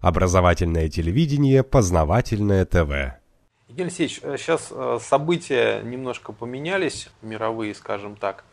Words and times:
Образовательное 0.00 0.88
телевидение, 0.88 1.64
познавательное 1.64 2.64
ТВ. 2.64 3.18
Евгений 3.66 3.88
Алексеевич, 3.88 4.20
сейчас 4.40 4.68
э, 4.70 4.98
события 5.00 5.82
немножко 5.82 6.32
поменялись, 6.32 7.08
мировые, 7.20 7.74
скажем 7.74 8.14
так. 8.14 8.44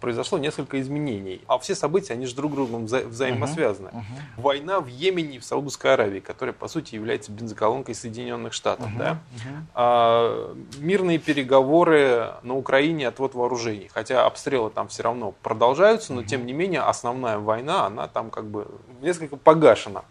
Произошло 0.00 0.38
несколько 0.38 0.80
изменений. 0.80 1.42
А 1.46 1.58
все 1.58 1.76
события, 1.76 2.14
они 2.14 2.26
же 2.26 2.34
друг 2.34 2.54
другом 2.54 2.86
вза- 2.86 3.06
взаимосвязаны. 3.06 3.88
Uh-huh, 3.88 4.00
uh-huh. 4.00 4.40
Война 4.42 4.80
в 4.80 4.88
Йемене 4.88 5.36
и 5.36 5.38
в 5.38 5.44
Саудовской 5.44 5.94
Аравии, 5.94 6.18
которая, 6.18 6.52
по 6.52 6.66
сути, 6.66 6.96
является 6.96 7.30
бензоколонкой 7.30 7.94
Соединенных 7.94 8.52
Штатов. 8.52 8.88
Uh-huh, 8.88 8.98
да? 8.98 9.10
uh-huh. 9.12 9.62
А, 9.74 10.56
мирные 10.78 11.18
переговоры 11.18 12.32
на 12.42 12.56
Украине, 12.56 13.06
отвод 13.06 13.34
вооружений. 13.34 13.88
Хотя 13.92 14.26
обстрелы 14.26 14.70
там 14.70 14.88
все 14.88 15.04
равно 15.04 15.34
продолжаются, 15.42 16.12
но, 16.12 16.22
uh-huh. 16.22 16.26
тем 16.26 16.46
не 16.46 16.52
менее, 16.52 16.80
основная 16.80 17.38
война, 17.38 17.86
она 17.86 18.08
там 18.08 18.30
как 18.30 18.46
бы 18.46 18.66
несколько 19.02 19.36
погашена 19.36 20.02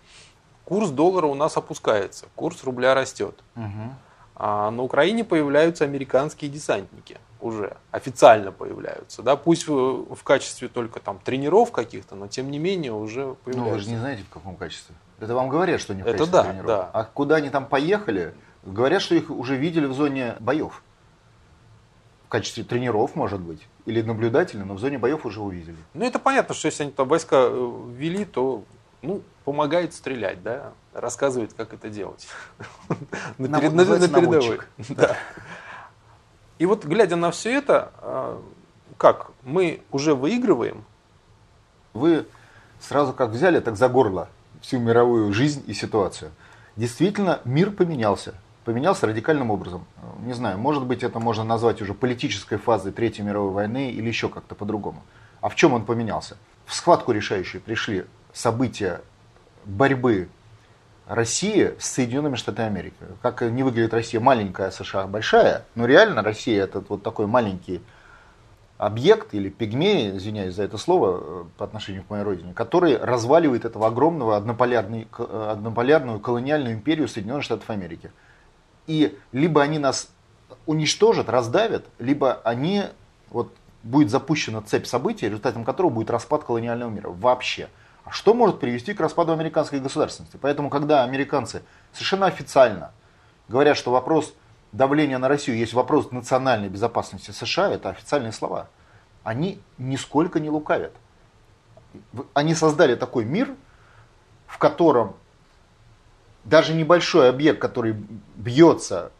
курс 0.66 0.90
доллара 0.90 1.28
у 1.28 1.36
нас 1.36 1.56
опускается, 1.56 2.26
курс 2.36 2.64
рубля 2.64 2.94
растет. 2.94 3.36
Угу. 3.56 3.96
А 4.36 4.72
на 4.72 4.84
Украине 4.84 5.24
появляются 5.24 5.86
американские 5.86 6.52
десантники 6.52 7.18
уже 7.46 7.78
официально 7.92 8.52
появляются, 8.52 9.22
да, 9.22 9.36
пусть 9.36 9.68
в, 9.68 10.24
качестве 10.24 10.68
только 10.68 11.00
там 11.00 11.20
тренеров 11.20 11.72
каких-то, 11.72 12.16
но 12.16 12.28
тем 12.28 12.50
не 12.50 12.58
менее 12.58 12.92
уже 12.92 13.36
появляются. 13.44 13.60
Ну 13.60 13.70
вы 13.70 13.80
же 13.80 13.90
не 13.90 13.98
знаете 13.98 14.24
в 14.24 14.34
каком 14.34 14.56
качестве. 14.56 14.96
Это 15.20 15.36
вам 15.36 15.50
говорят, 15.50 15.80
что 15.80 15.94
они 15.94 16.02
в 16.02 16.08
Это 16.08 16.26
да, 16.26 16.44
тренеров. 16.44 16.66
Да. 16.66 16.90
А 16.92 17.04
куда 17.04 17.36
они 17.36 17.50
там 17.50 17.68
поехали? 17.68 18.34
Говорят, 18.64 19.02
что 19.02 19.16
их 19.16 19.30
уже 19.30 19.56
видели 19.56 19.86
в 19.86 19.94
зоне 19.94 20.36
боев. 20.40 20.82
В 22.26 22.30
качестве 22.30 22.64
тренеров, 22.64 23.16
может 23.16 23.40
быть, 23.40 23.62
или 23.86 24.02
наблюдателей, 24.02 24.64
но 24.64 24.74
в 24.74 24.80
зоне 24.80 24.98
боев 24.98 25.26
уже 25.26 25.40
увидели. 25.40 25.78
Ну 25.94 26.04
это 26.04 26.18
понятно, 26.18 26.56
что 26.56 26.66
если 26.66 26.84
они 26.84 26.92
там 26.92 27.08
войска 27.08 27.48
э, 27.48 27.84
ввели, 27.92 28.26
то 28.26 28.64
ну, 29.06 29.22
помогает 29.44 29.94
стрелять, 29.94 30.44
да, 30.44 30.74
рассказывает, 30.94 31.54
как 31.54 31.74
это 31.74 31.90
делать. 31.90 32.28
на, 33.38 33.60
перед, 33.60 33.74
на, 33.74 33.86
на 33.86 34.08
передовой. 34.08 34.60
И 36.58 36.66
вот 36.66 36.86
глядя 36.86 37.16
на 37.16 37.32
все 37.32 37.54
это, 37.54 37.92
а, 37.98 38.42
как 38.98 39.32
мы 39.44 39.82
уже 39.92 40.16
выигрываем? 40.16 40.86
Вы 41.94 42.26
сразу 42.80 43.14
как 43.14 43.30
взяли, 43.30 43.60
так 43.60 43.76
за 43.76 43.90
горло 43.90 44.30
всю 44.62 44.80
мировую 44.80 45.32
жизнь 45.34 45.64
и 45.68 45.74
ситуацию. 45.74 46.32
Действительно, 46.76 47.40
мир 47.46 47.72
поменялся. 47.72 48.36
Поменялся 48.64 49.06
радикальным 49.06 49.52
образом. 49.52 49.86
Не 50.22 50.34
знаю, 50.34 50.58
может 50.58 50.86
быть, 50.86 51.04
это 51.04 51.20
можно 51.20 51.44
назвать 51.44 51.82
уже 51.82 51.94
политической 51.94 52.58
фазой 52.58 52.92
Третьей 52.92 53.24
мировой 53.24 53.52
войны 53.52 53.92
или 53.92 54.08
еще 54.08 54.28
как-то 54.28 54.56
по-другому. 54.56 55.04
А 55.42 55.50
в 55.50 55.56
чем 55.56 55.74
он 55.74 55.86
поменялся? 55.86 56.38
В 56.66 56.74
схватку 56.74 57.12
решающую 57.12 57.62
пришли 57.62 58.06
события 58.36 59.02
борьбы 59.64 60.30
России 61.08 61.74
с 61.80 61.86
Соединенными 61.86 62.36
Штатами 62.36 62.68
Америки. 62.68 62.98
Как 63.22 63.42
не 63.42 63.64
выглядит 63.64 63.94
Россия 63.94 64.20
маленькая, 64.20 64.72
США 64.72 65.08
большая, 65.08 65.66
но 65.74 65.86
реально 65.86 66.22
Россия 66.22 66.64
это 66.64 66.84
вот 66.88 67.02
такой 67.02 67.28
маленький 67.28 67.82
объект 68.78 69.34
или 69.34 69.50
пигмей, 69.50 70.18
извиняюсь 70.18 70.56
за 70.56 70.64
это 70.64 70.78
слово 70.78 71.22
э, 71.22 71.44
по 71.58 71.64
отношению 71.64 72.04
к 72.04 72.10
моей 72.10 72.24
родине, 72.24 72.54
который 72.54 72.98
разваливает 72.98 73.64
этого 73.64 73.88
огромного 73.88 74.36
однополярный, 74.36 75.08
э, 75.18 75.50
однополярную 75.52 76.20
колониальную 76.20 76.76
империю 76.76 77.08
Соединенных 77.08 77.44
Штатов 77.44 77.70
Америки. 77.70 78.12
И 78.86 79.18
либо 79.32 79.62
они 79.62 79.80
нас 79.80 80.10
уничтожат, 80.66 81.30
раздавят, 81.30 81.86
либо 82.00 82.42
они, 82.44 82.84
вот 83.30 83.54
будет 83.84 84.10
запущена 84.10 84.62
цепь 84.62 84.88
событий, 84.88 85.28
результатом 85.28 85.64
которого 85.64 85.92
будет 85.92 86.10
распад 86.10 86.44
колониального 86.44 86.90
мира 86.90 87.10
вообще. 87.10 87.70
А 88.06 88.12
что 88.12 88.36
может 88.36 88.60
привести 88.60 88.94
к 88.94 89.00
распаду 89.00 89.34
американской 89.34 89.80
государственности? 89.80 90.38
Поэтому, 90.40 90.70
когда 90.70 91.04
американцы 91.04 91.64
совершенно 91.92 92.28
официально 92.28 92.92
говорят, 93.50 93.76
что 93.78 93.92
вопрос 93.92 94.34
давления 94.72 95.18
на 95.18 95.28
Россию 95.28 95.58
есть 95.58 95.74
вопрос 95.74 96.12
национальной 96.12 96.70
безопасности 96.70 97.32
США, 97.32 97.72
это 97.72 97.90
официальные 97.90 98.32
слова, 98.32 98.68
они 99.24 99.60
нисколько 99.80 100.40
не 100.40 100.52
лукавят. 100.52 100.94
Они 102.34 102.54
создали 102.54 102.94
такой 102.94 103.26
мир, 103.26 103.56
в 104.46 104.60
котором 104.60 105.16
даже 106.44 106.76
небольшой 106.76 107.30
объект, 107.30 107.60
который 107.60 107.96
бьется, 108.36 109.12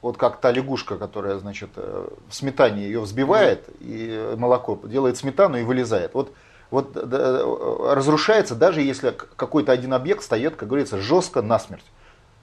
вот 0.00 0.16
как 0.16 0.40
та 0.40 0.50
лягушка, 0.52 0.96
которая, 0.96 1.38
значит, 1.38 1.70
э, 1.76 2.08
в 2.28 2.34
сметане 2.34 2.84
ее 2.84 3.00
взбивает, 3.00 3.68
и 3.80 4.34
молоко 4.38 4.80
делает 4.84 5.18
сметану 5.18 5.58
и 5.58 5.64
вылезает. 5.64 6.14
Вот 6.14 6.32
вот 6.72 6.96
разрушается, 6.96 8.54
даже 8.54 8.80
если 8.80 9.10
какой-то 9.10 9.72
один 9.72 9.92
объект 9.92 10.24
стоит, 10.24 10.56
как 10.56 10.68
говорится, 10.68 10.98
жестко 10.98 11.42
насмерть. 11.42 11.84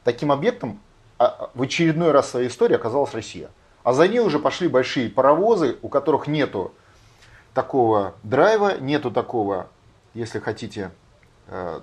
Таким 0.04 0.32
объектом 0.32 0.80
а, 1.18 1.50
в 1.56 1.64
очередной 1.64 2.12
раз 2.12 2.28
в 2.28 2.30
своей 2.30 2.48
истории 2.48 2.76
оказалась 2.76 3.14
Россия. 3.14 3.50
А 3.84 3.92
за 3.92 4.08
ней 4.08 4.20
уже 4.20 4.38
пошли 4.38 4.68
большие 4.68 5.10
паровозы, 5.10 5.78
у 5.82 5.90
которых 5.90 6.28
нету 6.28 6.74
такого 7.56 8.14
драйва, 8.22 8.80
нету 8.80 9.10
такого, 9.10 9.68
если 10.14 10.38
хотите, 10.38 10.92
э, 11.48 11.82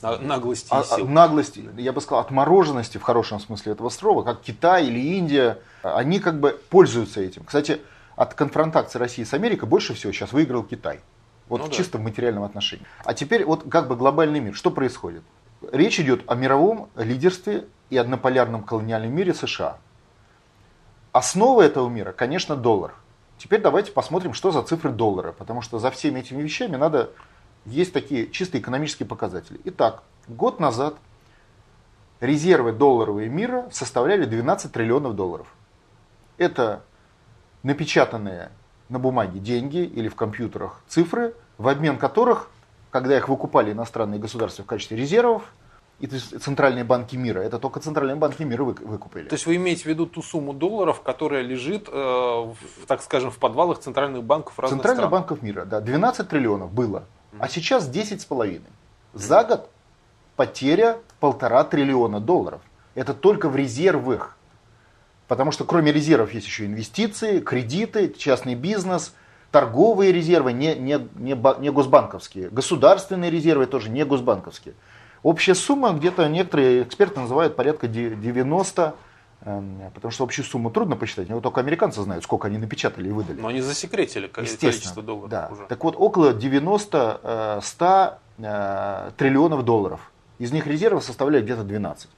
наглости, 0.00 0.68
а, 0.70 0.84
сил. 0.84 1.08
наглости, 1.08 1.68
я 1.76 1.92
бы 1.92 2.00
сказал, 2.00 2.20
отмороженности 2.20 2.98
в 2.98 3.02
хорошем 3.02 3.40
смысле 3.40 3.72
этого 3.72 3.88
слова, 3.88 4.22
как 4.22 4.42
Китай 4.42 4.86
или 4.86 5.16
Индия, 5.16 5.58
они 5.82 6.20
как 6.20 6.38
бы 6.38 6.56
пользуются 6.70 7.20
этим. 7.20 7.42
Кстати, 7.42 7.80
от 8.14 8.34
конфронтации 8.34 9.00
России 9.00 9.24
с 9.24 9.34
Америкой 9.34 9.68
больше 9.68 9.94
всего 9.94 10.12
сейчас 10.12 10.32
выиграл 10.32 10.62
Китай. 10.62 11.00
Вот 11.48 11.60
ну, 11.60 11.68
чисто 11.68 11.92
да. 11.92 11.98
в 11.98 12.02
материальном 12.02 12.44
отношении. 12.44 12.86
А 13.04 13.14
теперь 13.14 13.44
вот 13.44 13.68
как 13.68 13.88
бы 13.88 13.96
глобальный 13.96 14.40
мир. 14.40 14.54
Что 14.54 14.70
происходит? 14.70 15.22
Речь 15.70 16.00
идет 16.00 16.22
о 16.26 16.34
мировом 16.34 16.88
лидерстве 16.96 17.66
и 17.90 17.96
однополярном 17.96 18.62
колониальном 18.64 19.14
мире 19.14 19.34
США. 19.34 19.78
Основа 21.12 21.62
этого 21.62 21.88
мира, 21.88 22.12
конечно, 22.12 22.56
доллар. 22.56 22.94
Теперь 23.36 23.60
давайте 23.60 23.92
посмотрим, 23.92 24.34
что 24.34 24.50
за 24.50 24.62
цифры 24.62 24.90
доллара, 24.90 25.32
потому 25.32 25.62
что 25.62 25.78
за 25.78 25.90
всеми 25.90 26.20
этими 26.20 26.42
вещами 26.42 26.76
надо 26.76 27.10
есть 27.64 27.92
такие 27.92 28.30
чисто 28.30 28.58
экономические 28.58 29.06
показатели. 29.06 29.60
Итак, 29.64 30.02
год 30.28 30.58
назад 30.58 30.96
резервы 32.20 32.72
долларовые 32.72 33.28
мира 33.28 33.68
составляли 33.70 34.24
12 34.24 34.72
триллионов 34.72 35.14
долларов. 35.14 35.52
Это 36.38 36.82
напечатанные 37.62 38.50
на 38.92 38.98
бумаге 38.98 39.40
деньги 39.40 39.78
или 39.78 40.08
в 40.08 40.14
компьютерах 40.14 40.80
цифры, 40.86 41.34
в 41.58 41.66
обмен 41.66 41.98
которых, 41.98 42.48
когда 42.90 43.16
их 43.16 43.28
выкупали 43.28 43.72
иностранные 43.72 44.20
государства 44.20 44.62
в 44.62 44.66
качестве 44.66 44.96
резервов, 44.96 45.42
и 45.98 46.06
центральные 46.08 46.82
банки 46.82 47.14
мира. 47.14 47.40
Это 47.40 47.60
только 47.60 47.78
центральные 47.78 48.16
банки 48.16 48.42
мира 48.42 48.64
выкупили. 48.64 49.28
То 49.28 49.34
есть 49.34 49.46
вы 49.46 49.54
имеете 49.54 49.84
в 49.84 49.86
виду 49.86 50.06
ту 50.06 50.20
сумму 50.20 50.52
долларов, 50.52 51.00
которая 51.00 51.42
лежит, 51.42 51.88
э, 51.88 51.92
в, 51.92 52.56
так 52.88 53.02
скажем, 53.02 53.30
в 53.30 53.38
подвалах 53.38 53.78
центральных 53.78 54.24
банков 54.24 54.58
разных 54.58 54.78
Центральных 54.78 55.02
стран? 55.02 55.10
банков 55.12 55.42
мира, 55.42 55.64
да. 55.64 55.80
12 55.80 56.28
триллионов 56.28 56.72
было, 56.72 57.04
а 57.38 57.48
сейчас 57.48 57.88
10,5. 57.88 58.62
За 59.14 59.44
год 59.44 59.70
потеря 60.34 60.98
полтора 61.20 61.62
триллиона 61.62 62.18
долларов. 62.18 62.60
Это 62.96 63.14
только 63.14 63.48
в 63.48 63.54
резервах. 63.54 64.36
Потому 65.32 65.50
что 65.50 65.64
кроме 65.64 65.92
резервов 65.92 66.34
есть 66.34 66.46
еще 66.46 66.66
инвестиции, 66.66 67.40
кредиты, 67.40 68.12
частный 68.18 68.54
бизнес, 68.54 69.14
торговые 69.50 70.12
резервы, 70.12 70.52
не, 70.52 70.74
не, 70.74 71.08
не, 71.14 71.34
не 71.58 71.70
госбанковские, 71.70 72.50
государственные 72.50 73.30
резервы 73.30 73.64
тоже 73.64 73.88
не 73.88 74.04
госбанковские. 74.04 74.74
Общая 75.22 75.54
сумма 75.54 75.92
где-то 75.92 76.28
некоторые 76.28 76.82
эксперты 76.82 77.20
называют 77.20 77.56
порядка 77.56 77.88
90, 77.88 78.94
эм, 79.46 79.80
потому 79.94 80.12
что 80.12 80.24
общую 80.24 80.44
сумму 80.44 80.70
трудно 80.70 80.96
посчитать. 80.96 81.30
Вот 81.30 81.42
только 81.42 81.60
американцы 81.60 82.02
знают, 82.02 82.24
сколько 82.24 82.48
они 82.48 82.58
напечатали 82.58 83.08
и 83.08 83.10
выдали. 83.10 83.40
Но 83.40 83.48
они 83.48 83.62
засекретили 83.62 84.26
количество 84.26 85.02
долларов 85.02 85.30
да. 85.30 85.48
уже. 85.50 85.64
Так 85.66 85.82
вот, 85.82 85.94
около 85.96 86.34
90-100 86.34 87.18
э, 87.22 88.10
э, 88.36 89.10
триллионов 89.16 89.64
долларов. 89.64 90.12
Из 90.38 90.52
них 90.52 90.66
резервы 90.66 91.00
составляют 91.00 91.46
где-то 91.46 91.64
12 91.64 92.10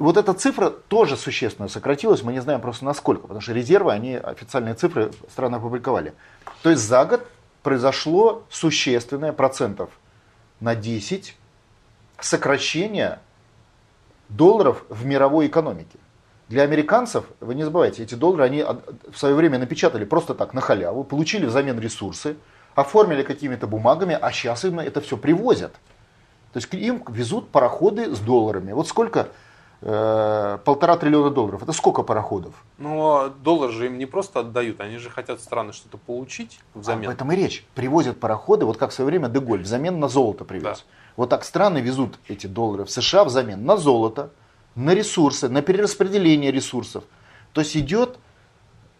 вот 0.00 0.16
эта 0.16 0.32
цифра 0.34 0.70
тоже 0.70 1.16
существенно 1.16 1.68
сократилась, 1.68 2.22
мы 2.22 2.32
не 2.32 2.40
знаем 2.40 2.60
просто 2.60 2.84
насколько, 2.84 3.22
потому 3.22 3.40
что 3.40 3.52
резервы, 3.52 3.92
они 3.92 4.16
официальные 4.16 4.74
цифры 4.74 5.12
страны 5.30 5.56
опубликовали. 5.56 6.14
То 6.62 6.70
есть 6.70 6.82
за 6.82 7.04
год 7.04 7.26
произошло 7.62 8.44
существенное 8.48 9.32
процентов 9.32 9.90
на 10.58 10.74
10 10.74 11.36
сокращение 12.18 13.18
долларов 14.28 14.84
в 14.88 15.04
мировой 15.04 15.48
экономике. 15.48 15.98
Для 16.48 16.62
американцев, 16.62 17.26
вы 17.40 17.54
не 17.54 17.62
забывайте, 17.62 18.02
эти 18.02 18.14
доллары 18.14 18.44
они 18.44 18.64
в 18.64 19.16
свое 19.16 19.34
время 19.34 19.58
напечатали 19.58 20.04
просто 20.04 20.34
так, 20.34 20.54
на 20.54 20.60
халяву, 20.60 21.04
получили 21.04 21.46
взамен 21.46 21.78
ресурсы, 21.78 22.36
оформили 22.74 23.22
какими-то 23.22 23.66
бумагами, 23.66 24.18
а 24.20 24.32
сейчас 24.32 24.64
им 24.64 24.80
это 24.80 25.00
все 25.00 25.16
привозят. 25.16 25.72
То 26.52 26.56
есть 26.56 26.72
им 26.74 27.04
везут 27.08 27.50
пароходы 27.50 28.14
с 28.14 28.18
долларами. 28.18 28.72
Вот 28.72 28.88
сколько 28.88 29.28
полтора 29.80 30.96
триллиона 30.96 31.30
долларов. 31.30 31.62
Это 31.62 31.72
сколько 31.72 32.02
пароходов? 32.02 32.54
Ну, 32.76 33.16
а 33.16 33.28
доллар 33.30 33.70
же 33.70 33.86
им 33.86 33.96
не 33.98 34.06
просто 34.06 34.40
отдают, 34.40 34.80
они 34.80 34.98
же 34.98 35.08
хотят 35.08 35.40
страны 35.40 35.72
что-то 35.72 35.96
получить 35.96 36.60
взамен. 36.74 37.08
Об 37.08 37.14
этом 37.14 37.32
и 37.32 37.36
речь. 37.36 37.64
Привозят 37.74 38.20
пароходы, 38.20 38.66
вот 38.66 38.76
как 38.76 38.90
в 38.90 38.92
свое 38.92 39.06
время 39.06 39.28
Деголь 39.28 39.62
взамен 39.62 39.98
на 39.98 40.08
золото 40.08 40.44
привез. 40.44 40.78
Да. 40.78 40.84
Вот 41.16 41.30
так 41.30 41.44
страны 41.44 41.78
везут 41.78 42.18
эти 42.28 42.46
доллары 42.46 42.84
в 42.84 42.90
США 42.90 43.24
взамен 43.24 43.64
на 43.64 43.76
золото, 43.76 44.30
на 44.74 44.94
ресурсы, 44.94 45.48
на 45.48 45.62
перераспределение 45.62 46.50
ресурсов. 46.50 47.04
То 47.52 47.62
есть 47.62 47.76
идет 47.76 48.18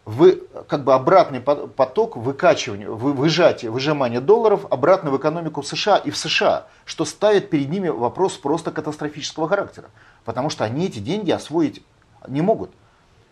вы, 0.05 0.43
как 0.67 0.85
бы 0.85 0.95
обратный 0.95 1.41
поток 1.41 2.17
выкачивания, 2.17 2.89
выжатия, 2.89 3.71
выжимания 3.71 4.21
долларов 4.21 4.67
обратно 4.71 5.11
в 5.11 5.17
экономику 5.17 5.63
США 5.63 5.99
и 5.99 6.11
в 6.11 6.17
США, 6.17 6.67
что 6.85 7.05
ставит 7.05 7.51
перед 7.51 7.69
ними 7.69 7.89
вопрос 7.89 8.37
просто 8.37 8.71
катастрофического 8.71 9.49
характера. 9.49 9.91
Потому 10.25 10.51
что 10.51 10.65
они 10.65 10.87
эти 10.87 10.99
деньги 10.99 11.31
освоить 11.31 11.83
не 12.27 12.41
могут. 12.41 12.71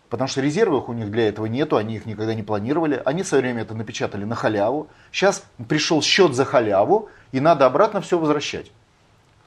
Потому 0.09 0.27
что 0.27 0.41
резервов 0.41 0.89
у 0.89 0.93
них 0.93 1.11
для 1.11 1.27
этого 1.27 1.45
нету, 1.45 1.75
они 1.75 1.95
их 1.95 2.05
никогда 2.05 2.33
не 2.33 2.43
планировали. 2.43 3.01
Они 3.05 3.23
в 3.23 3.27
свое 3.27 3.43
время 3.43 3.61
это 3.61 3.75
напечатали 3.75 4.23
на 4.23 4.35
халяву. 4.35 4.87
Сейчас 5.11 5.43
пришел 5.67 6.01
счет 6.01 6.33
за 6.33 6.45
халяву, 6.45 7.09
и 7.31 7.39
надо 7.39 7.65
обратно 7.65 8.01
все 8.01 8.17
возвращать. 8.17 8.71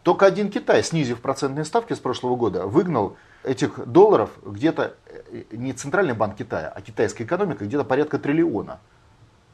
Только 0.02 0.26
один 0.26 0.50
Китай, 0.50 0.82
снизив 0.82 1.20
процентные 1.20 1.64
ставки 1.64 1.94
с 1.94 1.98
прошлого 1.98 2.36
года, 2.36 2.66
выгнал 2.66 3.16
этих 3.44 3.86
долларов 3.86 4.30
где-то 4.44 4.94
не 5.50 5.72
Центральный 5.72 6.14
банк 6.14 6.36
Китая, 6.36 6.72
а 6.74 6.80
китайская 6.80 7.24
экономика 7.24 7.64
где-то 7.64 7.84
порядка 7.84 8.18
триллиона. 8.18 8.80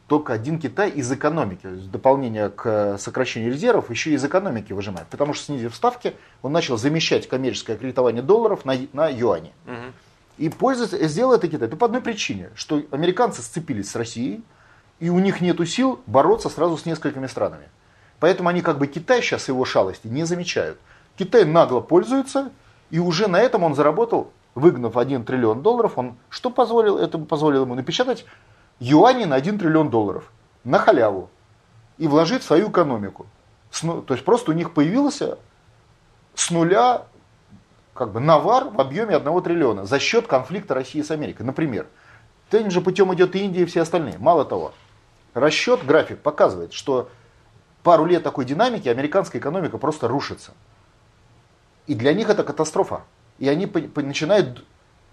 Только 0.07 0.33
один 0.33 0.59
Китай 0.59 0.89
из 0.89 1.13
экономики, 1.13 1.67
в 1.67 1.91
дополнение 1.91 2.49
к 2.49 2.97
сокращению 2.99 3.53
резервов, 3.53 3.91
еще 3.91 4.11
и 4.11 4.15
из 4.15 4.25
экономики 4.25 4.73
выжимает. 4.73 5.07
Потому 5.09 5.35
что 5.35 5.45
снизив 5.45 5.75
ставки, 5.75 6.15
он 6.41 6.53
начал 6.53 6.79
замещать 6.79 7.29
коммерческое 7.29 7.77
кредитование 7.77 8.23
долларов 8.23 8.65
на, 8.65 8.75
на 8.95 9.09
юани. 9.09 9.53
Угу. 9.67 9.93
И 10.39 10.49
пользуется, 10.49 11.07
сделал 11.09 11.35
это 11.35 11.47
Китай. 11.47 11.69
Это 11.69 11.77
по 11.77 11.87
одной 11.87 12.01
причине, 12.01 12.51
что 12.55 12.83
американцы 12.91 13.43
сцепились 13.43 13.91
с 13.91 13.97
Россией, 13.97 14.43
и 14.99 15.11
у 15.11 15.19
них 15.19 15.43
нет 15.43 15.61
сил 15.69 16.01
бороться 16.07 16.49
сразу 16.49 16.79
с 16.79 16.87
несколькими 16.87 17.27
странами. 17.27 17.69
Поэтому 18.19 18.49
они 18.49 18.63
как 18.63 18.79
бы 18.79 18.87
Китай 18.87 19.21
сейчас 19.21 19.49
его 19.49 19.65
шалости 19.67 20.07
не 20.07 20.25
замечают. 20.25 20.79
Китай 21.17 21.45
нагло 21.45 21.81
пользуется, 21.81 22.51
и 22.91 22.99
уже 22.99 23.29
на 23.29 23.41
этом 23.41 23.63
он 23.63 23.75
заработал, 23.75 24.33
выгнав 24.59 24.97
1 24.97 25.25
триллион 25.25 25.63
долларов, 25.63 25.97
он 25.97 26.17
что 26.29 26.51
позволил? 26.51 26.99
Это 26.99 27.19
позволило 27.19 27.63
ему 27.63 27.75
напечатать 27.75 28.25
юани 28.81 29.25
на 29.25 29.37
1 29.37 29.59
триллион 29.59 29.91
долларов 29.91 30.31
на 30.65 30.79
халяву 30.79 31.31
и 31.97 32.07
вложить 32.09 32.43
в 32.43 32.47
свою 32.47 32.71
экономику. 32.71 33.27
То 33.71 34.15
есть 34.15 34.25
просто 34.25 34.51
у 34.51 34.55
них 34.55 34.73
появился 34.73 35.39
с 36.35 36.51
нуля 36.51 37.03
как 37.95 38.13
бы 38.13 38.21
навар 38.21 38.69
в 38.69 38.81
объеме 38.81 39.17
1 39.17 39.43
триллиона 39.43 39.85
за 39.85 39.99
счет 39.99 40.27
конфликта 40.27 40.75
России 40.75 41.03
с 41.03 41.11
Америкой. 41.11 41.45
Например, 41.45 41.87
тем 42.51 42.71
же 42.71 42.81
путем 42.81 43.13
идет 43.15 43.35
и 43.35 43.41
Индия 43.41 43.63
и 43.63 43.67
все 43.67 43.83
остальные. 43.83 44.19
Мало 44.19 44.45
того, 44.45 44.73
расчет, 45.35 45.85
график 45.85 46.21
показывает, 46.21 46.73
что 46.73 47.11
пару 47.83 48.05
лет 48.05 48.23
такой 48.23 48.45
динамики 48.45 48.89
американская 48.89 49.41
экономика 49.41 49.79
просто 49.79 50.09
рушится. 50.09 50.53
И 51.87 51.95
для 51.95 52.13
них 52.13 52.29
это 52.31 52.45
катастрофа. 52.45 53.03
И 53.39 53.49
они 53.49 53.67
начинают 53.97 54.65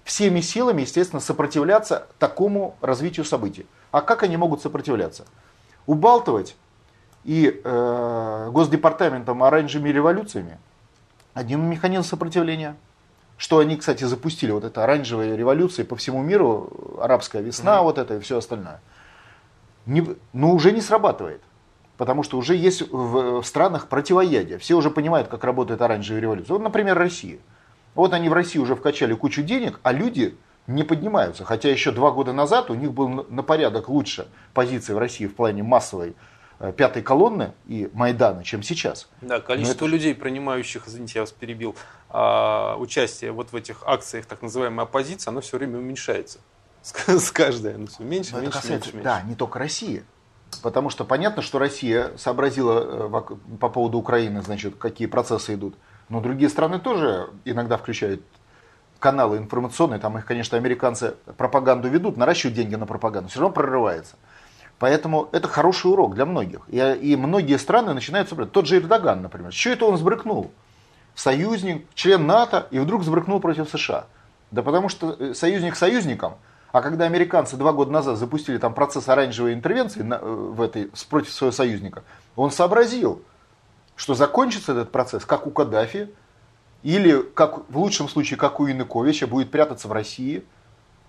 всеми 0.04 0.42
силами, 0.42 0.82
естественно, 0.82 1.20
сопротивляться 1.20 2.08
такому 2.20 2.78
развитию 2.82 3.26
событий. 3.26 3.66
А 3.92 4.02
как 4.02 4.24
они 4.24 4.38
могут 4.38 4.62
сопротивляться? 4.62 5.26
Убалтывать 5.86 6.56
и 7.24 7.62
э, 7.64 8.50
Госдепартаментом 8.52 9.44
оранжевыми 9.44 9.90
революциями 9.90 10.60
один 11.34 11.62
механизм 11.70 12.04
сопротивления. 12.04 12.76
Что 13.38 13.60
они, 13.60 13.76
кстати, 13.76 14.06
запустили, 14.06 14.52
вот 14.52 14.64
это 14.64 14.84
оранжевые 14.86 15.36
революции 15.36 15.84
по 15.84 15.98
всему 15.98 16.24
миру, 16.24 16.98
арабская 17.02 17.42
весна, 17.42 17.78
mm-hmm. 17.78 17.84
вот 17.84 17.98
это 17.98 18.16
и 18.16 18.20
все 18.22 18.38
остальное. 18.38 18.80
Не, 19.86 20.02
но 20.02 20.16
ну, 20.32 20.54
уже 20.54 20.72
не 20.72 20.80
срабатывает. 20.80 21.42
Потому 21.98 22.24
что 22.24 22.38
уже 22.38 22.56
есть 22.56 22.90
в, 22.90 23.42
в 23.42 23.44
странах 23.44 23.88
противоядие. 23.88 24.58
Все 24.58 24.76
уже 24.76 24.90
понимают, 24.90 25.28
как 25.28 25.44
работает 25.44 25.82
оранжевая 25.82 26.22
революция. 26.22 26.54
Вот, 26.54 26.62
например, 26.62 26.98
Россия. 26.98 27.40
Вот 27.96 28.14
они 28.14 28.30
в 28.30 28.34
России 28.34 28.60
уже 28.60 28.76
вкачали 28.76 29.14
кучу 29.14 29.42
денег, 29.42 29.80
а 29.84 29.94
люди 29.94 30.38
не 30.68 30.84
поднимаются. 30.84 31.46
Хотя 31.46 31.70
еще 31.70 31.92
два 31.92 32.12
года 32.12 32.34
назад 32.34 32.70
у 32.70 32.76
них 32.76 32.92
был 32.92 33.08
на 33.08 33.44
порядок 33.44 33.90
лучше 33.90 34.28
позиция 34.54 34.96
в 34.96 35.00
России 35.00 35.28
в 35.28 35.36
плане 35.36 35.64
массовой 35.64 36.16
э, 36.60 36.74
пятой 36.76 37.02
колонны 37.02 37.54
и 37.68 37.90
Майдана, 37.94 38.44
чем 38.44 38.64
сейчас. 38.64 39.10
Да, 39.22 39.40
количество 39.40 39.86
это... 39.86 39.94
людей, 39.94 40.14
принимающих, 40.14 40.88
извините, 40.88 41.14
я 41.16 41.22
вас 41.22 41.32
перебил, 41.32 41.76
а, 42.10 42.76
участие 42.78 43.32
вот 43.32 43.52
в 43.52 43.56
этих 43.56 43.84
акциях 43.86 44.26
так 44.26 44.42
называемой 44.42 44.86
оппозиции, 44.86 45.30
оно 45.30 45.42
все 45.42 45.58
время 45.58 45.78
уменьшается. 45.78 46.40
С 46.82 47.32
каждой, 47.32 47.76
оно 47.76 47.88
все 47.88 48.04
меньше, 48.04 48.34
Но 48.34 48.42
меньше, 48.42 48.58
это 48.58 48.62
касается, 48.62 48.90
меньше, 48.94 49.04
Да, 49.04 49.22
не 49.22 49.36
только 49.36 49.60
Россия. 49.60 50.04
Потому 50.62 50.90
что 50.90 51.04
понятно, 51.04 51.42
что 51.42 51.60
Россия 51.60 52.12
сообразила 52.18 53.10
э, 53.20 53.58
по 53.60 53.70
поводу 53.70 53.98
Украины, 53.98 54.42
значит, 54.42 54.76
какие 54.76 55.08
процессы 55.08 55.56
идут. 55.56 55.76
Но 56.10 56.22
другие 56.22 56.50
страны 56.50 56.80
тоже 56.80 57.30
иногда 57.46 57.78
включают 57.78 58.22
каналы 59.00 59.38
информационные, 59.38 60.00
там 60.00 60.18
их, 60.18 60.26
конечно, 60.26 60.58
американцы 60.58 61.16
пропаганду 61.38 61.90
ведут, 61.90 62.18
наращивают 62.18 62.56
деньги 62.56 62.76
на 62.76 62.86
пропаганду, 62.86 63.30
все 63.30 63.40
равно 63.40 63.54
прорывается. 63.54 64.16
Поэтому 64.78 65.30
это 65.32 65.48
хороший 65.48 65.92
урок 65.92 66.16
для 66.16 66.26
многих. 66.26 66.62
И, 66.68 66.80
и 66.80 67.16
многие 67.16 67.58
страны 67.58 67.94
начинают 67.94 68.30
соблюдать. 68.30 68.52
Тот 68.54 68.68
же 68.68 68.78
Эрдоган, 68.78 69.22
например. 69.22 69.54
Что 69.54 69.70
это 69.70 69.86
он 69.86 69.98
сбрыкнул? 69.98 70.52
Союзник, 71.14 71.86
член 71.94 72.28
НАТО, 72.28 72.68
и 72.72 72.80
вдруг 72.80 73.04
сбрыкнул 73.04 73.40
против 73.40 73.70
США. 73.70 74.06
Да 74.52 74.64
потому 74.64 74.90
что 74.90 75.16
э, 75.18 75.34
союзник 75.34 75.76
союзником– 75.76 76.36
а 76.76 76.82
когда 76.82 77.06
американцы 77.06 77.56
два 77.56 77.72
года 77.72 77.90
назад 77.90 78.18
запустили 78.18 78.58
там 78.58 78.74
процесс 78.74 79.08
оранжевой 79.08 79.54
интервенции 79.54 80.02
на, 80.02 80.16
э, 80.16 80.20
в 80.26 80.62
этой, 80.62 80.92
против 81.10 81.32
своего 81.32 81.54
союзника, 81.54 82.04
он 82.36 82.52
сообразил, 82.52 83.22
что 83.96 84.14
закончится 84.14 84.74
этот 84.74 84.92
процесс, 84.92 85.26
как 85.26 85.48
у 85.48 85.52
Каддафи, 85.52 86.10
или 86.84 87.22
как, 87.34 87.70
в 87.70 87.78
лучшем 87.78 88.08
случае, 88.10 88.38
как 88.38 88.60
у 88.60 88.68
Януковича, 88.68 89.28
будет 89.28 89.52
прятаться 89.52 89.88
в 89.88 89.92
России, 89.92 90.44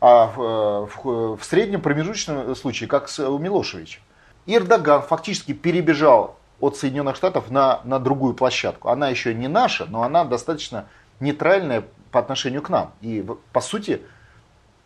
а 0.01 0.27
в, 0.27 0.41
э, 0.41 0.87
в, 0.95 1.37
в 1.37 1.45
среднем 1.45 1.81
промежуточном 1.81 2.55
случае, 2.55 2.89
как 2.89 3.11
у 3.19 3.39
Милошевича. 3.39 4.01
Эрдоган 4.47 5.03
фактически 5.03 5.53
перебежал 5.53 6.39
от 6.61 6.77
Соединенных 6.77 7.17
Штатов 7.17 7.51
на, 7.51 7.81
на 7.85 7.99
другую 7.99 8.35
площадку. 8.35 8.89
Она 8.89 9.09
еще 9.09 9.35
не 9.35 9.49
наша, 9.49 9.87
но 9.87 10.03
она 10.03 10.25
достаточно 10.25 10.87
нейтральная 11.21 11.85
по 12.11 12.21
отношению 12.21 12.63
к 12.63 12.71
нам. 12.71 12.93
И, 13.03 13.27
по 13.53 13.61
сути, 13.61 14.03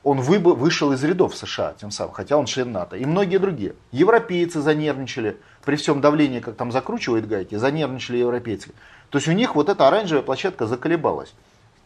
он 0.03 0.21
вышел 0.21 0.93
из 0.93 1.05
рядов 1.05 1.37
США 1.37 1.75
тем 1.79 1.91
самым, 1.91 2.15
хотя 2.15 2.37
он 2.37 2.47
член 2.47 2.73
НАТО. 2.73 2.97
И 2.97 3.05
многие 3.05 3.39
другие. 3.39 3.75
Европейцы 3.93 4.61
занервничали, 4.61 5.37
при 5.65 5.77
всем 5.77 6.01
давлении, 6.01 6.41
как 6.41 6.57
там 6.57 6.73
закручивает 6.73 7.29
гайки, 7.29 7.55
занервничали 7.55 8.19
европейцы. 8.19 8.71
То 9.11 9.19
есть 9.19 9.29
у 9.29 9.33
них 9.33 9.55
вот 9.55 9.69
эта 9.69 9.89
оранжевая 9.89 10.23
площадка 10.23 10.67
заколебалась. 10.67 11.35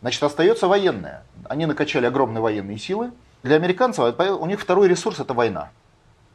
Значит, 0.01 0.23
остается 0.23 0.69
военная. 0.69 1.25
Они 1.49 1.67
накачали 1.67 2.07
огромные 2.07 2.41
военные 2.43 2.79
силы. 2.79 3.13
Для 3.43 3.57
американцев 3.57 4.15
у 4.19 4.47
них 4.47 4.61
второй 4.61 4.89
ресурс 4.89 5.21
это 5.21 5.35
война. 5.35 5.71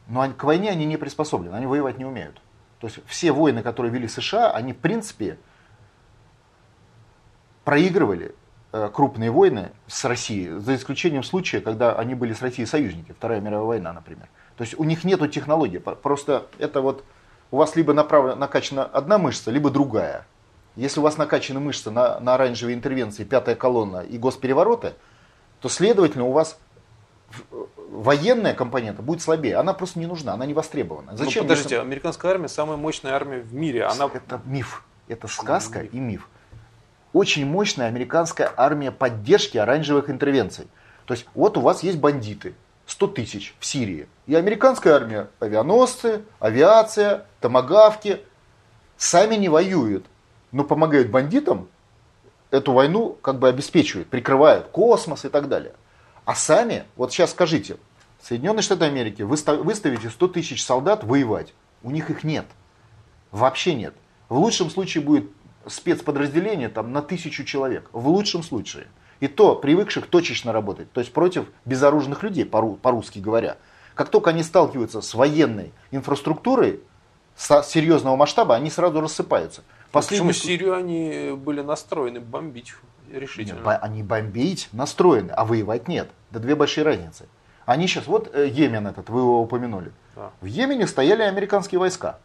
Но 0.08 0.28
к 0.32 0.42
войне 0.44 0.70
они 0.70 0.86
не 0.86 0.96
приспособлены, 0.96 1.54
они 1.54 1.66
воевать 1.66 1.98
не 1.98 2.04
умеют. 2.04 2.40
То 2.80 2.88
есть 2.88 2.98
все 3.06 3.32
войны, 3.32 3.62
которые 3.62 3.92
вели 3.92 4.08
США, 4.08 4.50
они 4.50 4.72
в 4.72 4.78
принципе 4.78 5.38
проигрывали 7.64 8.34
Э, 8.72 8.88
крупные 8.92 9.32
войны 9.32 9.72
с 9.88 10.04
Россией, 10.04 10.60
за 10.60 10.76
исключением 10.76 11.24
случая, 11.24 11.60
когда 11.60 11.92
они 11.96 12.14
были 12.14 12.32
с 12.32 12.40
Россией 12.40 12.66
союзники, 12.66 13.10
Вторая 13.10 13.40
мировая 13.40 13.66
война, 13.66 13.92
например. 13.92 14.28
То 14.56 14.62
есть 14.62 14.78
у 14.78 14.84
них 14.84 15.02
нет 15.02 15.28
технологии, 15.32 15.78
просто 15.78 16.46
это 16.58 16.80
вот 16.80 17.04
у 17.50 17.56
вас 17.56 17.76
либо 17.76 17.92
направлена, 17.92 18.36
накачана 18.36 18.84
одна 18.84 19.18
мышца, 19.18 19.50
либо 19.50 19.70
другая. 19.70 20.26
Если 20.76 21.00
у 21.00 21.02
вас 21.02 21.16
накачаны 21.18 21.60
мышцы 21.60 21.90
на, 21.90 22.20
на 22.20 22.34
оранжевой 22.34 22.74
интервенции, 22.74 23.24
пятая 23.24 23.56
колонна 23.56 23.98
и 23.98 24.18
госперевороты, 24.18 24.94
то, 25.60 25.68
следовательно, 25.68 26.24
у 26.24 26.32
вас 26.32 26.58
военная 27.90 28.54
компонента 28.54 29.02
будет 29.02 29.20
слабее. 29.20 29.56
Она 29.56 29.72
просто 29.72 29.98
не 29.98 30.06
нужна, 30.06 30.32
она 30.34 30.46
не 30.46 30.54
востребована. 30.54 31.16
Зачем? 31.16 31.42
Ну, 31.42 31.48
подождите, 31.48 31.74
если... 31.74 31.86
американская 31.86 32.30
армия 32.30 32.48
самая 32.48 32.76
мощная 32.76 33.12
армия 33.12 33.40
в 33.40 33.52
мире. 33.52 33.84
Она... 33.84 34.08
Это 34.12 34.40
миф. 34.44 34.84
Это 35.08 35.26
сказка 35.26 35.80
и 35.80 35.98
миф 35.98 36.28
очень 37.12 37.46
мощная 37.46 37.88
американская 37.88 38.52
армия 38.56 38.90
поддержки 38.90 39.58
оранжевых 39.58 40.10
интервенций. 40.10 40.68
То 41.06 41.14
есть 41.14 41.26
вот 41.34 41.56
у 41.56 41.60
вас 41.60 41.82
есть 41.82 41.98
бандиты, 41.98 42.54
100 42.90 43.06
тысяч 43.06 43.54
в 43.60 43.66
Сирии. 43.66 44.08
И 44.26 44.34
американская 44.34 44.94
армия, 44.94 45.28
авианосцы, 45.38 46.24
авиация, 46.40 47.24
томогавки, 47.40 48.20
сами 48.96 49.36
не 49.36 49.48
воюют, 49.48 50.06
но 50.50 50.64
помогают 50.64 51.08
бандитам, 51.08 51.68
эту 52.50 52.72
войну 52.72 53.16
как 53.22 53.38
бы 53.38 53.48
обеспечивают, 53.48 54.08
прикрывают 54.08 54.66
космос 54.68 55.24
и 55.24 55.28
так 55.28 55.48
далее. 55.48 55.74
А 56.24 56.34
сами, 56.34 56.84
вот 56.96 57.12
сейчас 57.12 57.30
скажите, 57.30 57.76
Соединенные 58.20 58.62
Штаты 58.62 58.86
Америки, 58.86 59.22
выставите 59.22 60.10
100 60.10 60.28
тысяч 60.28 60.64
солдат 60.64 61.04
воевать, 61.04 61.54
у 61.84 61.92
них 61.92 62.10
их 62.10 62.24
нет, 62.24 62.46
вообще 63.30 63.74
нет. 63.74 63.94
В 64.28 64.36
лучшем 64.36 64.68
случае 64.68 65.04
будет 65.04 65.30
спецподразделение 65.66 66.68
там, 66.68 66.92
на 66.92 67.02
тысячу 67.02 67.44
человек, 67.44 67.88
в 67.92 68.08
лучшем 68.08 68.42
случае. 68.42 68.88
И 69.20 69.28
то 69.28 69.54
привыкших 69.54 70.06
точечно 70.06 70.52
работать, 70.52 70.90
то 70.92 71.00
есть 71.00 71.12
против 71.12 71.46
безоружных 71.64 72.22
людей, 72.22 72.44
по-русски 72.44 73.18
говоря. 73.18 73.58
Как 73.94 74.08
только 74.08 74.30
они 74.30 74.42
сталкиваются 74.42 75.02
с 75.02 75.14
военной 75.14 75.72
инфраструктурой 75.90 76.80
с 77.36 77.62
серьезного 77.64 78.16
масштаба, 78.16 78.54
они 78.54 78.70
сразу 78.70 79.00
рассыпаются. 79.00 79.62
Последний... 79.92 80.28
Почему 80.28 80.46
Сирию 80.46 80.74
они 80.74 81.32
были 81.36 81.60
настроены 81.60 82.20
бомбить 82.20 82.74
решительно? 83.12 83.58
Нет, 83.58 83.78
они 83.82 84.02
бомбить 84.02 84.68
настроены, 84.72 85.32
а 85.32 85.44
воевать 85.44 85.86
нет. 85.88 86.08
Да 86.30 86.38
две 86.38 86.54
большие 86.54 86.84
разницы. 86.84 87.26
Они 87.66 87.86
сейчас, 87.86 88.06
вот 88.06 88.30
э, 88.34 88.48
Йемен 88.48 88.86
этот, 88.86 89.10
вы 89.10 89.20
его 89.20 89.42
упомянули. 89.42 89.92
Да. 90.16 90.30
В 90.40 90.46
Йемене 90.46 90.86
стояли 90.86 91.22
американские 91.22 91.78
войска. 91.78 92.18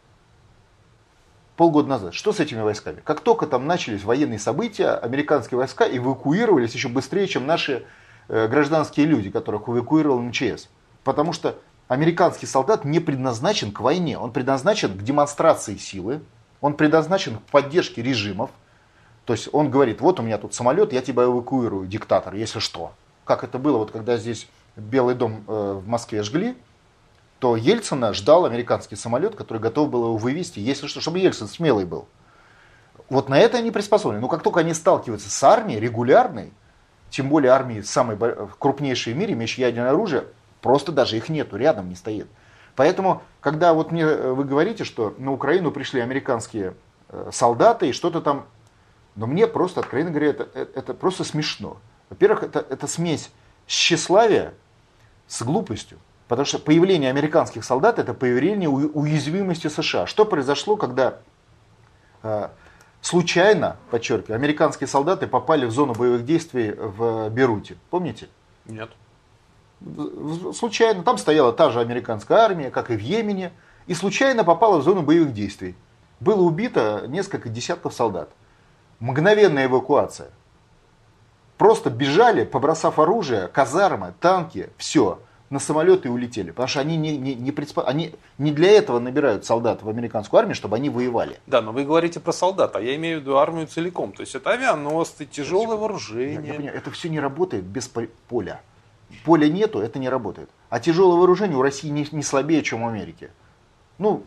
Полгода 1.57 1.87
назад. 1.87 2.13
Что 2.13 2.33
с 2.33 2.39
этими 2.39 2.61
войсками? 2.61 3.01
Как 3.03 3.21
только 3.21 3.47
там 3.47 3.65
начались 3.65 4.03
военные 4.03 4.39
события, 4.39 4.89
американские 4.89 5.57
войска 5.57 5.85
эвакуировались 5.89 6.73
еще 6.73 6.89
быстрее, 6.89 7.27
чем 7.27 7.45
наши 7.45 7.85
э, 8.27 8.47
гражданские 8.47 9.05
люди, 9.05 9.29
которых 9.29 9.69
эвакуировал 9.69 10.21
МЧС. 10.21 10.67
Потому 11.05 11.31
что 11.31 11.57
американский 11.87 12.45
солдат 12.45 12.83
не 12.83 12.99
предназначен 12.99 13.71
к 13.71 13.79
войне. 13.79 14.17
Он 14.17 14.31
предназначен 14.31 14.97
к 14.97 15.01
демонстрации 15.01 15.77
силы, 15.77 16.21
он 16.59 16.73
предназначен 16.73 17.37
к 17.37 17.43
поддержке 17.43 18.01
режимов. 18.01 18.49
То 19.23 19.31
есть 19.31 19.47
он 19.53 19.71
говорит, 19.71 20.01
вот 20.01 20.19
у 20.19 20.23
меня 20.23 20.37
тут 20.37 20.53
самолет, 20.53 20.91
я 20.91 21.01
тебя 21.01 21.23
эвакуирую, 21.23 21.87
диктатор, 21.87 22.35
если 22.35 22.59
что. 22.59 22.91
Как 23.23 23.43
это 23.43 23.59
было, 23.59 23.77
вот 23.77 23.91
когда 23.91 24.17
здесь 24.17 24.47
Белый 24.75 25.15
дом 25.15 25.45
э, 25.47 25.79
в 25.81 25.87
Москве 25.87 26.21
жгли, 26.21 26.57
то 27.39 27.55
Ельцина 27.55 28.13
ждал 28.13 28.45
американский 28.45 28.95
самолет, 28.95 29.35
который 29.35 29.57
готов 29.57 29.89
был 29.89 30.05
его 30.05 30.17
вывести, 30.17 30.59
если 30.59 30.87
что, 30.87 31.01
чтобы 31.01 31.19
Ельцин 31.19 31.47
смелый 31.47 31.85
был. 31.85 32.07
Вот 33.09 33.29
на 33.29 33.37
это 33.39 33.57
они 33.57 33.71
приспособлены. 33.71 34.21
Но 34.21 34.27
как 34.27 34.41
только 34.41 34.61
они 34.61 34.73
сталкиваются 34.73 35.29
с 35.29 35.43
армией 35.43 35.79
регулярной, 35.79 36.53
тем 37.09 37.29
более 37.29 37.51
армии 37.51 37.81
самой 37.81 38.17
крупнейшей 38.59 39.13
в 39.13 39.17
мире, 39.17 39.33
имеющей 39.33 39.61
ядерное 39.61 39.91
оружие, 39.91 40.25
просто 40.61 40.91
даже 40.91 41.17
их 41.17 41.29
нету, 41.29 41.57
рядом 41.57 41.89
не 41.89 41.95
стоит. 41.95 42.27
Поэтому, 42.75 43.21
когда 43.41 43.73
вот 43.73 43.91
мне 43.91 44.03
э, 44.03 44.31
вы 44.31 44.43
говорите, 44.43 44.83
что 44.83 45.13
на 45.17 45.31
Украину 45.31 45.71
пришли 45.71 46.01
американские 46.01 46.75
э, 47.09 47.29
солдаты 47.31 47.89
и 47.89 47.93
что-то 47.93 48.21
там, 48.21 48.47
но 49.15 49.27
мне 49.27 49.47
просто, 49.47 49.79
откровенно 49.79 50.11
говоря, 50.11 50.29
это, 50.29 50.43
это 50.53 50.93
просто 50.93 51.23
смешно. 51.23 51.77
Во-первых, 52.09 52.43
это, 52.43 52.65
это 52.69 52.87
смесь 52.87 53.31
тщеславия 53.65 54.53
с 55.27 55.41
глупостью. 55.41 55.99
Потому 56.27 56.45
что 56.45 56.57
появление 56.57 57.09
американских 57.09 57.63
солдат 57.63 57.99
это 57.99 58.13
появление 58.13 58.67
уязвимости 58.67 59.67
США. 59.67 60.07
Что 60.07 60.25
произошло, 60.25 60.75
когда 60.75 61.19
э, 62.23 62.49
случайно, 63.01 63.77
подчеркиваю, 63.91 64.35
американские 64.35 64.87
солдаты 64.87 65.27
попали 65.27 65.65
в 65.65 65.71
зону 65.71 65.93
боевых 65.93 66.25
действий 66.25 66.71
в 66.71 67.29
Беруте? 67.29 67.77
Помните? 67.91 68.27
Нет. 68.65 68.89
Случайно. 70.55 71.03
Там 71.03 71.19
стояла 71.19 71.53
та 71.53 71.69
же 71.69 71.79
американская 71.79 72.39
армия, 72.39 72.71
как 72.71 72.89
и 72.89 72.95
в 72.95 73.01
Йемене, 73.01 73.51
и 73.85 73.93
случайно 73.93 74.43
попала 74.43 74.79
в 74.79 74.83
зону 74.83 75.03
боевых 75.03 75.31
действий. 75.31 75.75
Было 76.19 76.41
убито 76.41 77.03
несколько 77.07 77.49
десятков 77.49 77.93
солдат. 77.93 78.29
Мгновенная 78.99 79.65
эвакуация. 79.65 80.29
Просто 81.57 81.91
бежали, 81.91 82.45
побросав 82.45 82.97
оружие, 82.97 83.47
казармы, 83.47 84.13
танки, 84.19 84.69
все 84.77 85.19
на 85.55 85.59
самолеты 85.59 86.09
и 86.09 86.11
улетели. 86.11 86.51
Потому 86.51 86.67
что 86.67 86.81
они 86.81 86.97
не, 86.97 87.17
не, 87.17 87.33
не, 87.33 87.51
предспо... 87.51 87.83
они 87.83 88.13
не 88.37 88.51
для 88.51 88.71
этого 88.71 88.99
набирают 88.99 89.45
солдат 89.45 89.83
в 89.83 89.89
американскую 89.89 90.39
армию, 90.39 90.53
чтобы 90.53 90.75
они 90.75 90.89
воевали. 90.89 91.39
Да, 91.47 91.61
но 91.61 91.71
вы 91.71 91.85
говорите 91.85 92.19
про 92.19 92.33
солдат, 92.33 92.75
а 92.75 92.81
я 92.81 92.95
имею 92.97 93.19
в 93.19 93.21
виду 93.21 93.37
армию 93.37 93.65
целиком. 93.65 94.11
То 94.11 94.21
есть 94.21 94.35
это 94.35 94.51
авианосцы, 94.51 95.25
тяжелое 95.25 95.77
вооружение. 95.77 96.35
Я, 96.35 96.41
я 96.41 96.53
понимаю, 96.55 96.77
это 96.77 96.91
все 96.91 97.07
не 97.09 97.21
работает 97.21 97.63
без 97.63 97.89
поля. 98.27 98.61
Поля 99.23 99.47
нету, 99.47 99.79
это 99.79 99.97
не 99.97 100.09
работает. 100.09 100.49
А 100.69 100.81
тяжелое 100.81 101.17
вооружение 101.17 101.57
у 101.57 101.61
России 101.61 101.87
не, 101.87 102.05
не 102.11 102.23
слабее, 102.23 102.61
чем 102.61 102.83
у 102.83 102.89
Америки. 102.89 103.31
Ну, 103.97 104.23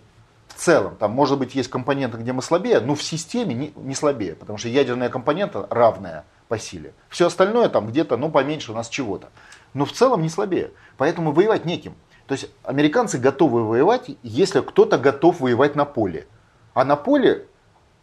в 0.49 0.54
целом, 0.54 0.97
там 0.97 1.11
может 1.11 1.38
быть 1.38 1.54
есть 1.54 1.68
компоненты, 1.68 2.16
где 2.16 2.32
мы 2.32 2.40
слабее, 2.40 2.80
но 2.80 2.94
в 2.94 3.02
системе 3.02 3.54
не, 3.54 3.73
не 3.76 3.94
слабее, 3.94 4.35
потому 4.35 4.56
что 4.56 4.68
ядерная 4.68 5.11
компонента 5.11 5.66
равная 5.68 6.25
по 6.49 6.58
силе. 6.58 6.94
Все 7.11 7.26
остальное 7.26 7.68
там 7.68 7.87
где-то, 7.87 8.16
ну, 8.16 8.30
поменьше 8.30 8.73
у 8.73 8.75
нас 8.75 8.88
чего-то 8.88 9.28
но 9.75 9.84
в 9.84 9.92
целом 9.92 10.22
не 10.22 10.28
слабее. 10.28 10.70
Поэтому 10.96 11.32
воевать 11.32 11.64
неким. 11.64 11.94
То 12.26 12.32
есть 12.32 12.50
американцы 12.62 13.18
готовы 13.18 13.64
воевать, 13.64 14.10
если 14.22 14.60
кто-то 14.60 14.98
готов 14.98 15.40
воевать 15.40 15.75
на 15.75 15.84
поле. 15.84 16.26
А 16.75 16.84
на 16.84 16.96
поле 16.96 17.46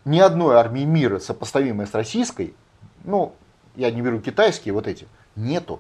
ни 0.03 0.19
одной 0.19 0.55
армии 0.55 0.83
мира, 0.83 1.19
сопоставимой 1.19 1.87
с 1.87 1.93
российской, 1.93 2.55
ну, 3.03 3.33
я 3.75 3.91
не 3.91 4.01
беру 4.01 4.19
китайские, 4.19 4.73
вот 4.73 4.87
эти, 4.87 5.07
нету. 5.35 5.79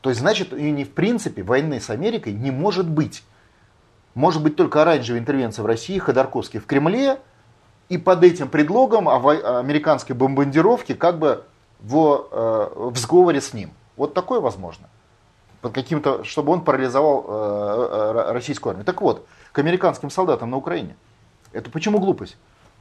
То 0.00 0.10
есть, 0.10 0.20
значит, 0.20 0.52
и 0.52 0.70
не 0.70 0.84
в 0.84 0.92
принципе 0.92 1.42
войны 1.42 1.80
с 1.80 1.90
Америкой 1.90 2.32
не 2.32 2.50
может 2.50 2.88
быть. 2.88 3.24
Может 4.14 4.42
быть 4.42 4.56
только 4.56 4.82
оранжевая 4.82 5.20
интервенция 5.20 5.62
в 5.62 5.66
России, 5.66 5.98
Ходорковский 5.98 6.60
в 6.60 6.66
Кремле, 6.66 7.18
и 7.88 7.98
под 7.98 8.24
этим 8.24 8.48
предлогом 8.48 9.08
американской 9.08 10.14
бомбардировки 10.16 10.94
как 10.94 11.18
бы 11.18 11.44
в, 11.80 12.28
э, 12.30 12.90
в 12.90 12.96
сговоре 12.96 13.40
с 13.40 13.52
ним. 13.52 13.70
Вот 13.96 14.14
такое 14.14 14.40
возможно. 14.40 14.88
Под 15.60 15.72
каким-то, 15.72 16.22
чтобы 16.24 16.52
он 16.52 16.62
парализовал 16.62 17.24
э, 17.26 17.88
э, 18.26 18.32
российскую 18.32 18.70
армию. 18.70 18.84
Так 18.84 19.00
вот, 19.00 19.26
к 19.52 19.58
американским 19.58 20.10
солдатам 20.10 20.50
на 20.50 20.56
Украине. 20.56 20.96
Это 21.52 21.70
почему 21.70 21.98
глупость? 21.98 22.36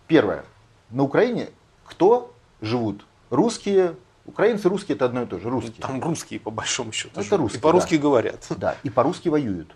Первое. 0.08 0.44
На 0.90 1.04
Украине 1.04 1.50
кто 1.86 2.34
живут? 2.62 3.06
Русские, 3.30 3.96
украинцы, 4.26 4.70
русские 4.70 4.96
это 4.96 5.06
одно 5.06 5.24
и 5.24 5.26
то 5.26 5.40
же. 5.40 5.50
Русские. 5.50 5.82
Там 5.82 6.02
русские 6.02 6.40
по 6.40 6.52
большому 6.52 6.92
счету. 6.92 7.20
Это 7.20 7.38
русские. 7.38 7.60
И 7.60 7.62
по-русски 7.62 7.96
да. 7.96 8.02
говорят. 8.02 8.46
Да, 8.58 8.76
и 8.84 8.90
по-русски 8.90 9.30
воюют. 9.30 9.74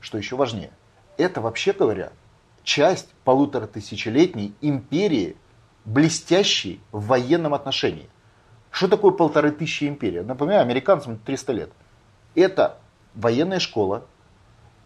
Что 0.00 0.18
еще 0.18 0.36
важнее. 0.36 0.70
Это 1.16 1.40
вообще 1.40 1.72
говоря 1.72 2.12
часть 2.62 3.08
полутора 3.24 3.66
тысячелетней 3.66 4.54
империи, 4.60 5.36
блестящей 5.84 6.80
в 6.92 7.06
военном 7.06 7.54
отношении. 7.54 8.08
Что 8.70 8.88
такое 8.88 9.12
полторы 9.12 9.50
тысячи 9.50 9.84
империя? 9.84 10.22
Напоминаю, 10.22 10.62
американцам 10.62 11.18
300 11.18 11.52
лет. 11.52 11.70
Это 12.34 12.78
военная 13.14 13.58
школа, 13.58 14.04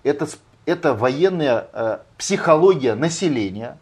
это, 0.02 0.26
это 0.64 0.94
военная 0.94 1.68
э, 1.72 1.98
психология 2.16 2.94
населения, 2.94 3.78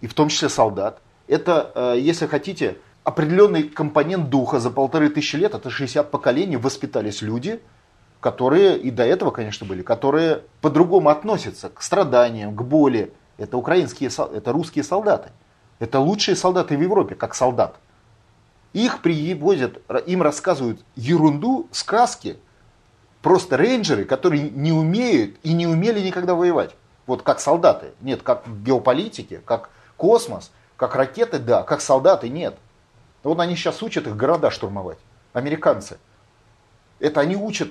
и 0.00 0.06
в 0.06 0.14
том 0.14 0.28
числе 0.28 0.48
солдат. 0.48 1.00
Это, 1.28 1.72
э, 1.74 1.94
если 1.98 2.26
хотите, 2.26 2.78
определенный 3.04 3.64
компонент 3.64 4.28
духа 4.28 4.60
за 4.60 4.70
полторы 4.70 5.08
тысячи 5.08 5.36
лет, 5.36 5.54
это 5.54 5.70
60 5.70 6.10
поколений, 6.10 6.56
воспитались 6.56 7.22
люди, 7.22 7.60
которые 8.20 8.78
и 8.78 8.90
до 8.90 9.04
этого, 9.04 9.30
конечно, 9.30 9.66
были, 9.66 9.82
которые 9.82 10.42
по-другому 10.60 11.08
относятся 11.08 11.70
к 11.70 11.82
страданиям, 11.82 12.54
к 12.54 12.62
боли. 12.62 13.12
Это 13.38 13.56
украинские, 13.56 14.10
это 14.10 14.52
русские 14.52 14.84
солдаты. 14.84 15.30
Это 15.78 15.98
лучшие 15.98 16.36
солдаты 16.36 16.76
в 16.76 16.80
Европе, 16.80 17.14
как 17.14 17.34
солдат. 17.34 17.76
Их 18.72 19.02
привозят, 19.02 19.82
им 20.06 20.22
рассказывают 20.22 20.82
ерунду, 20.96 21.68
сказки. 21.72 22.38
Просто 23.20 23.56
рейнджеры, 23.56 24.04
которые 24.04 24.50
не 24.50 24.72
умеют 24.72 25.36
и 25.42 25.52
не 25.52 25.66
умели 25.66 26.00
никогда 26.00 26.34
воевать. 26.34 26.74
Вот 27.06 27.22
как 27.22 27.40
солдаты. 27.40 27.92
Нет, 28.00 28.22
как 28.22 28.44
геополитики, 28.62 29.40
как 29.44 29.70
космос, 29.96 30.50
как 30.76 30.96
ракеты, 30.96 31.38
да, 31.38 31.62
как 31.62 31.80
солдаты, 31.80 32.28
нет. 32.28 32.56
Вот 33.22 33.38
они 33.38 33.54
сейчас 33.54 33.82
учат 33.82 34.06
их 34.06 34.16
города 34.16 34.50
штурмовать. 34.50 34.98
Американцы. 35.32 35.98
Это 36.98 37.20
они 37.20 37.36
учат 37.36 37.70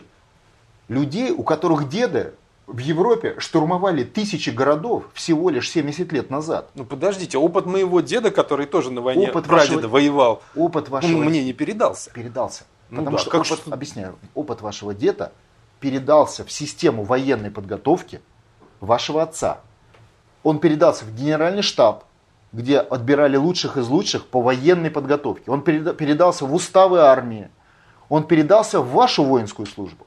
людей, 0.87 1.31
у 1.31 1.43
которых 1.43 1.89
деды 1.89 2.33
в 2.67 2.77
Европе 2.77 3.35
штурмовали 3.39 4.03
тысячи 4.03 4.49
городов 4.49 5.05
всего 5.13 5.49
лишь 5.49 5.69
70 5.69 6.11
лет 6.11 6.29
назад. 6.29 6.69
Ну 6.75 6.85
подождите, 6.85 7.37
опыт 7.37 7.65
моего 7.65 8.01
деда, 8.01 8.31
который 8.31 8.65
тоже 8.65 8.91
на 8.91 9.01
войне 9.01 9.29
опыт 9.29 9.45
прадеда 9.45 9.75
вашего, 9.75 9.91
воевал, 9.91 10.41
опыт 10.55 10.89
вашего, 10.89 11.17
он 11.17 11.25
мне 11.25 11.43
не 11.43 11.53
передался. 11.53 12.11
Передался. 12.11 12.63
Ну, 12.89 12.99
Потому 12.99 13.17
да, 13.17 13.21
что, 13.21 13.29
как 13.31 13.41
опыт, 13.41 13.59
что, 13.59 13.73
объясняю, 13.73 14.17
опыт 14.35 14.61
вашего 14.61 14.93
деда 14.93 15.31
передался 15.79 16.45
в 16.45 16.51
систему 16.51 17.03
военной 17.03 17.51
подготовки 17.51 18.21
вашего 18.79 19.23
отца. 19.23 19.61
Он 20.43 20.59
передался 20.59 21.05
в 21.05 21.15
генеральный 21.15 21.61
штаб, 21.61 22.05
где 22.51 22.79
отбирали 22.79 23.37
лучших 23.37 23.77
из 23.77 23.87
лучших 23.87 24.27
по 24.27 24.41
военной 24.41 24.91
подготовке. 24.91 25.49
Он 25.51 25.61
передался 25.61 26.45
в 26.45 26.53
уставы 26.53 26.99
армии. 26.99 27.49
Он 28.09 28.23
передался 28.23 28.81
в 28.81 28.91
вашу 28.91 29.23
воинскую 29.23 29.65
службу. 29.65 30.05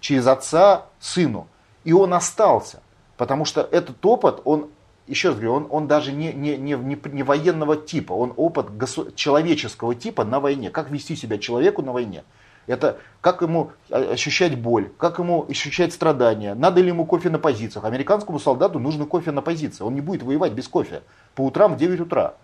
Через 0.00 0.26
отца 0.26 0.86
сыну. 0.98 1.46
И 1.84 1.92
он 1.92 2.14
остался. 2.14 2.80
Потому 3.16 3.44
что 3.44 3.60
этот 3.60 4.04
опыт, 4.04 4.40
он, 4.44 4.70
еще 5.06 5.28
раз 5.28 5.36
говорю, 5.36 5.54
он, 5.54 5.66
он 5.70 5.86
даже 5.86 6.12
не, 6.12 6.32
не, 6.32 6.56
не, 6.56 6.76
не 6.76 7.22
военного 7.22 7.76
типа, 7.76 8.12
он 8.12 8.32
опыт 8.36 8.66
человеческого 9.14 9.94
типа 9.94 10.24
на 10.24 10.40
войне. 10.40 10.70
Как 10.70 10.90
вести 10.90 11.16
себя 11.16 11.38
человеку 11.38 11.82
на 11.82 11.92
войне. 11.92 12.24
Это 12.66 12.98
как 13.20 13.42
ему 13.42 13.72
ощущать 13.90 14.56
боль, 14.56 14.90
как 14.96 15.18
ему 15.18 15.44
ощущать 15.48 15.92
страдания, 15.92 16.54
надо 16.54 16.80
ли 16.80 16.88
ему 16.88 17.04
кофе 17.04 17.28
на 17.28 17.38
позициях. 17.38 17.84
Американскому 17.84 18.38
солдату 18.38 18.78
нужно 18.78 19.06
кофе 19.06 19.32
на 19.32 19.42
позиции, 19.42 19.82
он 19.82 19.94
не 19.94 20.00
будет 20.00 20.22
воевать 20.22 20.52
без 20.52 20.68
кофе 20.68 21.02
по 21.34 21.42
утрам 21.42 21.74
в 21.74 21.76
9 21.78 22.00
утра. 22.00 22.34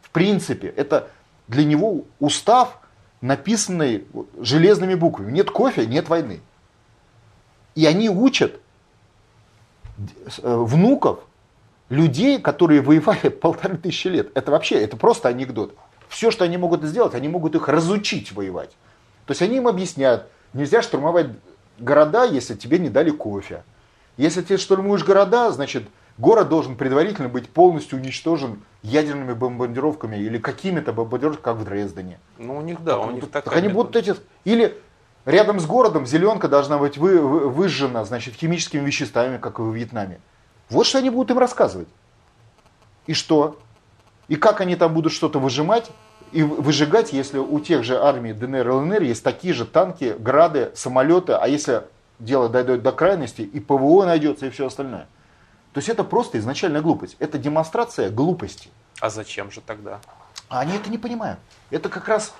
В 0.00 0.10
принципе, 0.10 0.68
это 0.68 1.08
для 1.48 1.64
него 1.64 2.04
устав, 2.18 2.78
написанный 3.20 4.06
железными 4.40 4.94
буквами. 4.94 5.32
Нет 5.32 5.50
кофе, 5.50 5.86
нет 5.86 6.08
войны. 6.08 6.40
И 7.74 7.84
они 7.84 8.08
учат 8.08 8.60
внуков 10.42 11.20
людей, 11.88 12.40
которые 12.40 12.80
воевали 12.80 13.28
полторы 13.42 13.76
тысячи 13.76 14.08
лет. 14.08 14.30
Это 14.34 14.50
вообще, 14.50 14.82
это 14.82 14.96
просто 14.96 15.28
анекдот. 15.28 15.74
Все, 16.08 16.30
что 16.30 16.44
они 16.44 16.56
могут 16.56 16.84
сделать, 16.84 17.14
они 17.14 17.28
могут 17.28 17.54
их 17.54 17.68
разучить 17.68 18.32
воевать. 18.32 18.70
То 19.26 19.30
есть 19.32 19.42
они 19.42 19.56
им 19.56 19.66
объясняют, 19.68 20.26
нельзя 20.52 20.82
штурмовать 20.82 21.28
города, 21.78 22.24
если 22.24 22.54
тебе 22.54 22.78
не 22.78 22.88
дали 22.88 23.10
кофе. 23.10 23.64
Если 24.16 24.42
ты 24.42 24.58
штурмуешь 24.58 25.02
города, 25.02 25.50
значит, 25.50 25.84
город 26.18 26.48
должен 26.48 26.76
предварительно 26.76 27.28
быть 27.28 27.48
полностью 27.48 27.98
уничтожен 27.98 28.62
ядерными 28.82 29.32
бомбардировками 29.32 30.16
или 30.16 30.38
какими-то 30.38 30.92
бомбардировками, 30.92 31.42
как 31.42 31.56
в 31.56 31.64
Дрездене. 31.64 32.20
Ну, 32.38 32.58
у 32.58 32.60
них, 32.60 32.84
да, 32.84 32.98
у 32.98 33.10
них 33.10 33.28
так 33.30 33.50
они 33.52 33.68
будут 33.68 33.96
эти... 33.96 34.14
Или 34.44 34.78
рядом 35.24 35.60
с 35.60 35.66
городом 35.66 36.06
зеленка 36.06 36.48
должна 36.48 36.78
быть 36.78 36.98
вы, 36.98 37.20
вы, 37.20 37.48
выжжена, 37.48 38.04
значит, 38.04 38.34
химическими 38.34 38.84
веществами, 38.84 39.38
как 39.38 39.58
и 39.58 39.62
в 39.62 39.72
Вьетнаме. 39.72 40.20
Вот 40.70 40.86
что 40.86 40.98
они 40.98 41.10
будут 41.10 41.30
им 41.30 41.38
рассказывать. 41.38 41.88
И 43.06 43.14
что? 43.14 43.58
И 44.28 44.36
как 44.36 44.60
они 44.60 44.76
там 44.76 44.94
будут 44.94 45.12
что-то 45.12 45.38
выжимать 45.38 45.90
и 46.32 46.42
выжигать, 46.42 47.12
если 47.12 47.38
у 47.38 47.60
тех 47.60 47.84
же 47.84 48.00
армий 48.00 48.32
ДНР 48.32 48.68
и 48.68 48.70
ЛНР 48.70 49.02
есть 49.02 49.22
такие 49.22 49.52
же 49.54 49.66
танки, 49.66 50.16
грады, 50.18 50.72
самолеты, 50.74 51.34
а 51.34 51.46
если 51.46 51.82
дело 52.18 52.48
дойдет 52.48 52.82
до 52.82 52.92
крайности, 52.92 53.42
и 53.42 53.60
ПВО 53.60 54.04
найдется, 54.04 54.46
и 54.46 54.50
все 54.50 54.66
остальное. 54.66 55.06
То 55.72 55.78
есть 55.78 55.88
это 55.88 56.04
просто 56.04 56.38
изначальная 56.38 56.80
глупость. 56.80 57.16
Это 57.18 57.36
демонстрация 57.36 58.10
глупости. 58.10 58.70
А 59.00 59.10
зачем 59.10 59.50
же 59.50 59.60
тогда? 59.60 60.00
А 60.48 60.60
они 60.60 60.76
это 60.76 60.88
не 60.88 60.98
понимают. 60.98 61.38
Это 61.70 61.88
как 61.88 62.08
раз 62.08 62.32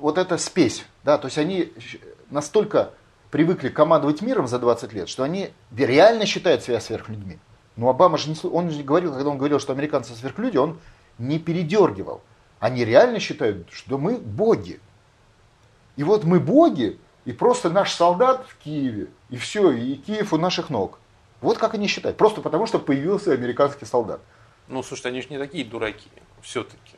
вот 0.00 0.18
эта 0.18 0.38
спесь. 0.38 0.84
Да? 1.04 1.18
То 1.18 1.26
есть 1.26 1.38
они 1.38 1.72
настолько 2.30 2.92
привыкли 3.30 3.68
командовать 3.68 4.22
миром 4.22 4.48
за 4.48 4.58
20 4.58 4.92
лет, 4.92 5.08
что 5.08 5.22
они 5.22 5.50
реально 5.76 6.26
считают 6.26 6.62
себя 6.62 6.80
сверхлюдьми. 6.80 7.38
Но 7.76 7.88
Обама 7.88 8.18
же 8.18 8.30
не, 8.30 8.36
он 8.48 8.70
же 8.70 8.82
говорил, 8.82 9.12
когда 9.12 9.30
он 9.30 9.38
говорил, 9.38 9.60
что 9.60 9.72
американцы 9.72 10.14
сверхлюди, 10.14 10.56
он 10.56 10.78
не 11.18 11.38
передергивал. 11.38 12.22
Они 12.58 12.84
реально 12.84 13.20
считают, 13.20 13.68
что 13.70 13.98
мы 13.98 14.16
боги. 14.16 14.80
И 15.96 16.02
вот 16.02 16.24
мы 16.24 16.40
боги, 16.40 16.98
и 17.24 17.32
просто 17.32 17.70
наш 17.70 17.92
солдат 17.92 18.46
в 18.48 18.56
Киеве, 18.58 19.08
и 19.30 19.36
все, 19.36 19.70
и 19.70 19.94
Киев 19.94 20.32
у 20.32 20.38
наших 20.38 20.70
ног. 20.70 20.98
Вот 21.40 21.58
как 21.58 21.74
они 21.74 21.86
считают. 21.86 22.16
Просто 22.16 22.40
потому, 22.40 22.66
что 22.66 22.78
появился 22.78 23.32
американский 23.32 23.84
солдат. 23.84 24.20
Ну, 24.66 24.82
слушайте, 24.82 25.10
они 25.10 25.22
же 25.22 25.28
не 25.30 25.38
такие 25.38 25.64
дураки, 25.64 26.10
все-таки. 26.42 26.97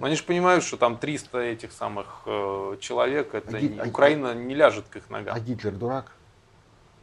Они 0.00 0.14
же 0.14 0.22
понимают, 0.22 0.64
что 0.64 0.76
там 0.76 0.96
300 0.98 1.38
этих 1.38 1.72
самых 1.72 2.22
э, 2.26 2.76
человек, 2.80 3.34
это 3.34 3.56
а 3.56 3.60
Гит... 3.60 3.86
Украина 3.86 4.34
не 4.34 4.54
ляжет 4.54 4.84
к 4.88 4.96
их 4.96 5.10
ногам. 5.10 5.34
А 5.34 5.40
Гитлер 5.40 5.72
дурак? 5.72 6.12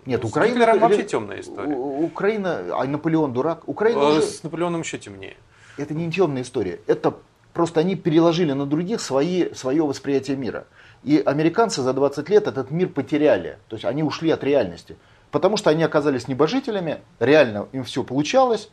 Нет, 0.05 0.23
ну, 0.23 0.29
Украина... 0.29 0.53
Гитлером 0.53 0.79
вообще 0.79 1.03
темная 1.03 1.41
история. 1.41 1.75
Украина, 1.75 2.63
а 2.71 2.85
Наполеон 2.85 3.33
дурак? 3.33 3.67
Украина 3.67 3.99
э, 3.99 4.11
уже... 4.11 4.21
С 4.21 4.41
Наполеоном 4.43 4.81
еще 4.81 4.97
темнее. 4.97 5.35
Это 5.75 5.93
не 5.93 6.09
темная 6.09 6.43
история. 6.43 6.79
Это 6.87 7.13
просто 7.53 7.81
они 7.81 7.95
переложили 7.95 8.53
на 8.53 8.65
других 8.65 9.01
свои, 9.01 9.53
свое 9.53 9.83
восприятие 9.83 10.37
мира. 10.37 10.65
И 11.03 11.21
американцы 11.25 11.81
за 11.81 11.91
20 11.93 12.29
лет 12.29 12.47
этот 12.47 12.71
мир 12.71 12.87
потеряли. 12.87 13.59
То 13.67 13.75
есть 13.75 13.85
они 13.85 14.01
ушли 14.01 14.31
от 14.31 14.43
реальности. 14.43 14.95
Потому 15.31 15.57
что 15.57 15.69
они 15.69 15.83
оказались 15.83 16.29
небожителями, 16.29 17.01
реально 17.19 17.67
им 17.73 17.83
все 17.83 18.03
получалось, 18.03 18.69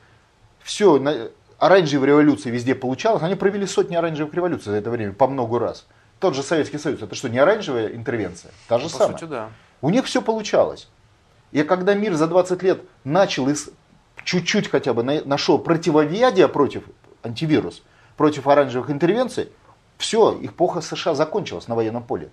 все, 0.63 1.21
оранжевая 1.59 2.09
революция 2.09 2.53
везде 2.53 2.75
получалась, 2.75 3.23
они 3.23 3.35
провели 3.35 3.67
сотни 3.67 3.95
оранжевых 3.97 4.35
революций 4.35 4.73
за 4.73 4.79
это 4.79 4.91
время, 4.91 5.13
по 5.13 5.27
много 5.27 5.59
раз. 5.59 5.87
Тот 6.21 6.35
же 6.35 6.43
Советский 6.43 6.79
Союз, 6.79 7.03
это 7.03 7.15
что, 7.15 7.29
не 7.29 7.39
оранжевая 7.39 7.89
интервенция? 7.89 8.53
Та 8.69 8.79
же 8.79 8.85
ну, 8.85 8.91
самая. 8.91 9.19
Сути, 9.19 9.29
да. 9.29 9.51
У 9.81 9.91
них 9.91 10.07
все 10.07 10.23
получалось. 10.23 10.89
И 11.53 11.63
когда 11.63 11.95
мир 11.95 12.15
за 12.15 12.27
20 12.27 12.63
лет 12.63 12.83
начал 13.05 13.49
из, 13.49 13.71
чуть-чуть 14.25 14.71
хотя 14.71 14.95
бы 14.95 15.03
нашел 15.03 15.59
противоведение 15.59 16.49
против 16.49 16.85
антивирус, 17.23 17.83
против 18.17 18.47
оранжевых 18.47 18.91
интервенций, 18.91 19.51
все, 19.99 20.39
эпоха 20.43 20.81
США 20.81 21.15
закончилась 21.15 21.69
на 21.69 21.75
военном 21.75 22.03
поле. 22.03 22.31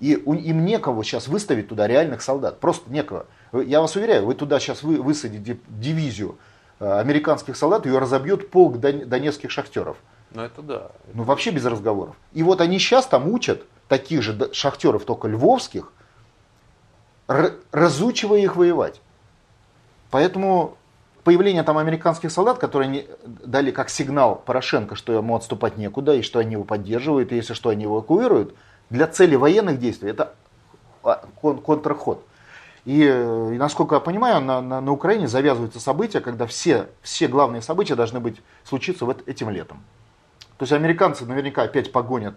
И 0.00 0.12
им 0.12 0.64
некого 0.64 1.02
сейчас 1.04 1.28
выставить 1.28 1.68
туда 1.68 1.86
реальных 1.86 2.22
солдат. 2.22 2.60
Просто 2.60 2.90
некого. 2.90 3.26
Я 3.52 3.80
вас 3.80 3.96
уверяю, 3.96 4.26
вы 4.26 4.34
туда 4.34 4.60
сейчас 4.60 4.82
вы, 4.82 5.02
высадите 5.02 5.58
дивизию 5.68 6.38
американских 6.78 7.56
солдат, 7.56 7.86
ее 7.86 7.98
разобьет 7.98 8.50
полк 8.50 8.78
донецких 8.78 9.50
шахтеров. 9.50 9.96
Ну 10.30 10.42
это 10.42 10.62
да. 10.62 10.90
Ну 11.14 11.22
вообще 11.22 11.50
без 11.50 11.64
разговоров. 11.64 12.16
И 12.32 12.42
вот 12.42 12.60
они 12.60 12.78
сейчас 12.78 13.06
там 13.06 13.28
учат 13.28 13.64
таких 13.88 14.22
же 14.22 14.50
шахтеров, 14.52 15.04
только 15.04 15.28
львовских, 15.28 15.92
разучивая 17.72 18.40
их 18.40 18.56
воевать. 18.56 19.00
Поэтому 20.10 20.76
появление 21.24 21.62
там 21.62 21.78
американских 21.78 22.30
солдат, 22.30 22.58
которые 22.58 22.88
они 22.88 23.06
дали 23.26 23.70
как 23.70 23.90
сигнал 23.90 24.36
Порошенко, 24.36 24.96
что 24.96 25.12
ему 25.12 25.36
отступать 25.36 25.76
некуда, 25.76 26.14
и 26.14 26.22
что 26.22 26.38
они 26.38 26.52
его 26.52 26.64
поддерживают, 26.64 27.32
и 27.32 27.36
если 27.36 27.54
что, 27.54 27.70
они 27.70 27.84
эвакуируют, 27.84 28.54
для 28.88 29.06
цели 29.06 29.34
военных 29.34 29.78
действий 29.78 30.10
это 30.10 30.34
а, 31.02 31.26
кон 31.40 31.58
контрход. 31.58 32.24
И, 32.84 33.02
э, 33.04 33.54
и 33.54 33.58
насколько 33.58 33.96
я 33.96 34.00
понимаю, 34.00 34.40
на, 34.40 34.60
на, 34.60 34.80
на 34.80 34.92
Украине 34.92 35.28
завязываются 35.28 35.80
события, 35.80 36.20
когда 36.20 36.46
все, 36.46 36.88
все 37.02 37.28
главные 37.28 37.62
события 37.62 37.94
должны 37.94 38.20
быть 38.20 38.40
случиться 38.64 39.04
вот 39.04 39.26
этим 39.28 39.50
летом. 39.50 39.82
То 40.56 40.64
есть 40.64 40.72
американцы 40.72 41.24
наверняка 41.24 41.62
опять 41.62 41.92
погонят 41.92 42.36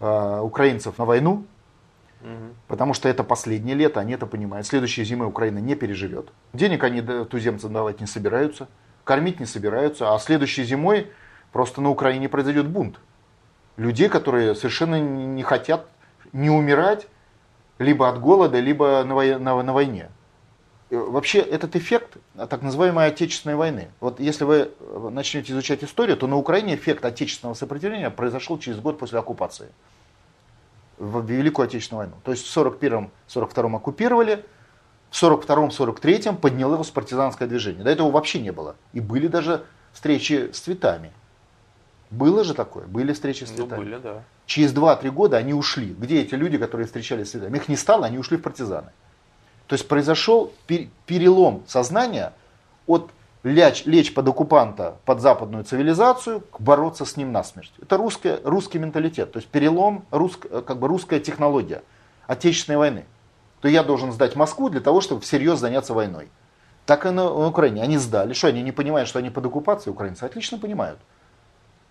э, 0.00 0.40
украинцев 0.40 0.96
на 0.98 1.04
войну, 1.04 1.44
угу. 2.22 2.54
потому 2.68 2.94
что 2.94 3.08
это 3.08 3.24
последнее 3.24 3.74
лето, 3.74 4.00
они 4.00 4.14
это 4.14 4.26
понимают. 4.26 4.66
Следующей 4.66 5.04
зимы 5.04 5.26
Украина 5.26 5.58
не 5.58 5.74
переживет. 5.74 6.30
Денег 6.52 6.84
они 6.84 7.02
туземцам 7.02 7.72
давать 7.72 8.00
не 8.00 8.06
собираются, 8.06 8.68
кормить 9.04 9.40
не 9.40 9.46
собираются, 9.46 10.14
а 10.14 10.18
следующей 10.18 10.64
зимой 10.64 11.10
просто 11.52 11.80
на 11.80 11.90
Украине 11.90 12.28
произойдет 12.28 12.68
бунт. 12.68 13.00
Людей, 13.76 14.08
которые 14.08 14.54
совершенно 14.54 15.00
не 15.00 15.42
хотят 15.42 15.86
не 16.32 16.50
умирать, 16.50 17.08
либо 17.80 18.08
от 18.08 18.20
голода, 18.20 18.60
либо 18.60 19.02
на, 19.04 19.14
вой, 19.14 19.38
на, 19.38 19.60
на 19.62 19.72
войне. 19.72 20.10
Вообще 20.90 21.38
этот 21.38 21.76
эффект 21.76 22.18
так 22.36 22.62
называемой 22.62 23.06
Отечественной 23.06 23.56
войны. 23.56 23.90
Вот 24.00 24.20
если 24.20 24.44
вы 24.44 24.70
начнете 25.10 25.52
изучать 25.52 25.82
историю, 25.82 26.16
то 26.16 26.26
на 26.26 26.36
Украине 26.36 26.74
эффект 26.74 27.04
отечественного 27.04 27.54
сопротивления 27.54 28.10
произошел 28.10 28.58
через 28.58 28.78
год 28.80 28.98
после 28.98 29.18
оккупации. 29.18 29.68
В 30.98 31.24
Великую 31.24 31.64
Отечественную 31.64 32.08
войну. 32.08 32.20
То 32.22 32.32
есть 32.32 32.46
в 32.46 32.56
41-42 32.56 33.76
оккупировали, 33.76 34.44
в 35.10 35.22
42-43 35.22 36.36
поднялось 36.36 36.90
партизанское 36.90 37.48
движение. 37.48 37.82
До 37.82 37.90
этого 37.90 38.10
вообще 38.10 38.40
не 38.40 38.52
было. 38.52 38.76
И 38.92 39.00
были 39.00 39.26
даже 39.26 39.64
встречи 39.92 40.50
с 40.52 40.60
цветами. 40.60 41.12
Было 42.10 42.44
же 42.44 42.52
такое? 42.52 42.86
Были 42.86 43.12
встречи 43.12 43.44
с 43.44 43.50
ну, 43.50 43.56
цветами? 43.56 43.78
Ну, 43.78 43.84
были, 43.84 43.96
да. 43.96 44.22
Через 44.50 44.74
2-3 44.74 45.12
года 45.12 45.36
они 45.36 45.54
ушли. 45.54 45.94
Где 45.96 46.22
эти 46.22 46.34
люди, 46.34 46.58
которые 46.58 46.88
встречались 46.88 47.28
с 47.28 47.30
цветами? 47.30 47.56
Их 47.56 47.68
не 47.68 47.76
стало, 47.76 48.06
они 48.06 48.18
ушли 48.18 48.36
в 48.36 48.42
партизаны. 48.42 48.88
То 49.68 49.74
есть 49.74 49.86
произошел 49.86 50.52
перелом 51.06 51.62
сознания 51.68 52.32
от 52.88 53.12
лечь, 53.44 53.84
лечь 53.84 54.12
под 54.12 54.26
оккупанта, 54.26 54.96
под 55.04 55.20
западную 55.20 55.62
цивилизацию, 55.62 56.42
бороться 56.58 57.04
с 57.04 57.16
ним 57.16 57.30
насмерть. 57.30 57.72
Это 57.80 57.96
русская, 57.96 58.40
русский 58.42 58.80
менталитет, 58.80 59.30
то 59.30 59.36
есть 59.38 59.48
перелом, 59.48 60.04
русск, 60.10 60.48
как 60.66 60.80
бы 60.80 60.88
русская 60.88 61.20
технология 61.20 61.84
Отечественной 62.26 62.78
войны. 62.78 63.04
То 63.60 63.68
я 63.68 63.84
должен 63.84 64.10
сдать 64.10 64.34
Москву 64.34 64.68
для 64.68 64.80
того, 64.80 65.00
чтобы 65.00 65.20
всерьез 65.20 65.60
заняться 65.60 65.94
войной. 65.94 66.28
Так 66.86 67.06
и 67.06 67.10
на 67.10 67.32
Украине. 67.32 67.84
Они 67.84 67.98
сдали. 67.98 68.32
Что, 68.32 68.48
они 68.48 68.62
не 68.62 68.72
понимают, 68.72 69.08
что 69.08 69.20
они 69.20 69.30
под 69.30 69.46
оккупацией 69.46 69.92
украинцы? 69.92 70.24
Отлично 70.24 70.58
понимают 70.58 70.98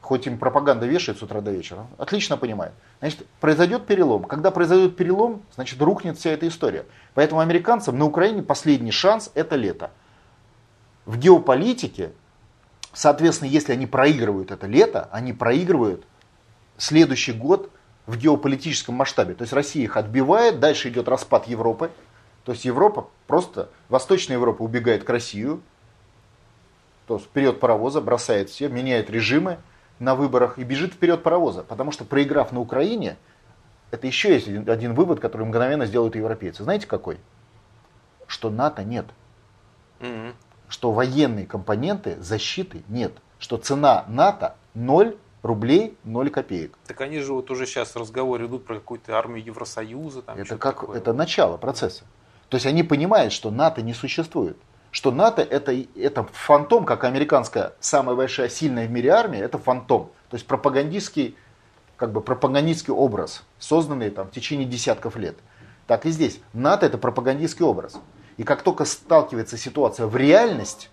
хоть 0.01 0.27
им 0.27 0.37
пропаганда 0.37 0.85
вешает 0.85 1.19
с 1.19 1.23
утра 1.23 1.41
до 1.41 1.51
вечера, 1.51 1.87
отлично 1.97 2.37
понимает. 2.37 2.73
Значит, 2.99 3.25
произойдет 3.39 3.85
перелом. 3.85 4.23
Когда 4.23 4.51
произойдет 4.51 4.95
перелом, 4.95 5.43
значит, 5.55 5.81
рухнет 5.81 6.17
вся 6.17 6.31
эта 6.31 6.47
история. 6.47 6.85
Поэтому 7.13 7.41
американцам 7.41 7.97
на 7.97 8.05
Украине 8.05 8.41
последний 8.41 8.91
шанс– 8.91 9.31
это 9.33 9.55
лето. 9.55 9.91
В 11.05 11.17
геополитике, 11.17 12.11
соответственно, 12.93 13.49
если 13.49 13.73
они 13.73 13.87
проигрывают 13.87 14.51
это 14.51 14.67
лето, 14.67 15.09
они 15.11 15.33
проигрывают 15.33 16.05
следующий 16.77 17.33
год 17.33 17.71
в 18.05 18.17
геополитическом 18.17 18.95
масштабе. 18.95 19.35
То 19.35 19.43
есть 19.43 19.53
Россия 19.53 19.83
их 19.83 19.97
отбивает, 19.97 20.59
дальше 20.59 20.89
идет 20.89 21.07
распад 21.07 21.47
Европы. 21.47 21.91
То 22.45 22.53
есть 22.53 22.65
Европа 22.65 23.09
просто, 23.27 23.69
Восточная 23.89 24.37
Европа 24.37 24.63
убегает 24.63 25.03
к 25.03 25.09
России, 25.09 25.59
то 27.05 27.15
есть 27.15 27.25
вперед 27.25 27.59
паровоза, 27.59 28.01
бросает 28.01 28.49
все, 28.49 28.69
меняет 28.69 29.09
режимы, 29.09 29.59
на 29.99 30.15
выборах 30.15 30.57
и 30.57 30.63
бежит 30.63 30.93
вперед 30.93 31.23
паровоза. 31.23 31.63
Потому 31.63 31.91
что 31.91 32.05
проиграв 32.05 32.51
на 32.51 32.59
Украине, 32.59 33.17
это 33.91 34.07
еще 34.07 34.33
есть 34.33 34.47
один, 34.47 34.93
вывод, 34.93 35.19
который 35.19 35.45
мгновенно 35.45 35.85
сделают 35.85 36.15
европейцы. 36.15 36.63
Знаете 36.63 36.87
какой? 36.87 37.17
Что 38.27 38.49
НАТО 38.49 38.83
нет. 38.83 39.05
Mm-hmm. 39.99 40.33
Что 40.69 40.91
военные 40.91 41.45
компоненты 41.45 42.17
защиты 42.21 42.83
нет. 42.87 43.13
Что 43.39 43.57
цена 43.57 44.05
НАТО 44.07 44.55
0 44.73 45.17
рублей 45.41 45.97
0 46.03 46.29
копеек. 46.29 46.77
Так 46.85 47.01
они 47.01 47.19
же 47.19 47.33
вот 47.33 47.49
уже 47.51 47.65
сейчас 47.65 47.95
разговоры 47.95 48.45
идут 48.45 48.65
про 48.65 48.75
какую-то 48.75 49.17
армию 49.17 49.43
Евросоюза. 49.43 50.21
Там 50.21 50.37
это, 50.37 50.57
как, 50.57 50.81
такое. 50.81 50.97
это 50.97 51.13
начало 51.13 51.57
процесса. 51.57 52.03
То 52.49 52.55
есть 52.55 52.65
они 52.65 52.83
понимают, 52.83 53.33
что 53.33 53.51
НАТО 53.51 53.81
не 53.81 53.93
существует. 53.93 54.57
Что 54.91 55.11
НАТО 55.11 55.41
это, 55.41 55.75
это 55.95 56.23
фантом, 56.31 56.85
как 56.85 57.03
американская 57.03 57.73
самая 57.79 58.15
большая 58.15 58.49
сильная 58.49 58.87
в 58.87 58.91
мире 58.91 59.09
армия, 59.09 59.39
это 59.39 59.57
фантом. 59.57 60.09
То 60.29 60.35
есть 60.35 60.47
пропагандистский, 60.47 61.35
как 61.95 62.11
бы 62.11 62.21
пропагандистский 62.21 62.93
образ, 62.93 63.43
созданный 63.59 64.09
там, 64.09 64.27
в 64.27 64.31
течение 64.31 64.65
десятков 64.65 65.15
лет. 65.15 65.37
Так 65.87 66.05
и 66.05 66.11
здесь. 66.11 66.39
НАТО 66.53 66.85
это 66.85 66.97
пропагандистский 66.97 67.65
образ. 67.65 67.99
И 68.37 68.43
как 68.43 68.61
только 68.61 68.85
сталкивается 68.85 69.57
ситуация 69.57 70.07
в 70.07 70.15
реальность, 70.15 70.89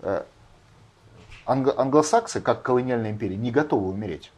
э, 0.00 0.24
англосаксы, 1.46 2.40
как 2.40 2.62
колониальная 2.62 3.10
империя, 3.10 3.36
не 3.36 3.50
готовы 3.50 3.88
умереть. 3.88 4.32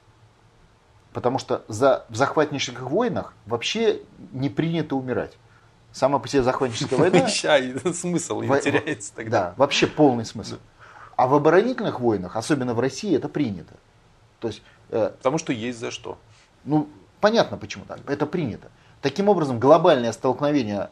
Потому 1.12 1.38
что 1.38 1.64
за, 1.68 2.04
в 2.10 2.16
захватнических 2.16 2.82
войнах 2.82 3.34
вообще 3.46 4.02
не 4.32 4.50
принято 4.50 4.96
умирать. 4.96 5.38
Сама 5.96 6.18
по 6.18 6.28
себе 6.28 6.42
захватническая 6.42 6.98
война... 6.98 7.26
смысл 7.26 8.42
не 8.42 8.60
теряется 8.60 9.14
тогда. 9.14 9.44
Да, 9.44 9.54
вообще 9.56 9.86
полный 9.86 10.26
смысл. 10.26 10.56
А 11.16 11.26
в 11.26 11.34
оборонительных 11.34 12.00
войнах, 12.00 12.36
особенно 12.36 12.74
в 12.74 12.80
России, 12.80 13.16
это 13.16 13.30
принято. 13.30 13.72
То 14.38 14.48
есть, 14.48 14.60
э, 14.90 15.12
Потому 15.16 15.38
что 15.38 15.54
есть 15.54 15.78
за 15.78 15.90
что. 15.90 16.18
Ну, 16.64 16.90
понятно 17.18 17.56
почему 17.56 17.86
так. 17.86 18.00
Это 18.10 18.26
принято. 18.26 18.68
Таким 19.00 19.30
образом, 19.30 19.58
глобальное 19.58 20.12
столкновение 20.12 20.90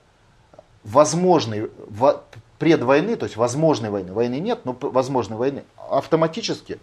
возможной 0.84 1.70
в, 1.86 2.22
предвойны, 2.58 3.16
то 3.16 3.24
есть 3.24 3.36
возможной 3.36 3.90
войны, 3.90 4.14
войны 4.14 4.40
нет, 4.40 4.64
но 4.64 4.74
возможной 4.80 5.36
войны, 5.36 5.64
автоматически 5.76 6.78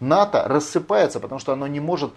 НАТО 0.00 0.44
рассыпается, 0.46 1.18
потому 1.18 1.38
что 1.38 1.54
оно 1.54 1.66
не 1.66 1.80
может 1.80 2.12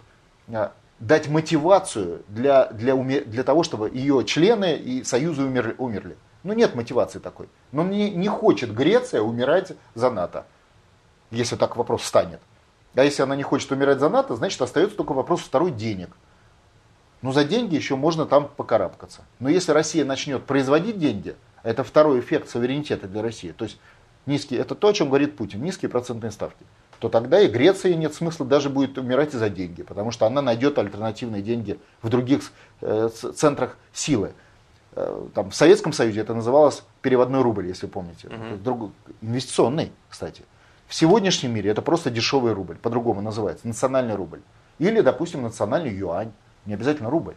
а, 0.49 0.73
дать 0.99 1.27
мотивацию 1.27 2.23
для, 2.27 2.65
для, 2.67 2.95
для 2.95 3.43
того, 3.43 3.63
чтобы 3.63 3.89
ее 3.89 4.23
члены 4.25 4.75
и 4.75 5.03
союзы 5.03 5.43
умерли. 5.43 5.75
умерли. 5.77 6.17
Ну 6.43 6.53
нет 6.53 6.75
мотивации 6.75 7.19
такой. 7.19 7.49
Но 7.71 7.83
не, 7.83 8.09
не 8.09 8.27
хочет 8.27 8.73
Греция 8.73 9.21
умирать 9.21 9.73
за 9.95 10.09
НАТО, 10.09 10.45
если 11.29 11.55
так 11.55 11.75
вопрос 11.75 12.01
встанет. 12.01 12.39
А 12.95 13.03
если 13.03 13.21
она 13.21 13.35
не 13.35 13.43
хочет 13.43 13.71
умирать 13.71 13.99
за 13.99 14.09
НАТО, 14.09 14.35
значит 14.35 14.61
остается 14.61 14.97
только 14.97 15.13
вопрос 15.13 15.41
второй 15.41 15.71
денег. 15.71 16.09
Ну 17.21 17.31
за 17.31 17.43
деньги 17.43 17.75
еще 17.75 17.95
можно 17.95 18.25
там 18.25 18.47
покарабкаться. 18.47 19.23
Но 19.39 19.49
если 19.49 19.71
Россия 19.71 20.05
начнет 20.05 20.45
производить 20.45 20.97
деньги, 20.97 21.35
это 21.63 21.83
второй 21.83 22.19
эффект 22.21 22.49
суверенитета 22.49 23.07
для 23.07 23.21
России. 23.21 23.51
То 23.51 23.65
есть 23.65 23.79
низкие, 24.25 24.61
это 24.61 24.73
то, 24.73 24.87
о 24.87 24.93
чем 24.93 25.09
говорит 25.09 25.35
Путин, 25.35 25.61
низкие 25.61 25.89
процентные 25.89 26.31
ставки 26.31 26.63
то 26.99 27.09
тогда 27.09 27.39
и 27.39 27.47
Греции 27.47 27.93
нет 27.93 28.13
смысла 28.13 28.45
даже 28.45 28.69
будет 28.69 28.97
умирать 28.97 29.33
из-за 29.33 29.49
деньги, 29.49 29.83
потому 29.83 30.11
что 30.11 30.25
она 30.25 30.41
найдет 30.41 30.77
альтернативные 30.79 31.41
деньги 31.41 31.79
в 32.01 32.09
других 32.09 32.41
э, 32.81 33.09
центрах 33.35 33.77
силы. 33.93 34.33
Э, 34.95 35.27
там, 35.33 35.51
в 35.51 35.55
Советском 35.55 35.93
Союзе 35.93 36.21
это 36.21 36.33
называлось 36.33 36.83
переводной 37.01 37.41
рубль, 37.41 37.67
если 37.67 37.85
помните. 37.85 38.27
Угу. 38.27 38.57
Друг, 38.63 38.91
инвестиционный, 39.21 39.91
кстати. 40.09 40.43
В 40.87 40.95
сегодняшнем 40.95 41.53
мире 41.53 41.71
это 41.71 41.81
просто 41.81 42.09
дешевый 42.09 42.53
рубль, 42.53 42.77
по-другому 42.77 43.21
называется, 43.21 43.67
национальный 43.67 44.15
рубль. 44.15 44.41
Или, 44.79 45.01
допустим, 45.01 45.43
национальный 45.43 45.93
юань, 45.93 46.31
не 46.65 46.73
обязательно 46.73 47.09
рубль. 47.09 47.35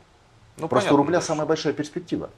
Ну, 0.57 0.69
просто 0.69 0.89
понятно, 0.89 0.95
у 0.95 0.97
рубля 0.97 1.21
самая 1.21 1.47
большая 1.47 1.73
перспектива, 1.73 2.31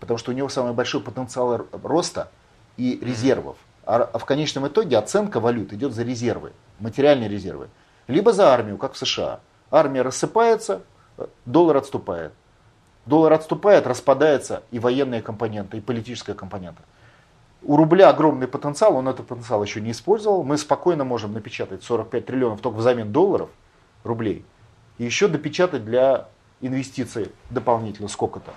потому 0.00 0.18
что 0.18 0.32
у 0.32 0.34
него 0.34 0.48
самый 0.48 0.72
большой 0.72 1.00
потенциал 1.02 1.66
роста 1.72 2.30
и 2.76 2.98
резервов. 3.02 3.56
А, 3.56 3.73
а 3.86 4.18
в 4.18 4.24
конечном 4.24 4.66
итоге 4.68 4.98
оценка 4.98 5.40
валют 5.40 5.72
идет 5.72 5.92
за 5.92 6.02
резервы, 6.02 6.52
материальные 6.80 7.28
резервы. 7.28 7.68
Либо 8.06 8.32
за 8.32 8.52
армию, 8.52 8.78
как 8.78 8.92
в 8.92 8.98
США. 8.98 9.40
Армия 9.70 10.02
рассыпается, 10.02 10.82
доллар 11.44 11.78
отступает. 11.78 12.32
Доллар 13.06 13.34
отступает, 13.34 13.86
распадается 13.86 14.62
и 14.70 14.78
военная 14.78 15.20
компонента, 15.20 15.76
и 15.76 15.80
политическая 15.80 16.34
компонента. 16.34 16.82
У 17.62 17.76
рубля 17.76 18.10
огромный 18.10 18.46
потенциал, 18.46 18.96
он 18.96 19.08
этот 19.08 19.26
потенциал 19.26 19.62
еще 19.62 19.80
не 19.80 19.92
использовал. 19.92 20.42
Мы 20.42 20.58
спокойно 20.58 21.04
можем 21.04 21.32
напечатать 21.32 21.82
45 21.82 22.26
триллионов 22.26 22.60
только 22.60 22.76
взамен 22.76 23.12
долларов, 23.12 23.50
рублей. 24.04 24.44
И 24.98 25.04
еще 25.04 25.28
допечатать 25.28 25.84
для 25.84 26.28
инвестиций 26.60 27.32
дополнительно 27.50 28.08
сколько-то. 28.08 28.52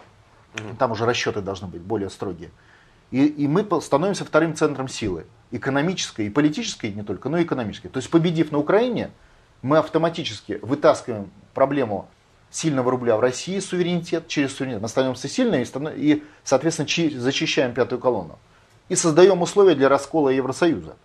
Там 0.78 0.92
уже 0.92 1.06
расчеты 1.06 1.42
должны 1.42 1.68
быть 1.68 1.82
более 1.82 2.10
строгие. 2.10 2.52
И, 3.12 3.26
и 3.26 3.48
мы 3.48 3.65
становимся 3.82 4.26
вторым 4.26 4.56
центром 4.56 4.88
силы. 4.88 5.26
Экономической 5.52 6.28
и 6.28 6.30
политической 6.30 6.91
не 6.91 7.04
только, 7.04 7.30
но 7.30 7.38
и 7.38 7.43
экономической. 7.43 7.88
То 7.88 7.98
есть 7.98 8.10
победив 8.10 8.52
на 8.52 8.58
Украине, 8.58 9.12
мы 9.62 9.78
автоматически 9.78 10.60
вытаскиваем 10.62 11.32
проблему 11.54 12.10
сильного 12.50 12.91
рубля 12.91 13.17
в 13.17 13.20
России, 13.20 13.60
суверенитет, 13.60 14.28
через 14.28 14.56
суверенитет. 14.56 14.82
Мы 14.82 14.88
становимся 14.88 15.28
сильными 15.28 15.65
и, 15.96 16.24
соответственно, 16.43 17.20
зачищаем 17.20 17.74
пятую 17.74 18.00
колонну. 18.00 18.39
И 18.89 18.96
создаем 18.96 19.41
условия 19.41 19.76
для 19.76 19.89
раскола 19.89 20.30
Евросоюза. 20.30 20.96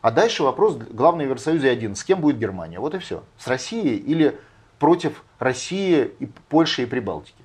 А 0.00 0.10
дальше 0.10 0.42
вопрос, 0.42 0.76
главный 0.76 1.26
в 1.26 1.28
Евросоюзе 1.28 1.70
один, 1.70 1.94
с 1.94 2.04
кем 2.04 2.20
будет 2.20 2.38
Германия? 2.38 2.80
Вот 2.80 2.94
и 2.94 2.98
все. 2.98 3.22
С 3.38 3.46
Россией 3.46 3.96
или 3.96 4.38
против 4.78 5.22
России, 5.38 6.10
и 6.18 6.26
Польши 6.48 6.82
и 6.82 6.86
Прибалтики? 6.86 7.39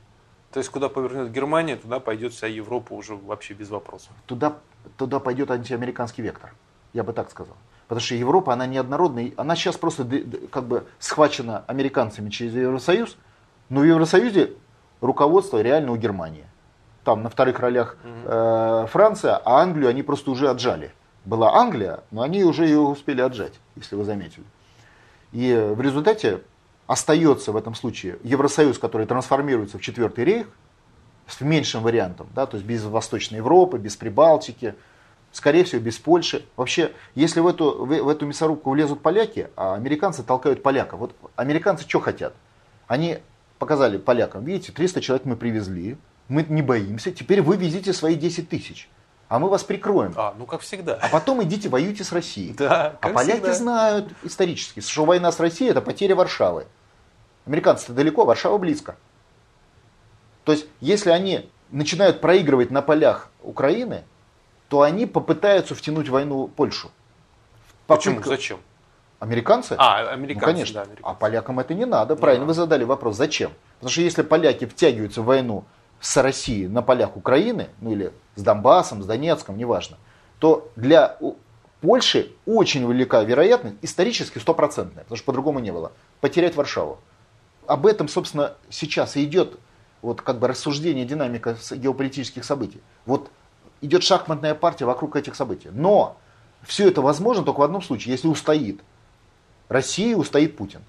То 0.56 0.60
есть, 0.60 0.72
куда 0.72 0.88
повернет 0.88 1.34
Германия, 1.34 1.76
туда 1.76 2.00
пойдет 2.00 2.32
вся 2.32 2.48
Европа 2.48 2.94
уже 2.94 3.14
вообще 3.14 3.54
без 3.54 3.70
вопросов. 3.70 4.14
Туда, 4.26 4.56
туда 4.96 5.20
пойдет 5.20 5.52
антиамериканский 5.52 6.24
вектор, 6.24 6.54
я 6.94 7.04
бы 7.04 7.12
так 7.12 7.30
сказал. 7.30 7.58
Потому 7.90 8.00
что 8.00 8.16
Европа, 8.16 8.54
она 8.54 8.66
неоднородная, 8.66 9.34
она 9.36 9.58
сейчас 9.58 9.76
просто 9.76 10.08
как 10.50 10.64
бы 10.64 10.88
схвачена 11.00 11.66
американцами 11.68 12.30
через 12.30 12.54
Евросоюз, 12.56 13.18
но 13.68 13.82
в 13.82 13.84
Евросоюзе 13.84 14.54
руководство 15.02 15.62
реально 15.62 15.92
у 15.92 15.98
Германии. 15.98 16.46
Там 17.04 17.22
на 17.22 17.30
вторых 17.30 17.60
ролях 17.60 17.98
э, 18.06 18.86
Франция, 18.90 19.36
а 19.36 19.60
Англию 19.60 19.90
они 19.90 20.04
просто 20.04 20.32
уже 20.32 20.50
отжали. 20.50 20.94
Была 21.26 21.54
Англия, 21.54 22.06
но 22.12 22.22
они 22.22 22.46
уже 22.46 22.64
ее 22.64 22.80
успели 22.80 23.20
отжать, 23.20 23.60
если 23.76 23.98
вы 23.98 24.06
заметили. 24.06 24.46
И 25.34 25.54
в 25.76 25.82
результате 25.82 26.44
остается 26.88 27.52
в 27.52 27.58
этом 27.58 27.76
случае 27.76 28.18
Евросоюз, 28.24 28.78
который 28.78 29.08
трансформируется 29.08 29.78
в 29.78 29.82
четвертый 29.82 30.26
рейх, 30.26 30.48
с 31.28 31.42
меньшим 31.42 31.82
вариантом, 31.82 32.28
да, 32.36 32.46
то 32.46 32.58
есть 32.58 32.68
без 32.68 32.84
Восточной 32.84 33.38
Европы, 33.38 33.78
без 33.78 33.96
Прибалтики, 33.96 34.76
скорее 35.32 35.64
всего, 35.64 35.82
без 35.82 35.98
Польши. 35.98 36.46
Вообще, 36.56 36.92
если 37.16 37.40
в 37.40 37.48
эту, 37.48 37.86
в, 37.86 37.88
в 37.88 38.10
эту 38.10 38.26
мясорубку 38.26 38.70
влезут 38.70 39.02
поляки, 39.02 39.50
а 39.56 39.74
американцы 39.74 40.24
толкают 40.24 40.62
поляков. 40.62 41.00
Вот 41.00 41.16
американцы 41.36 41.88
что 41.88 42.00
хотят? 42.00 42.34
Они 42.88 43.18
показали 43.58 43.98
полякам, 43.98 44.46
видите, 44.46 44.72
300 44.72 45.02
человек 45.02 45.26
мы 45.26 45.36
привезли, 45.36 45.98
мы 46.28 46.46
не 46.48 46.62
боимся, 46.62 47.12
теперь 47.12 47.42
вы 47.42 47.58
везите 47.58 47.94
свои 47.94 48.16
10 48.16 48.50
тысяч 48.50 48.88
а 49.28 49.40
мы 49.40 49.50
вас 49.50 49.64
прикроем. 49.64 50.14
А, 50.16 50.36
ну 50.38 50.46
как 50.46 50.62
всегда. 50.62 51.00
А 51.02 51.10
потом 51.10 51.44
идите 51.44 51.70
воюйте 51.70 52.04
с 52.04 52.12
Россией. 52.12 52.54
Да, 52.54 52.98
а 53.02 53.10
поляки 53.10 53.40
всегда. 53.40 53.54
знают 53.54 54.14
исторически, 54.24 54.82
что 54.82 55.06
война 55.06 55.32
с 55.32 55.40
Россией 55.40 55.72
это 55.72 55.82
потеря 55.82 56.16
Варшавы. 56.16 56.68
Американцы-то 57.46 57.94
далеко, 57.94 58.26
Варшава 58.26 58.58
близко. 58.58 58.96
То 60.44 60.52
есть, 60.52 60.68
если 60.80 61.10
они 61.10 61.50
начинают 61.72 62.22
проигрывать 62.22 62.72
на 62.72 62.82
полях 62.82 63.30
Украины, 63.42 64.04
то 64.70 64.82
они 64.82 65.06
попытаются 65.06 65.74
втянуть 65.76 66.10
войну 66.10 66.48
Польшу. 66.48 66.92
Попытка... 67.88 68.12
Почему? 68.12 68.24
Зачем? 68.24 68.60
Американцы? 69.20 69.76
А, 69.78 70.12
американцы, 70.12 70.48
ну, 70.48 70.54
конечно. 70.54 70.74
Да, 70.76 70.82
американцы. 70.82 71.04
А 71.04 71.14
полякам 71.14 71.60
это 71.60 71.74
не 71.74 71.86
надо. 71.86 72.16
Правильно 72.16 72.44
не 72.44 72.48
вы 72.48 72.54
задали 72.54 72.84
вопрос. 72.84 73.16
Зачем? 73.16 73.52
Потому 73.76 73.92
что 73.92 74.02
если 74.02 74.22
поляки 74.22 74.66
втягиваются 74.66 75.22
в 75.22 75.26
войну 75.26 75.66
с 76.00 76.22
Россией 76.22 76.68
на 76.68 76.82
полях 76.82 77.18
Украины, 77.18 77.70
ну 77.82 77.92
или 77.92 78.12
с 78.36 78.42
Донбассом, 78.42 79.02
с 79.02 79.06
Донецком, 79.06 79.58
неважно, 79.58 79.98
то 80.40 80.70
для 80.76 81.18
Польши 81.82 82.32
очень 82.46 82.90
велика 82.90 83.24
вероятность, 83.24 83.78
исторически 83.82 84.40
стопроцентная, 84.40 85.04
потому 85.04 85.18
что 85.18 85.26
по-другому 85.26 85.60
не 85.60 85.72
было, 85.72 85.92
потерять 86.22 86.56
Варшаву. 86.56 87.00
Об 87.68 87.86
этом, 87.86 88.08
собственно, 88.08 88.54
сейчас 88.70 89.16
и 89.16 89.24
идет 89.24 89.60
вот 90.02 90.22
как 90.22 90.40
бы 90.40 90.48
рассуждение, 90.48 91.06
динамика 91.06 91.58
геополитических 91.72 92.46
событий. 92.46 92.82
Вот 93.06 93.32
идет 93.82 94.04
шахматная 94.04 94.56
партия 94.56 94.86
вокруг 94.86 95.16
этих 95.16 95.36
событий. 95.36 95.70
Но 95.72 96.18
все 96.64 96.88
это 96.88 97.02
возможно 97.02 97.44
только 97.44 97.60
в 97.60 97.64
одном 97.64 97.82
случае, 97.82 98.14
если 98.14 98.28
устоит 98.28 98.82
Россия, 99.68 100.16
устоит 100.16 100.58
Путин. 100.58 100.82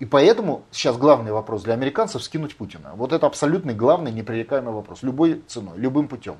И 0.00 0.04
поэтому 0.04 0.64
сейчас 0.70 0.96
главный 0.96 1.32
вопрос 1.32 1.62
для 1.62 1.74
американцев 1.74 2.22
скинуть 2.22 2.56
Путина. 2.56 2.92
Вот 2.96 3.12
это 3.12 3.26
абсолютный 3.26 3.74
главный 3.74 4.10
непререкаемый 4.10 4.74
вопрос. 4.74 5.02
Любой 5.02 5.42
ценой, 5.46 5.78
любым 5.78 6.08
путем. 6.08 6.36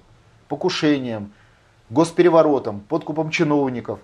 Покушением, 0.49 1.33
госпереворотом, 1.89 2.81
подкупом 2.81 3.31
чиновников. 3.31 4.01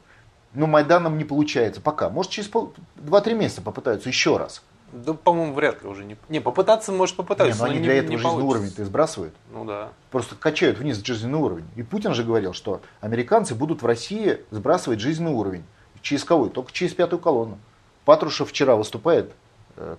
Ну, 0.54 0.66
Майданом 0.66 1.18
не 1.18 1.24
получается 1.24 1.80
пока. 1.80 2.10
Может, 2.10 2.32
через 2.32 2.50
2-3 2.50 3.34
месяца 3.34 3.62
попытаются 3.62 4.08
еще 4.08 4.36
раз. 4.36 4.62
Да, 4.92 5.14
по-моему, 5.14 5.54
вряд 5.54 5.82
ли 5.82 5.88
уже 5.88 6.04
не. 6.04 6.16
Не, 6.28 6.40
попытаться, 6.40 6.90
может, 6.90 7.14
попытаться. 7.14 7.52
Не, 7.52 7.58
но 7.58 7.64
они 7.66 7.78
для 7.80 7.94
этого 7.94 8.10
не 8.10 8.16
жизненный 8.16 8.42
уровень-то 8.42 8.84
сбрасывают. 8.84 9.34
Ну 9.52 9.64
да. 9.64 9.90
Просто 10.10 10.34
качают 10.34 10.78
вниз 10.78 11.00
жизненный 11.04 11.38
уровень. 11.38 11.66
И 11.76 11.82
Путин 11.82 12.14
же 12.14 12.24
говорил, 12.24 12.52
что 12.52 12.80
американцы 13.00 13.54
будут 13.54 13.82
в 13.82 13.86
России 13.86 14.40
сбрасывать 14.50 14.98
жизненный 14.98 15.32
уровень. 15.32 15.64
Через 16.02 16.24
кого? 16.24 16.48
Только 16.48 16.72
через 16.72 16.94
пятую 16.94 17.20
колонну. 17.20 17.58
Патрушев 18.04 18.48
вчера 18.48 18.74
выступает, 18.74 19.32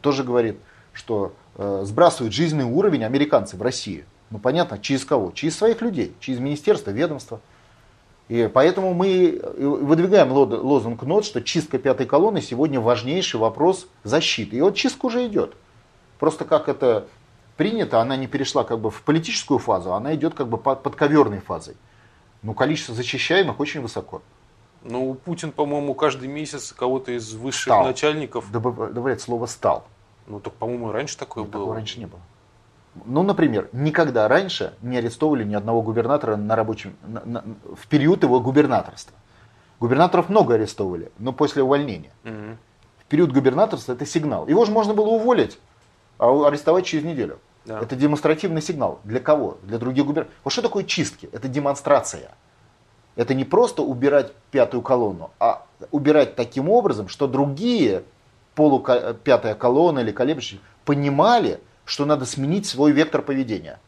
тоже 0.01 0.23
говорит, 0.23 0.57
что 0.93 1.33
э, 1.55 1.81
сбрасывают 1.85 2.33
жизненный 2.33 2.65
уровень 2.65 3.03
американцы 3.03 3.57
в 3.57 3.61
России. 3.61 4.05
Ну 4.29 4.39
понятно, 4.39 4.79
через 4.79 5.05
кого? 5.05 5.31
Через 5.31 5.57
своих 5.57 5.81
людей, 5.81 6.13
через 6.19 6.39
министерство, 6.39 6.91
ведомство. 6.91 7.41
И 8.29 8.49
поэтому 8.53 8.93
мы 8.93 9.41
выдвигаем 9.57 10.31
лозунг 10.31 11.03
НОТ, 11.03 11.25
что 11.25 11.41
чистка 11.41 11.77
пятой 11.77 12.05
колонны 12.05 12.41
сегодня 12.41 12.79
важнейший 12.79 13.39
вопрос 13.41 13.87
защиты. 14.03 14.55
И 14.55 14.61
вот 14.61 14.75
чистка 14.75 15.07
уже 15.07 15.27
идет. 15.27 15.55
Просто 16.17 16.45
как 16.45 16.69
это 16.69 17.07
принято, 17.57 17.99
она 17.99 18.15
не 18.15 18.27
перешла 18.27 18.63
как 18.63 18.79
бы 18.79 18.89
в 18.89 19.01
политическую 19.01 19.59
фазу, 19.59 19.93
она 19.93 20.15
идет 20.15 20.33
как 20.33 20.47
бы 20.47 20.57
под 20.57 20.81
подковерной 20.81 21.41
фазой. 21.41 21.75
Но 22.41 22.53
количество 22.53 22.95
защищаемых 22.95 23.59
очень 23.59 23.81
высоко. 23.81 24.21
Ну, 24.83 25.13
Путин, 25.13 25.51
по-моему, 25.51 25.93
каждый 25.93 26.27
месяц 26.27 26.73
кого-то 26.73 27.11
из 27.11 27.33
высших 27.33 27.73
стал. 27.73 27.83
начальников... 27.85 28.51
Добавляет 28.51 29.21
слово 29.21 29.45
«стал». 29.45 29.85
Ну, 30.27 30.39
так, 30.39 30.53
по-моему, 30.53 30.91
раньше 30.91 31.17
такое 31.17 31.43
ну, 31.43 31.49
было. 31.49 31.61
Такого 31.63 31.75
раньше 31.75 31.99
не 31.99 32.05
было. 32.05 32.21
Ну, 33.05 33.23
например, 33.23 33.69
никогда 33.71 34.27
раньше 34.27 34.73
не 34.81 34.97
арестовывали 34.97 35.43
ни 35.43 35.55
одного 35.55 35.81
губернатора 35.81 36.35
на 36.35 36.55
рабочем, 36.55 36.95
на, 37.03 37.21
на, 37.25 37.43
в 37.75 37.87
период 37.87 38.23
его 38.23 38.39
губернаторства. 38.39 39.15
Губернаторов 39.79 40.29
много 40.29 40.55
арестовывали, 40.55 41.11
но 41.17 41.31
после 41.31 41.63
увольнения. 41.63 42.11
Угу. 42.23 42.57
В 42.99 43.05
период 43.07 43.31
губернаторства 43.31 43.93
это 43.93 44.05
сигнал. 44.05 44.47
Его 44.47 44.65
же 44.65 44.71
можно 44.71 44.93
было 44.93 45.07
уволить, 45.07 45.59
а 46.17 46.47
арестовать 46.47 46.85
через 46.85 47.03
неделю. 47.03 47.39
Да. 47.65 47.79
Это 47.79 47.95
демонстративный 47.95 48.61
сигнал. 48.61 48.99
Для 49.03 49.19
кого? 49.19 49.57
Для 49.63 49.77
других 49.77 50.05
губернаторов. 50.05 50.37
Вот 50.43 50.53
что 50.53 50.61
такое 50.61 50.83
чистки? 50.83 51.29
Это 51.31 51.47
демонстрация. 51.47 52.31
Это 53.15 53.33
не 53.33 53.43
просто 53.43 53.81
убирать 53.81 54.33
пятую 54.51 54.81
колонну, 54.81 55.31
а 55.39 55.65
убирать 55.91 56.35
таким 56.35 56.69
образом, 56.69 57.07
что 57.09 57.27
другие 57.27 58.03
полупятая 58.55 59.55
колонна 59.55 59.99
или 59.99 60.11
колеблющие 60.11 60.59
понимали, 60.85 61.59
что 61.85 62.05
надо 62.05 62.25
сменить 62.25 62.65
свой 62.65 62.91
вектор 62.91 63.21
поведения. 63.21 63.79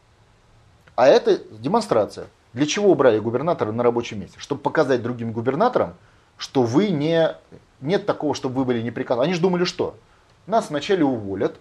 А 0.96 1.06
это 1.06 1.38
демонстрация. 1.58 2.26
Для 2.52 2.66
чего 2.66 2.92
убрали 2.92 3.18
губернатора 3.18 3.72
на 3.72 3.82
рабочем 3.82 4.20
месте? 4.20 4.38
Чтобы 4.38 4.60
показать 4.60 5.02
другим 5.02 5.32
губернаторам, 5.32 5.94
что 6.36 6.62
вы 6.62 6.88
не... 6.88 7.34
Нет 7.80 8.06
такого, 8.06 8.34
чтобы 8.34 8.56
вы 8.56 8.64
были 8.64 8.82
неприказаны. 8.82 9.24
Они 9.24 9.34
же 9.34 9.40
думали, 9.40 9.64
что? 9.64 9.96
Нас 10.46 10.70
вначале 10.70 11.04
уволят, 11.04 11.56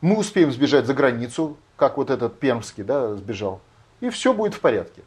мы 0.00 0.16
успеем 0.16 0.52
сбежать 0.52 0.86
за 0.86 0.94
границу, 0.94 1.56
как 1.76 1.96
вот 1.96 2.10
этот 2.10 2.38
Пермский 2.38 2.84
да, 2.84 3.14
сбежал, 3.16 3.60
и 4.00 4.10
все 4.10 4.32
будет 4.32 4.54
в 4.54 4.60
порядке. 4.60 5.02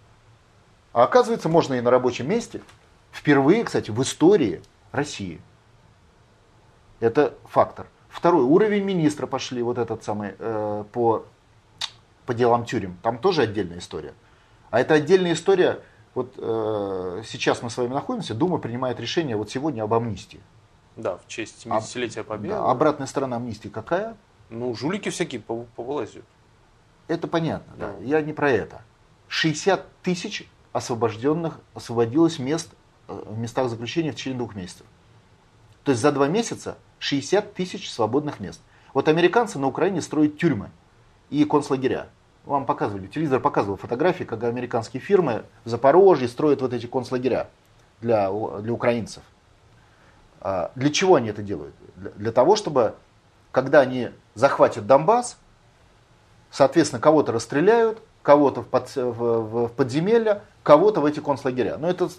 А 0.93 1.03
оказывается, 1.03 1.49
можно 1.49 1.73
и 1.73 1.81
на 1.81 1.89
рабочем 1.89 2.29
месте. 2.29 2.61
Впервые, 3.11 3.63
кстати, 3.63 3.91
в 3.91 4.01
истории 4.01 4.61
России. 4.91 5.41
Это 6.99 7.33
фактор. 7.45 7.87
Второй, 8.09 8.43
уровень 8.43 8.83
министра 8.83 9.25
пошли, 9.25 9.61
вот 9.63 9.79
этот 9.79 10.03
самый, 10.03 10.35
э, 10.37 10.83
по, 10.91 11.25
по 12.25 12.33
делам 12.33 12.63
тюрем. 12.63 12.97
Там 13.01 13.17
тоже 13.17 13.41
отдельная 13.41 13.79
история. 13.79 14.13
А 14.69 14.79
это 14.79 14.93
отдельная 14.93 15.33
история, 15.33 15.81
вот 16.13 16.35
э, 16.37 17.23
сейчас 17.25 17.63
мы 17.63 17.71
с 17.71 17.77
вами 17.77 17.93
находимся, 17.93 18.35
Дума 18.35 18.59
принимает 18.59 18.99
решение 18.99 19.35
вот 19.35 19.49
сегодня 19.49 19.83
об 19.83 19.93
амнистии. 19.93 20.41
Да, 20.95 21.17
в 21.17 21.27
честь 21.27 21.65
70-летия 21.65 22.21
а, 22.21 22.23
Победы. 22.23 22.53
Да, 22.53 22.69
обратная 22.69 23.07
сторона 23.07 23.37
амнистии 23.37 23.69
какая? 23.69 24.15
Ну, 24.49 24.75
жулики 24.75 25.09
всякие 25.09 25.41
повылазят. 25.41 26.23
Это 27.07 27.27
понятно, 27.27 27.73
да. 27.77 27.87
да. 27.87 28.05
Я 28.05 28.21
не 28.21 28.33
про 28.33 28.51
это. 28.51 28.81
60 29.27 29.85
тысяч 30.03 30.47
освобожденных 30.73 31.59
освободилось 31.73 32.39
мест 32.39 32.69
э, 33.07 33.23
в 33.25 33.37
местах 33.37 33.69
заключения 33.69 34.11
в 34.11 34.15
течение 34.15 34.37
двух 34.37 34.55
месяцев. 34.55 34.85
То 35.83 35.91
есть 35.91 36.01
за 36.01 36.11
два 36.11 36.27
месяца 36.27 36.77
60 36.99 37.53
тысяч 37.53 37.91
свободных 37.91 38.39
мест. 38.39 38.59
Вот 38.93 39.07
американцы 39.07 39.59
на 39.59 39.67
Украине 39.67 40.01
строят 40.01 40.37
тюрьмы 40.37 40.69
и 41.29 41.45
концлагеря. 41.45 42.09
Вам 42.45 42.65
показывали, 42.65 43.07
телевизор 43.07 43.39
показывал 43.39 43.77
фотографии, 43.77 44.25
когда 44.25 44.47
американские 44.47 45.01
фирмы 45.01 45.45
в 45.63 45.69
Запорожье 45.69 46.27
строят 46.27 46.61
вот 46.61 46.73
эти 46.73 46.87
концлагеря 46.87 47.49
для, 48.01 48.29
для 48.31 48.73
украинцев. 48.73 49.23
А 50.41 50.71
для 50.75 50.89
чего 50.89 51.15
они 51.15 51.29
это 51.29 51.41
делают? 51.41 51.73
Для, 51.95 52.09
для 52.11 52.31
того, 52.33 52.55
чтобы, 52.55 52.95
когда 53.51 53.79
они 53.79 54.09
захватят 54.35 54.85
Донбасс, 54.85 55.37
соответственно, 56.51 57.01
кого-то 57.01 57.31
расстреляют, 57.31 58.01
кого-то 58.23 58.61
в, 58.61 58.67
под, 58.67 58.95
в, 58.95 59.11
в 59.11 59.67
подземелья, 59.67 60.41
кого-то 60.63 61.01
в 61.01 61.05
эти 61.05 61.19
концлагеря. 61.19 61.77
Но 61.77 61.89
это 61.89 62.09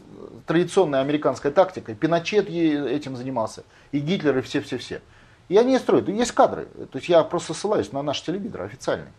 традиционная 0.46 1.00
американская 1.00 1.50
тактика. 1.50 1.94
Пиночет 1.94 2.48
этим 2.48 3.16
занимался, 3.16 3.64
и 3.90 3.98
Гитлер, 3.98 4.38
и 4.38 4.42
все-все-все. 4.42 5.00
И 5.48 5.56
они 5.56 5.78
строят. 5.78 6.08
Есть 6.08 6.32
кадры. 6.32 6.66
То 6.92 6.98
есть 6.98 7.08
я 7.08 7.24
просто 7.24 7.54
ссылаюсь 7.54 7.92
на 7.92 8.02
наш 8.02 8.22
телевизор 8.22 8.62
официальный. 8.62 9.10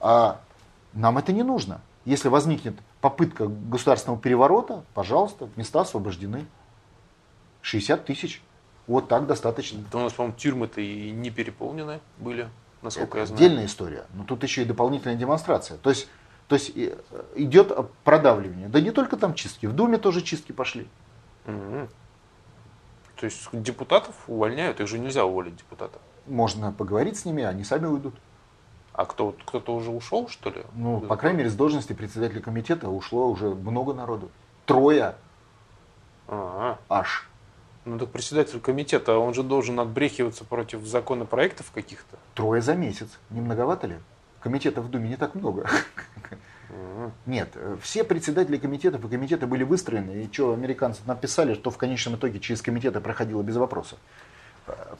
А 0.00 0.40
нам 0.92 1.18
это 1.18 1.32
не 1.32 1.42
нужно. 1.42 1.80
Если 2.04 2.28
возникнет 2.28 2.74
попытка 3.00 3.46
государственного 3.46 4.20
переворота, 4.20 4.84
пожалуйста, 4.94 5.48
места 5.56 5.80
освобождены. 5.80 6.46
60 7.62 8.04
тысяч. 8.04 8.42
Вот 8.86 9.08
так 9.08 9.26
достаточно. 9.26 9.80
Да 9.92 9.98
у 9.98 10.02
нас, 10.02 10.12
по-моему, 10.12 10.36
тюрьмы-то 10.36 10.80
и 10.80 11.10
не 11.10 11.30
переполнены 11.30 12.00
были 12.18 12.48
насколько 12.82 13.18
Это 13.18 13.18
я 13.18 13.26
знаю. 13.26 13.36
Отдельная 13.38 13.66
история. 13.66 14.04
Но 14.14 14.24
тут 14.24 14.42
еще 14.42 14.62
и 14.62 14.64
дополнительная 14.64 15.16
демонстрация. 15.16 15.78
То 15.78 15.90
есть, 15.90 16.08
то 16.48 16.56
есть 16.56 16.72
идет 17.34 17.72
продавливание. 18.04 18.68
Да 18.68 18.80
не 18.80 18.90
только 18.90 19.16
там 19.16 19.34
чистки, 19.34 19.66
в 19.66 19.72
Думе 19.72 19.98
тоже 19.98 20.20
чистки 20.22 20.52
пошли. 20.52 20.88
Угу. 21.46 21.88
То 23.16 23.26
есть 23.26 23.48
депутатов 23.52 24.14
увольняют, 24.26 24.80
их 24.80 24.88
же 24.88 24.98
нельзя 24.98 25.24
уволить 25.24 25.56
депутатов. 25.56 26.00
Можно 26.26 26.72
поговорить 26.72 27.16
с 27.18 27.24
ними, 27.24 27.44
они 27.44 27.64
сами 27.64 27.86
уйдут. 27.86 28.14
А 28.92 29.06
кто, 29.06 29.34
кто-то 29.46 29.74
уже 29.74 29.90
ушел, 29.90 30.28
что 30.28 30.50
ли? 30.50 30.64
Ну, 30.74 31.00
по 31.00 31.16
крайней 31.16 31.38
мере, 31.38 31.50
с 31.50 31.54
должности 31.54 31.94
председателя 31.94 32.40
комитета 32.40 32.90
ушло 32.90 33.28
уже 33.28 33.48
много 33.48 33.94
народу. 33.94 34.30
Трое. 34.66 35.14
А-а. 36.28 36.78
Аж. 36.88 37.28
Ну 37.84 37.98
так 37.98 38.10
председатель 38.10 38.60
комитета, 38.60 39.18
он 39.18 39.34
же 39.34 39.42
должен 39.42 39.80
отбрехиваться 39.80 40.44
против 40.44 40.84
законопроектов 40.86 41.72
каких-то. 41.72 42.16
Трое 42.34 42.62
за 42.62 42.74
месяц. 42.74 43.08
Не 43.30 43.40
многовато 43.40 43.88
ли? 43.88 43.96
Комитетов 44.40 44.84
в 44.84 44.90
Думе 44.90 45.08
не 45.08 45.16
так 45.16 45.34
много. 45.34 45.68
Нет, 47.26 47.54
все 47.82 48.02
председатели 48.04 48.56
комитетов 48.56 49.04
и 49.04 49.08
комитеты 49.08 49.46
были 49.46 49.62
выстроены, 49.62 50.22
и 50.22 50.32
что 50.32 50.52
американцы 50.54 51.02
написали, 51.06 51.54
что 51.54 51.70
в 51.70 51.76
конечном 51.76 52.16
итоге 52.16 52.40
через 52.40 52.62
комитеты 52.62 53.00
проходило 53.00 53.42
без 53.42 53.56
вопросов. 53.56 53.98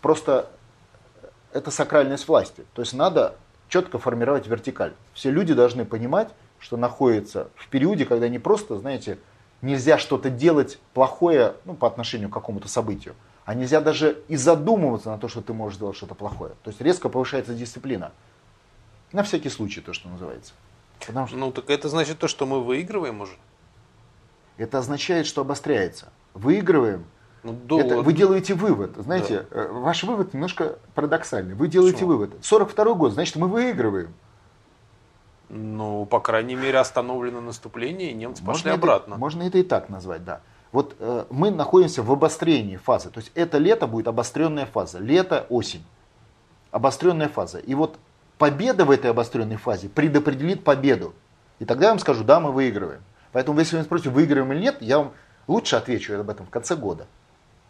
Просто 0.01 0.51
это 1.53 1.71
сакральность 1.71 2.29
власти. 2.29 2.65
То 2.75 2.83
есть 2.83 2.93
надо 2.93 3.37
четко 3.69 3.99
формировать 3.99 4.47
вертикаль. 4.49 4.93
Все 5.15 5.31
люди 5.31 5.55
должны 5.55 5.85
понимать, 5.85 6.29
что 6.59 6.77
находятся 6.77 7.49
в 7.55 7.69
периоде, 7.69 8.05
когда 8.05 8.29
не 8.29 8.39
просто, 8.39 8.77
знаете, 8.79 9.19
нельзя 9.63 9.97
что-то 9.97 10.29
делать 10.29 10.79
плохое 10.93 11.55
ну, 11.65 11.75
по 11.75 11.87
отношению 11.87 12.29
к 12.29 12.33
какому-то 12.33 12.69
событию, 12.69 13.15
а 13.45 13.55
нельзя 13.55 13.81
даже 13.81 14.23
и 14.29 14.37
задумываться 14.37 15.11
на 15.11 15.19
то, 15.19 15.29
что 15.29 15.41
ты 15.41 15.53
можешь 15.55 15.77
сделать 15.77 15.97
что-то 15.97 16.15
плохое. 16.15 16.53
То 16.63 16.71
есть 16.71 16.81
резко 16.81 17.09
повышается 17.09 17.55
дисциплина. 17.55 18.13
На 19.13 19.23
всякий 19.23 19.49
случай, 19.49 19.81
то, 19.81 19.93
что 19.93 20.09
называется. 20.09 20.53
Потому 21.07 21.27
что... 21.27 21.37
Ну, 21.37 21.53
так 21.53 21.71
это 21.71 21.89
значит 21.89 22.19
то, 22.19 22.29
что 22.29 22.47
мы 22.47 22.63
выигрываем 22.63 23.21
уже? 23.21 23.37
Это 24.57 24.79
означает, 24.79 25.27
что 25.27 25.41
обостряется. 25.41 26.13
Выигрываем. 26.35 27.05
Ну, 27.43 27.53
до... 27.53 27.81
это, 27.81 28.03
вы 28.03 28.13
делаете 28.13 28.55
вывод. 28.55 28.93
Знаете, 28.97 29.47
да. 29.51 29.63
Э, 29.63 29.69
ваш 29.73 30.05
вывод 30.05 30.33
немножко 30.33 30.79
парадоксальный. 30.95 31.55
Вы 31.55 31.69
делаете 31.69 31.95
Почему? 31.99 32.11
вывод. 32.11 32.33
42 32.43 32.95
год, 32.95 33.13
значит, 33.13 33.37
мы 33.37 33.49
выигрываем. 33.49 34.15
Ну, 35.55 36.07
по 36.07 36.19
крайней 36.19 36.55
мере, 36.55 36.79
остановлено 36.79 37.43
наступление, 37.43 38.11
и 38.11 38.15
немцы 38.15 38.43
можно 38.43 38.55
пошли 38.55 38.71
это, 38.71 38.79
обратно. 38.79 39.17
Можно 39.19 39.43
это 39.43 39.59
и 39.59 39.63
так 39.63 39.91
назвать, 39.91 40.25
да. 40.25 40.41
Вот 40.73 40.97
э, 40.99 41.27
мы 41.29 41.51
находимся 41.51 42.03
в 42.03 42.11
обострении 42.11 42.79
фазы. 42.79 43.11
То 43.11 43.21
есть 43.21 43.31
это 43.35 43.59
лето 43.59 43.87
будет 43.87 44.09
обостренная 44.09 44.65
фаза. 44.65 44.99
Лето, 44.99 45.47
осень. 45.51 45.85
Обостренная 46.71 47.29
фаза. 47.29 47.59
И 47.59 47.75
вот 47.75 47.99
победа 48.39 48.87
в 48.87 48.91
этой 48.91 49.11
обостренной 49.11 49.57
фазе 49.57 49.91
предопределит 49.91 50.65
победу. 50.65 51.13
И 51.59 51.67
тогда 51.67 51.89
я 51.89 51.91
вам 51.91 51.99
скажу, 51.99 52.25
да, 52.25 52.41
мы 52.41 52.51
выигрываем. 52.51 53.03
Поэтому, 53.33 53.59
если 53.59 53.77
вы 53.77 53.83
спросите, 53.83 54.09
выигрываем 54.09 54.55
или 54.55 54.63
нет, 54.63 54.79
я 54.81 54.99
вам 54.99 55.13
лучше 55.49 55.77
отвечу 55.77 56.19
об 56.19 56.31
этом 56.31 56.47
в 56.47 56.51
конце 56.51 56.77
года. 56.77 57.07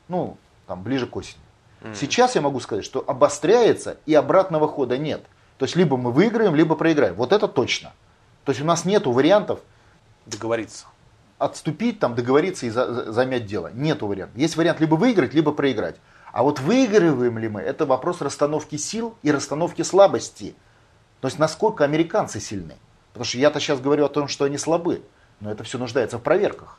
Ну, 0.06 0.36
там, 0.68 0.84
ближе 0.84 1.08
к 1.08 1.16
осени. 1.16 1.42
Mm. 1.80 1.96
Сейчас 1.96 2.36
я 2.36 2.40
могу 2.40 2.60
сказать, 2.60 2.84
что 2.84 3.02
обостряется 3.04 3.96
и 4.06 4.14
обратного 4.14 4.68
хода 4.68 4.98
нет. 4.98 5.24
То 5.58 5.64
есть 5.64 5.76
либо 5.76 5.96
мы 5.96 6.12
выиграем, 6.12 6.54
либо 6.54 6.74
проиграем. 6.74 7.14
Вот 7.14 7.32
это 7.32 7.48
точно. 7.48 7.92
То 8.44 8.50
есть 8.50 8.60
у 8.60 8.64
нас 8.64 8.84
нет 8.84 9.06
вариантов 9.06 9.60
договориться. 10.26 10.86
Отступить, 11.38 11.98
там, 11.98 12.14
договориться 12.14 12.66
и 12.66 12.70
за, 12.70 13.12
замять 13.12 13.46
дело. 13.46 13.70
Нету 13.74 14.06
вариантов. 14.06 14.36
Есть 14.36 14.56
вариант 14.56 14.80
либо 14.80 14.94
выиграть, 14.94 15.34
либо 15.34 15.52
проиграть. 15.52 15.96
А 16.32 16.42
вот 16.42 16.60
выигрываем 16.60 17.38
ли 17.38 17.48
мы, 17.48 17.60
это 17.60 17.84
вопрос 17.84 18.20
расстановки 18.20 18.76
сил 18.76 19.14
и 19.22 19.30
расстановки 19.30 19.82
слабости. 19.82 20.54
То 21.20 21.28
есть 21.28 21.38
насколько 21.38 21.84
американцы 21.84 22.40
сильны. 22.40 22.74
Потому 23.12 23.26
что 23.26 23.38
я-то 23.38 23.60
сейчас 23.60 23.80
говорю 23.80 24.06
о 24.06 24.08
том, 24.08 24.28
что 24.28 24.44
они 24.44 24.56
слабы. 24.56 25.02
Но 25.40 25.50
это 25.50 25.64
все 25.64 25.78
нуждается 25.78 26.18
в 26.18 26.22
проверках. 26.22 26.78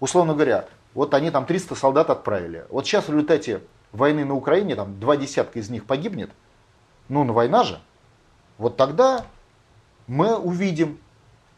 Условно 0.00 0.34
говоря, 0.34 0.66
вот 0.94 1.14
они 1.14 1.30
там 1.30 1.46
300 1.46 1.74
солдат 1.74 2.10
отправили. 2.10 2.66
Вот 2.70 2.86
сейчас 2.86 3.04
в 3.04 3.10
результате 3.10 3.60
войны 3.92 4.24
на 4.24 4.34
Украине, 4.34 4.74
там 4.74 4.98
два 4.98 5.16
десятка 5.16 5.58
из 5.58 5.70
них 5.70 5.84
погибнет. 5.84 6.30
Ну, 7.08 7.24
на 7.24 7.32
война 7.32 7.64
же. 7.64 7.80
Вот 8.58 8.76
тогда 8.76 9.26
мы 10.06 10.36
увидим, 10.36 10.98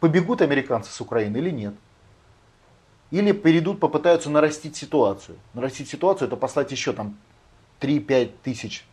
побегут 0.01 0.43
американцы 0.43 0.91
с 0.91 1.01
Украины 1.01 1.37
или 1.39 1.51
нет. 1.51 1.75
Или 3.11 3.33
перейдут, 3.33 3.79
попытаются 3.79 4.31
нарастить 4.31 4.77
ситуацию. 4.77 5.39
Нарастить 5.55 5.89
ситуацию, 5.89 6.27
это 6.27 6.37
послать 6.37 6.73
еще 6.73 6.93
там 6.93 7.17
3-5 7.81 8.33
тысяч. 8.43 8.85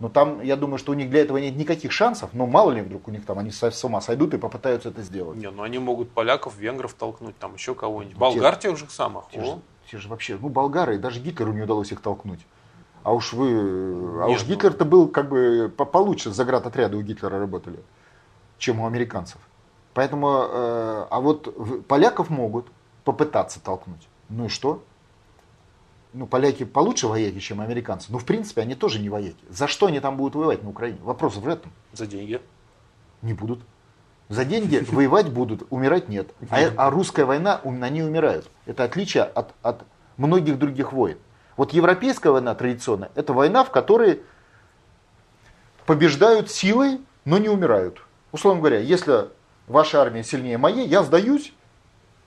Но 0.00 0.08
там, 0.08 0.42
я 0.42 0.56
думаю, 0.56 0.78
что 0.78 0.90
у 0.90 0.94
них 0.94 1.10
для 1.10 1.20
этого 1.20 1.38
нет 1.38 1.54
никаких 1.54 1.92
шансов. 1.92 2.30
Но 2.32 2.46
мало 2.46 2.72
ли 2.72 2.80
вдруг 2.80 3.06
у 3.06 3.12
них 3.12 3.24
там 3.24 3.38
они 3.38 3.52
с 3.52 3.84
ума 3.84 4.00
сойдут 4.00 4.34
и 4.34 4.38
попытаются 4.38 4.88
это 4.88 5.02
сделать. 5.02 5.38
Не, 5.38 5.48
ну 5.50 5.62
они 5.62 5.78
могут 5.78 6.10
поляков, 6.10 6.56
венгров 6.58 6.94
толкнуть, 6.94 7.38
там 7.38 7.54
еще 7.54 7.76
кого-нибудь. 7.76 8.16
Болгар 8.16 8.56
тех 8.56 8.76
же 8.76 8.88
самых. 8.88 9.26
Те 9.30 9.44
же, 9.44 9.58
те 9.88 9.98
же 9.98 10.08
вообще, 10.08 10.36
ну 10.40 10.48
болгары, 10.48 10.98
даже 10.98 11.20
Гитлеру 11.20 11.52
не 11.52 11.62
удалось 11.62 11.92
их 11.92 12.00
толкнуть. 12.00 12.40
А 13.02 13.12
уж 13.12 13.32
вы, 13.32 14.22
а 14.22 14.28
уж 14.28 14.42
ну 14.42 14.48
Гитлер-то 14.48 14.84
был 14.84 15.08
как 15.08 15.28
бы 15.28 15.72
получше, 15.76 16.30
заградотряды 16.30 16.96
у 16.96 17.02
Гитлера 17.02 17.38
работали, 17.38 17.80
чем 18.58 18.80
у 18.80 18.86
американцев. 18.86 19.38
Поэтому, 19.94 20.46
э, 20.48 21.06
а 21.10 21.20
вот 21.20 21.86
поляков 21.86 22.30
могут 22.30 22.66
попытаться 23.04 23.60
толкнуть. 23.60 24.08
Ну 24.28 24.46
и 24.46 24.48
что? 24.48 24.82
Ну, 26.14 26.26
поляки 26.26 26.64
получше 26.64 27.08
вояки, 27.08 27.40
чем 27.40 27.60
американцы. 27.60 28.12
Но, 28.12 28.18
в 28.18 28.24
принципе, 28.24 28.62
они 28.62 28.74
тоже 28.74 29.00
не 29.00 29.08
вояки. 29.08 29.44
За 29.48 29.66
что 29.66 29.86
они 29.86 29.98
там 29.98 30.16
будут 30.16 30.34
воевать 30.34 30.62
на 30.62 30.70
Украине? 30.70 30.98
Вопрос 31.02 31.36
в 31.36 31.48
этом. 31.48 31.72
За 31.92 32.06
деньги. 32.06 32.40
Не 33.22 33.32
будут. 33.32 33.60
За 34.28 34.44
деньги 34.44 34.84
воевать 34.90 35.30
будут, 35.30 35.66
умирать 35.70 36.08
нет. 36.08 36.30
А, 36.50 36.58
а 36.76 36.90
русская 36.90 37.24
война, 37.24 37.60
они 37.64 38.02
умирают. 38.02 38.48
Это 38.66 38.84
отличие 38.84 39.24
от, 39.24 39.54
от 39.62 39.84
многих 40.16 40.58
других 40.58 40.92
войн. 40.92 41.18
Вот 41.62 41.72
европейская 41.72 42.30
война 42.30 42.56
традиционная, 42.56 43.12
это 43.14 43.32
война, 43.32 43.62
в 43.62 43.70
которой 43.70 44.22
побеждают 45.86 46.50
силой, 46.50 47.00
но 47.24 47.38
не 47.38 47.48
умирают. 47.48 48.02
Условно 48.32 48.58
говоря, 48.58 48.80
если 48.80 49.28
ваша 49.68 50.02
армия 50.02 50.24
сильнее 50.24 50.58
моей, 50.58 50.88
я 50.88 51.04
сдаюсь, 51.04 51.52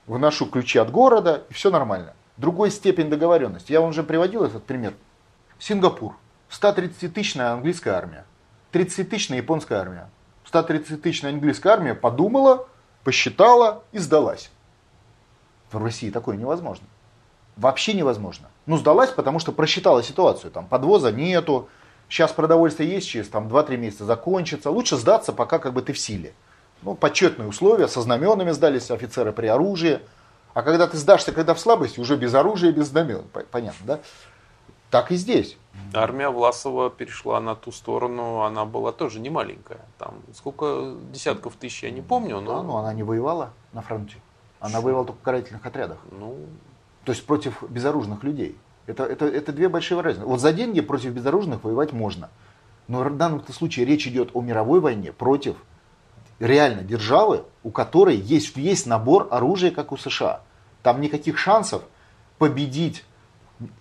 выношу 0.06 0.46
ключи 0.46 0.78
от 0.78 0.90
города, 0.90 1.44
и 1.50 1.52
все 1.52 1.70
нормально. 1.70 2.14
Другой 2.38 2.70
степень 2.70 3.10
договоренности. 3.10 3.72
Я 3.72 3.82
вам 3.82 3.90
уже 3.90 4.02
приводил 4.04 4.42
этот 4.42 4.64
пример. 4.64 4.94
Сингапур. 5.58 6.16
130-тысячная 6.48 7.52
английская 7.52 7.90
армия. 7.90 8.24
30-тысячная 8.72 9.36
японская 9.36 9.78
армия. 9.80 10.08
130-тысячная 10.50 11.32
английская 11.32 11.74
армия 11.74 11.94
подумала, 11.94 12.68
посчитала 13.04 13.84
и 13.92 13.98
сдалась. 13.98 14.50
В 15.70 15.84
России 15.84 16.08
такое 16.08 16.38
невозможно. 16.38 16.86
Вообще 17.56 17.92
невозможно. 17.92 18.48
Ну, 18.66 18.76
сдалась, 18.76 19.10
потому 19.10 19.38
что 19.38 19.52
просчитала 19.52 20.02
ситуацию. 20.02 20.50
Там 20.50 20.66
подвоза 20.66 21.12
нету, 21.12 21.68
сейчас 22.08 22.32
продовольствие 22.32 22.90
есть, 22.90 23.08
через 23.08 23.28
там 23.28 23.48
2-3 23.48 23.76
месяца 23.76 24.04
закончится. 24.04 24.70
Лучше 24.70 24.96
сдаться, 24.96 25.32
пока 25.32 25.58
как 25.58 25.72
бы 25.72 25.82
ты 25.82 25.92
в 25.92 25.98
силе. 25.98 26.34
Ну, 26.82 26.94
почетные 26.94 27.48
условия, 27.48 27.88
со 27.88 28.00
знаменами 28.02 28.50
сдались 28.50 28.90
офицеры 28.90 29.32
при 29.32 29.46
оружии. 29.46 30.00
А 30.52 30.62
когда 30.62 30.86
ты 30.86 30.96
сдашься, 30.96 31.32
когда 31.32 31.54
в 31.54 31.60
слабости, 31.60 32.00
уже 32.00 32.16
без 32.16 32.34
оружия, 32.34 32.72
без 32.72 32.88
знамен. 32.88 33.24
Понятно, 33.50 33.86
да? 33.86 34.00
Так 34.90 35.12
и 35.12 35.16
здесь. 35.16 35.56
Армия 35.92 36.30
Власова 36.30 36.90
перешла 36.90 37.40
на 37.40 37.54
ту 37.54 37.70
сторону, 37.70 38.42
она 38.42 38.64
была 38.64 38.92
тоже 38.92 39.20
не 39.20 39.30
маленькая. 39.30 39.80
Там 39.98 40.22
сколько 40.34 40.94
десятков 41.12 41.56
тысяч, 41.56 41.82
я 41.82 41.90
не 41.90 42.00
помню. 42.00 42.40
Но... 42.40 42.56
Да, 42.56 42.62
но 42.62 42.78
она 42.78 42.94
не 42.94 43.02
воевала 43.02 43.50
на 43.72 43.82
фронте. 43.82 44.16
Она 44.58 44.80
воевала 44.80 45.04
только 45.04 45.20
в 45.20 45.22
карательных 45.22 45.64
отрядах. 45.64 45.98
Ну... 46.10 46.36
То 47.06 47.12
есть 47.12 47.24
против 47.24 47.62
безоружных 47.62 48.24
людей. 48.24 48.58
Это, 48.86 49.04
это, 49.04 49.26
это 49.26 49.52
две 49.52 49.68
большие 49.68 50.00
разницы. 50.00 50.26
Вот 50.26 50.40
за 50.40 50.52
деньги 50.52 50.80
против 50.80 51.12
безоружных 51.12 51.62
воевать 51.62 51.92
можно. 51.92 52.30
Но 52.88 53.04
в 53.04 53.16
данном 53.16 53.46
случае 53.46 53.86
речь 53.86 54.08
идет 54.08 54.30
о 54.34 54.42
мировой 54.42 54.80
войне 54.80 55.12
против 55.12 55.54
реально 56.40 56.82
державы, 56.82 57.44
у 57.62 57.70
которой 57.70 58.16
есть 58.16 58.56
весь 58.56 58.86
набор 58.86 59.28
оружия, 59.30 59.70
как 59.70 59.92
у 59.92 59.96
США. 59.96 60.40
Там 60.82 61.00
никаких 61.00 61.38
шансов 61.38 61.84
победить, 62.38 63.04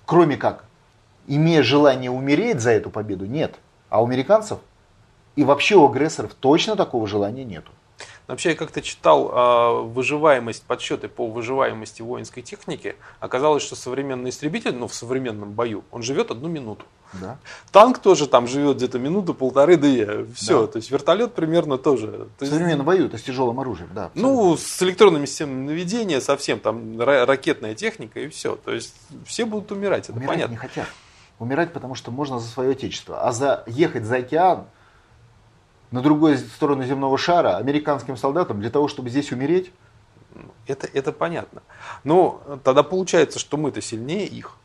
кроме 0.05 0.37
как, 0.37 0.65
имея 1.25 1.63
желание 1.63 2.11
умереть 2.11 2.59
за 2.59 2.71
эту 2.71 2.91
победу, 2.91 3.25
нет. 3.25 3.55
А 3.89 4.03
у 4.03 4.05
американцев 4.05 4.59
и 5.35 5.43
вообще 5.43 5.75
у 5.75 5.87
агрессоров 5.87 6.35
точно 6.35 6.75
такого 6.75 7.07
желания 7.07 7.43
нету. 7.43 7.71
Вообще 8.27 8.49
я 8.49 8.55
как-то 8.55 8.81
читал 8.81 9.29
э, 9.29 9.81
выживаемость, 9.83 10.63
подсчеты 10.63 11.07
по 11.07 11.27
выживаемости 11.27 12.01
воинской 12.01 12.41
техники. 12.41 12.95
Оказалось, 13.19 13.61
что 13.61 13.75
современный 13.75 14.31
истребитель, 14.31 14.75
ну 14.75 14.87
в 14.87 14.95
современном 14.95 15.51
бою, 15.51 15.83
он 15.91 16.01
живет 16.01 16.31
одну 16.31 16.47
минуту. 16.47 16.85
Да. 17.13 17.37
Танк 17.71 17.99
тоже 17.99 18.27
там 18.27 18.47
живет 18.47 18.77
где-то 18.77 18.99
минуту, 18.99 19.33
полторы, 19.33 19.77
две. 19.77 20.25
Все. 20.33 20.61
Да. 20.61 20.73
То 20.73 20.77
есть 20.77 20.91
вертолет 20.91 21.33
примерно 21.33 21.77
тоже. 21.77 22.27
В 22.39 22.45
современном 22.45 22.85
бою 22.85 23.05
это 23.05 23.17
с 23.17 23.21
тяжелым 23.21 23.59
оружием, 23.59 23.89
да. 23.93 24.05
Абсолютно. 24.05 24.33
Ну, 24.33 24.57
с 24.57 24.81
электронными 24.81 25.25
системами 25.25 25.67
наведения 25.67 26.19
совсем, 26.19 26.59
там 26.59 26.99
ракетная 26.99 27.75
техника 27.75 28.19
и 28.19 28.27
все. 28.27 28.55
То 28.55 28.73
есть 28.73 28.95
все 29.25 29.45
будут 29.45 29.71
умирать, 29.71 30.05
это 30.05 30.13
умирать 30.13 30.29
понятно. 30.29 30.51
не 30.53 30.57
хотят. 30.57 30.87
Умирать, 31.37 31.73
потому 31.73 31.95
что 31.95 32.11
можно 32.11 32.39
за 32.39 32.47
свое 32.47 32.71
отечество. 32.71 33.27
А 33.27 33.31
за 33.31 33.63
ехать 33.67 34.05
за 34.05 34.17
океан 34.17 34.65
на 35.95 36.01
другую 36.01 36.37
сторону 36.37 36.83
земного 36.83 37.17
шара 37.17 37.55
американским 37.55 38.17
солдатам 38.17 38.59
для 38.59 38.69
того, 38.69 38.89
чтобы 38.89 39.09
здесь 39.09 39.31
умереть? 39.31 39.71
Это, 40.67 40.87
это 40.87 41.13
понятно. 41.13 41.63
Но 42.03 42.43
тогда 42.65 42.83
получается, 42.83 43.39
что 43.39 43.55
мы-то 43.55 43.79
сильнее 43.79 44.27
их. 44.27 44.57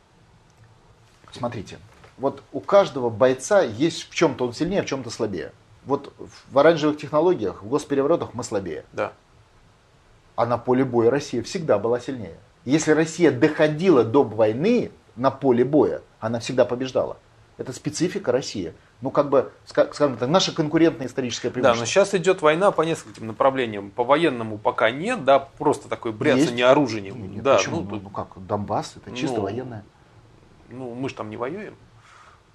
Смотрите, 1.30 1.78
вот 2.18 2.42
у 2.50 2.58
каждого 2.58 3.10
бойца 3.10 3.62
есть 3.62 4.10
в 4.10 4.12
чем-то 4.12 4.46
он 4.46 4.54
сильнее, 4.54 4.82
в 4.82 4.86
чем-то 4.86 5.10
слабее. 5.10 5.52
Вот 5.84 6.12
в 6.50 6.58
оранжевых 6.58 6.98
технологиях, 6.98 7.62
в 7.62 7.68
госпереворотах 7.68 8.34
мы 8.34 8.42
слабее. 8.42 8.84
Да. 8.92 9.12
А 10.34 10.46
на 10.46 10.58
поле 10.58 10.84
боя 10.84 11.10
Россия 11.10 11.44
всегда 11.44 11.78
была 11.78 12.00
сильнее. 12.00 12.38
Если 12.64 12.90
Россия 12.90 13.30
доходила 13.30 14.02
до 14.02 14.24
войны 14.24 14.90
на 15.14 15.30
поле 15.30 15.64
боя, 15.64 16.02
она 16.18 16.40
всегда 16.40 16.64
побеждала. 16.64 17.18
Это 17.56 17.72
специфика 17.72 18.32
России. 18.32 18.74
Ну, 19.02 19.10
как 19.10 19.30
бы, 19.30 19.50
скажем 19.64 20.18
так, 20.18 20.28
наша 20.28 20.54
конкурентная 20.54 21.06
историческая 21.06 21.50
преимущество. 21.50 21.74
Да, 21.74 21.80
но 21.80 21.86
сейчас 21.86 22.14
идет 22.14 22.42
война 22.42 22.70
по 22.70 22.82
нескольким 22.82 23.26
направлениям. 23.26 23.90
По 23.90 24.04
военному 24.04 24.58
пока 24.58 24.90
нет, 24.90 25.24
да, 25.24 25.38
просто 25.38 25.88
такой 25.88 26.12
бряцание 26.12 26.66
оружием. 26.66 27.18
Ну, 27.18 27.26
нет, 27.26 27.42
да, 27.42 27.56
почему? 27.56 27.80
Ну, 27.80 28.00
ну, 28.02 28.10
как, 28.10 28.28
Донбасс, 28.36 28.94
это 28.96 29.16
чисто 29.16 29.36
ну, 29.36 29.42
военное. 29.42 29.84
Ну, 30.68 30.94
мы 30.94 31.08
же 31.08 31.14
там 31.14 31.30
не 31.30 31.38
воюем. 31.38 31.74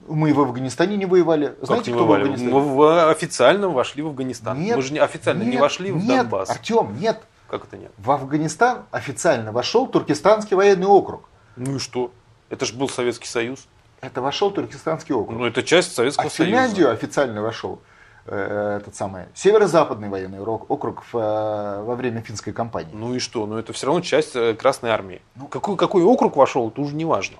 Мы 0.07 0.33
в 0.33 0.39
Афганистане 0.39 0.97
не 0.97 1.07
воевали. 1.07 1.55
Знаете, 1.61 1.91
кто 1.91 2.05
воевали? 2.05 2.21
в 2.21 2.25
Афганистане? 2.25 2.53
Мы 2.53 2.75
в, 2.75 3.09
официально 3.09 3.69
вошли 3.69 4.03
в 4.03 4.07
Афганистан. 4.07 4.59
Нет, 4.59 4.75
мы 4.75 4.81
же 4.83 4.93
не, 4.93 4.99
официально 4.99 5.41
нет, 5.41 5.53
не 5.53 5.57
вошли 5.57 5.91
в 5.91 5.97
нет, 5.97 6.07
Донбасс. 6.07 6.49
Артем, 6.51 6.95
нет. 6.99 7.23
Как 7.49 7.65
это 7.65 7.77
нет? 7.77 7.91
В 7.97 8.11
Афганистан 8.11 8.85
официально 8.91 9.51
вошел 9.51 9.87
Туркестанский 9.87 10.55
военный 10.55 10.87
округ. 10.87 11.27
Ну 11.55 11.77
и 11.77 11.79
что? 11.79 12.11
Это 12.49 12.65
же 12.65 12.75
был 12.75 12.87
Советский 12.89 13.27
Союз. 13.27 13.67
Это 14.01 14.21
вошел 14.21 14.51
Туркестанский 14.51 15.15
округ. 15.15 15.37
Ну 15.37 15.45
это 15.45 15.63
часть 15.63 15.93
Советского 15.93 16.27
а 16.27 16.29
Союза. 16.29 16.51
Финляндию 16.51 16.91
официально 16.91 17.41
вошел 17.41 17.79
э, 18.25 18.79
этот 18.81 18.95
самый 18.95 19.25
северо-западный 19.33 20.09
военный 20.09 20.39
округ 20.39 21.03
в, 21.11 21.17
э, 21.17 21.83
во 21.83 21.95
время 21.95 22.21
финской 22.21 22.53
кампании. 22.53 22.93
Ну 22.93 23.15
и 23.15 23.19
что? 23.19 23.45
Ну 23.45 23.57
это 23.57 23.73
все 23.73 23.87
равно 23.87 24.01
часть 24.01 24.35
э, 24.35 24.53
Красной 24.53 24.91
армии. 24.91 25.21
Ну, 25.35 25.47
какой, 25.47 25.75
какой 25.77 26.03
округ 26.03 26.35
вошел, 26.35 26.69
это 26.69 26.81
уже 26.81 26.95
не 26.95 27.05
важно 27.05 27.37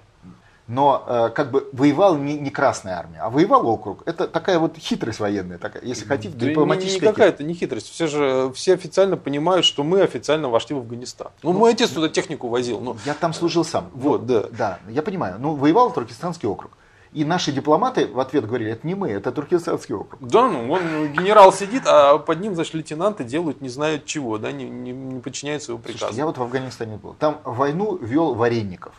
но 0.68 1.04
э, 1.06 1.30
как 1.30 1.52
бы 1.52 1.68
воевал 1.74 2.18
не, 2.18 2.38
не 2.38 2.50
Красная 2.50 2.98
армия, 2.98 3.20
а 3.20 3.30
воевал 3.30 3.68
округ. 3.68 4.02
Это 4.06 4.28
такая 4.28 4.58
вот 4.58 4.78
хитрость 4.78 5.20
военная, 5.20 5.58
такая, 5.58 5.84
если 5.84 6.06
хотите, 6.06 6.36
да 6.36 6.48
дипломатическая. 6.48 7.10
Никакая 7.10 7.30
это 7.30 7.44
не 7.44 7.54
хитрость. 7.54 7.90
Все 7.90 8.08
же 8.08 8.52
все 8.56 8.74
официально 8.74 9.18
понимают, 9.18 9.66
что 9.66 9.84
мы 9.84 10.02
официально 10.02 10.50
вошли 10.50 10.76
в 10.76 10.80
Афганистан. 10.80 11.28
Ну, 11.44 11.54
ну 11.54 11.60
мой 11.60 11.74
отец 11.74 11.90
туда 11.92 12.10
технику 12.10 12.48
возил. 12.48 12.80
Ну, 12.80 12.98
я 13.06 13.14
там 13.14 13.34
служил 13.34 13.64
сам. 13.64 13.90
Вот, 13.94 14.22
ну, 14.22 14.28
да. 14.28 14.46
Да, 14.52 14.80
я 14.90 15.02
понимаю. 15.02 15.36
Ну, 15.40 15.56
воевал 15.56 15.92
Туркестанский 15.92 16.48
округ. 16.48 16.72
И 17.14 17.24
наши 17.24 17.54
дипломаты 17.54 18.08
в 18.08 18.20
ответ 18.20 18.46
говорили, 18.46 18.72
это 18.72 18.86
не 18.86 18.94
мы, 18.94 19.10
это 19.10 19.32
Туркестанский 19.32 19.96
округ. 19.96 20.20
Да, 20.22 20.50
ну, 20.50 20.70
он 20.70 21.14
генерал 21.14 21.54
сидит, 21.54 21.84
а 21.86 22.18
под 22.18 22.42
ним, 22.42 22.56
значит, 22.56 22.74
лейтенанты 22.74 23.24
делают 23.24 23.62
не 23.62 23.70
знают 23.70 24.06
чего, 24.06 24.38
да, 24.38 24.52
не, 24.52 24.68
не, 24.68 24.92
не 24.92 25.22
подчиняются 25.22 25.72
его 25.72 25.80
приказу. 25.80 26.00
Слушайте, 26.00 26.20
я 26.20 26.26
вот 26.26 26.38
в 26.38 26.42
Афганистане 26.42 26.98
был. 26.98 27.16
Там 27.18 27.40
войну 27.46 27.96
вел 27.96 28.34
Варенников. 28.34 28.94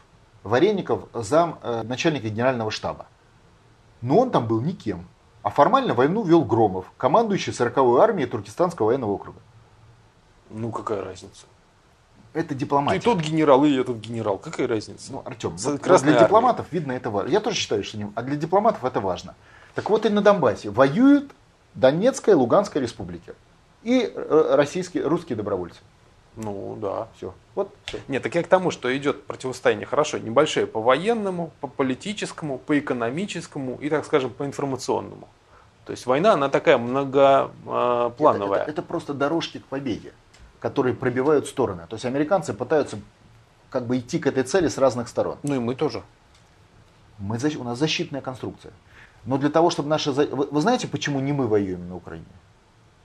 Вареников 0.46 1.08
зам 1.12 1.58
э, 1.62 1.82
начальника 1.82 2.28
генерального 2.28 2.70
штаба. 2.70 3.06
Но 4.00 4.18
он 4.18 4.30
там 4.30 4.46
был 4.46 4.60
никем. 4.60 5.06
А 5.42 5.50
формально 5.50 5.94
войну 5.94 6.22
вел 6.22 6.44
Громов, 6.44 6.86
командующий 6.96 7.52
40-й 7.52 8.00
армией 8.00 8.28
Туркестанского 8.28 8.86
военного 8.86 9.10
округа. 9.10 9.40
Ну, 10.50 10.70
какая 10.70 11.02
разница? 11.04 11.46
Это 12.32 12.54
дипломатия. 12.54 12.98
И 12.98 13.00
тот 13.00 13.18
генерал, 13.18 13.64
и 13.64 13.74
этот 13.74 13.96
генерал. 13.96 14.38
Какая 14.38 14.68
разница? 14.68 15.12
Ну, 15.12 15.22
Артем, 15.24 15.56
вот 15.56 15.82
для 15.82 15.94
армия. 15.94 16.20
дипломатов, 16.20 16.66
видно, 16.70 16.92
это 16.92 17.10
важно. 17.10 17.30
Я 17.30 17.40
тоже 17.40 17.56
считаю, 17.56 17.82
что 17.82 17.98
не... 17.98 18.12
А 18.14 18.22
для 18.22 18.36
дипломатов 18.36 18.84
это 18.84 19.00
важно. 19.00 19.34
Так 19.74 19.90
вот 19.90 20.06
и 20.06 20.10
на 20.10 20.20
Донбассе 20.20 20.70
воюют 20.70 21.32
Донецкая 21.74 22.34
и 22.34 22.38
Луганская 22.38 22.82
республики. 22.82 23.34
И 23.82 24.12
э, 24.14 24.54
российские, 24.54 25.04
русские 25.06 25.36
добровольцы. 25.36 25.80
Ну 26.36 26.76
да. 26.80 27.08
Все. 27.16 27.34
Вот 27.54 27.74
все. 27.86 27.98
Нет, 28.08 28.22
так 28.22 28.34
я 28.34 28.42
к 28.42 28.46
тому, 28.46 28.70
что 28.70 28.94
идет 28.96 29.24
противостояние 29.24 29.86
хорошо, 29.86 30.18
небольшое 30.18 30.66
по 30.66 30.80
военному, 30.80 31.50
по 31.60 31.66
политическому, 31.66 32.58
по 32.58 32.78
экономическому 32.78 33.76
и, 33.80 33.88
так 33.88 34.04
скажем, 34.04 34.30
по 34.30 34.44
информационному. 34.44 35.28
То 35.86 35.92
есть 35.92 36.04
война, 36.04 36.32
она 36.32 36.48
такая 36.48 36.78
многоплановая. 36.78 38.62
Это, 38.62 38.70
это, 38.70 38.70
это 38.72 38.82
просто 38.82 39.14
дорожки 39.14 39.58
к 39.58 39.64
победе, 39.64 40.12
которые 40.60 40.94
пробивают 40.94 41.46
стороны. 41.46 41.86
То 41.88 41.94
есть 41.94 42.04
американцы 42.04 42.52
пытаются 42.52 42.98
как 43.70 43.86
бы 43.86 43.98
идти 43.98 44.18
к 44.18 44.26
этой 44.26 44.42
цели 44.42 44.68
с 44.68 44.78
разных 44.78 45.08
сторон. 45.08 45.38
Ну 45.42 45.54
и 45.54 45.58
мы 45.58 45.74
тоже. 45.74 46.02
Мы, 47.18 47.38
у 47.58 47.64
нас 47.64 47.78
защитная 47.78 48.20
конструкция. 48.20 48.72
Но 49.24 49.38
для 49.38 49.48
того, 49.48 49.70
чтобы 49.70 49.88
наша... 49.88 50.12
Вы, 50.12 50.26
вы 50.26 50.60
знаете, 50.60 50.86
почему 50.86 51.20
не 51.20 51.32
мы 51.32 51.46
воюем 51.46 51.88
на 51.88 51.96
Украине, 51.96 52.26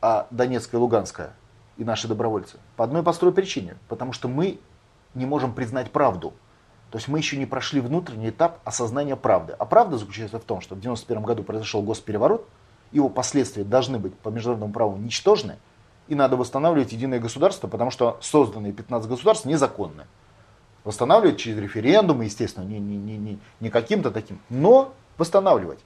а 0.02 0.28
Донецкая 0.32 0.80
и 0.80 0.82
Луганская 0.82 1.34
и 1.82 1.84
наши 1.84 2.08
добровольцы? 2.08 2.58
По 2.76 2.84
одной 2.84 3.02
простой 3.02 3.32
причине. 3.32 3.76
Потому 3.88 4.14
что 4.14 4.28
мы 4.28 4.60
не 5.16 5.26
можем 5.26 5.52
признать 5.52 5.92
правду. 5.92 6.34
То 6.92 7.00
есть 7.00 7.08
мы 7.08 7.18
еще 7.18 7.38
не 7.38 7.48
прошли 7.48 7.82
внутренний 7.82 8.30
этап 8.30 8.60
осознания 8.66 9.16
правды. 9.16 9.56
А 9.58 9.66
правда 9.66 9.98
заключается 9.98 10.38
в 10.38 10.44
том, 10.44 10.62
что 10.62 10.76
в 10.76 10.78
1991 10.78 11.24
году 11.24 11.44
произошел 11.44 11.82
госпереворот, 11.82 12.48
его 12.92 13.10
последствия 13.10 13.64
должны 13.64 13.98
быть 13.98 14.14
по 14.14 14.30
международному 14.30 14.72
праву 14.72 14.98
ничтожны, 14.98 15.58
и 16.08 16.14
надо 16.14 16.36
восстанавливать 16.36 16.92
единое 16.92 17.20
государство, 17.20 17.68
потому 17.68 17.90
что 17.90 18.20
созданные 18.22 18.74
15 18.74 19.10
государств 19.10 19.46
незаконны. 19.46 20.06
Восстанавливать 20.84 21.40
через 21.40 21.58
референдумы, 21.58 22.26
естественно, 22.26 22.66
не, 22.66 22.80
не, 22.80 22.98
не, 22.98 23.18
не, 23.18 23.40
не 23.60 23.70
каким-то 23.72 24.12
таким, 24.12 24.40
но 24.50 24.94
восстанавливать. 25.18 25.80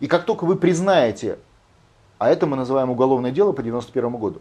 И 0.00 0.08
как 0.08 0.24
только 0.24 0.44
вы 0.44 0.56
признаете, 0.56 1.38
а 2.18 2.30
это 2.30 2.46
мы 2.46 2.56
называем 2.56 2.90
уголовное 2.90 3.30
дело 3.30 3.52
по 3.52 3.62
91 3.62 4.10
году, 4.16 4.40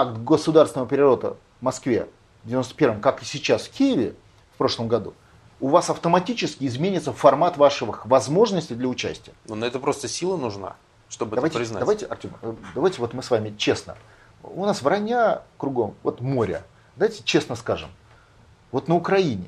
акт 0.00 0.18
государственного 0.18 0.88
переворота 0.88 1.36
в 1.60 1.64
Москве 1.64 2.08
в 2.44 2.48
91 2.48 3.00
как 3.00 3.22
и 3.22 3.24
сейчас 3.24 3.66
в 3.66 3.70
Киеве 3.70 4.14
в 4.54 4.58
прошлом 4.58 4.88
году, 4.88 5.14
у 5.60 5.68
вас 5.68 5.90
автоматически 5.90 6.64
изменится 6.66 7.12
формат 7.12 7.56
ваших 7.56 8.06
возможностей 8.06 8.74
для 8.74 8.88
участия. 8.88 9.32
Но 9.46 9.54
на 9.54 9.64
это 9.64 9.78
просто 9.78 10.08
сила 10.08 10.36
нужна, 10.36 10.76
чтобы 11.08 11.36
давайте, 11.36 11.54
это 11.54 11.58
признать. 11.58 11.80
Давайте, 11.80 12.06
Артем, 12.06 12.32
э, 12.42 12.54
давайте 12.74 13.00
вот 13.00 13.14
мы 13.14 13.22
с 13.22 13.30
вами 13.30 13.54
честно. 13.56 13.96
У 14.42 14.64
нас 14.64 14.82
вранья 14.82 15.42
кругом, 15.58 15.94
вот 16.02 16.20
море. 16.20 16.64
Давайте 16.96 17.22
честно 17.22 17.54
скажем. 17.54 17.90
Вот 18.72 18.88
на 18.88 18.96
Украине 18.96 19.46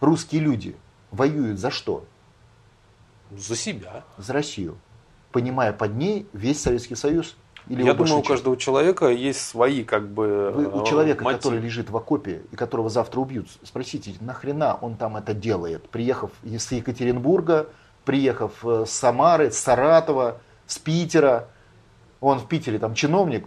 русские 0.00 0.40
люди 0.40 0.76
воюют 1.10 1.60
за 1.60 1.70
что? 1.70 2.04
За 3.30 3.54
себя. 3.54 4.04
За 4.18 4.32
Россию. 4.32 4.76
Понимая 5.30 5.72
под 5.72 5.94
ней 5.94 6.26
весь 6.32 6.60
Советский 6.60 6.96
Союз. 6.96 7.36
Или 7.68 7.84
Я 7.84 7.94
думаю, 7.94 8.18
у 8.18 8.22
каждого 8.22 8.56
человека 8.56 9.08
есть 9.08 9.40
свои 9.40 9.84
как 9.84 10.08
бы 10.08 10.52
Вы 10.54 10.68
у 10.68 10.84
человека, 10.84 11.24
мотив. 11.24 11.38
который 11.38 11.60
лежит 11.60 11.90
в 11.90 11.96
окопе 11.96 12.42
и 12.50 12.56
которого 12.56 12.88
завтра 12.88 13.20
убьют, 13.20 13.48
спросите, 13.62 14.14
нахрена 14.20 14.76
он 14.80 14.96
там 14.96 15.16
это 15.16 15.32
делает? 15.32 15.88
Приехав 15.88 16.30
из 16.42 16.70
Екатеринбурга, 16.72 17.68
приехав 18.04 18.64
э, 18.64 18.84
с 18.86 18.90
Самары, 18.90 19.50
с 19.52 19.58
Саратова, 19.58 20.40
с 20.66 20.78
Питера, 20.78 21.48
он 22.20 22.38
в 22.38 22.48
Питере 22.48 22.78
там 22.78 22.94
чиновник, 22.94 23.44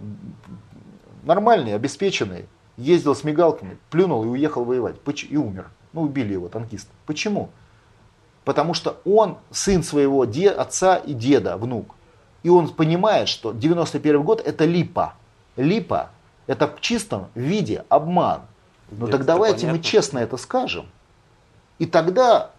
нормальный, 1.24 1.74
обеспеченный, 1.74 2.46
ездил 2.76 3.14
с 3.14 3.24
мигалками, 3.24 3.78
плюнул 3.90 4.24
и 4.24 4.28
уехал 4.28 4.64
воевать, 4.64 4.96
и 5.28 5.36
умер. 5.36 5.70
Ну, 5.92 6.02
убили 6.02 6.34
его, 6.34 6.48
танкист. 6.48 6.88
Почему? 7.06 7.50
Потому 8.44 8.74
что 8.74 9.00
он 9.04 9.38
сын 9.50 9.82
своего 9.82 10.24
де, 10.24 10.50
отца 10.50 10.96
и 10.96 11.14
деда, 11.14 11.56
внук. 11.56 11.95
И 12.46 12.48
он 12.48 12.68
понимает, 12.68 13.28
что 13.28 13.50
91 13.50 14.22
год 14.22 14.40
это 14.40 14.66
липа. 14.66 15.14
Липа 15.56 16.10
это 16.46 16.68
в 16.68 16.80
чистом 16.80 17.26
виде 17.34 17.84
обман. 17.88 18.42
Но 18.88 19.08
так 19.08 19.24
давайте 19.24 19.62
понятно. 19.62 19.78
мы 19.78 19.82
честно 19.82 20.18
это 20.20 20.36
скажем. 20.36 20.86
И 21.80 21.86
тогда 21.86 22.52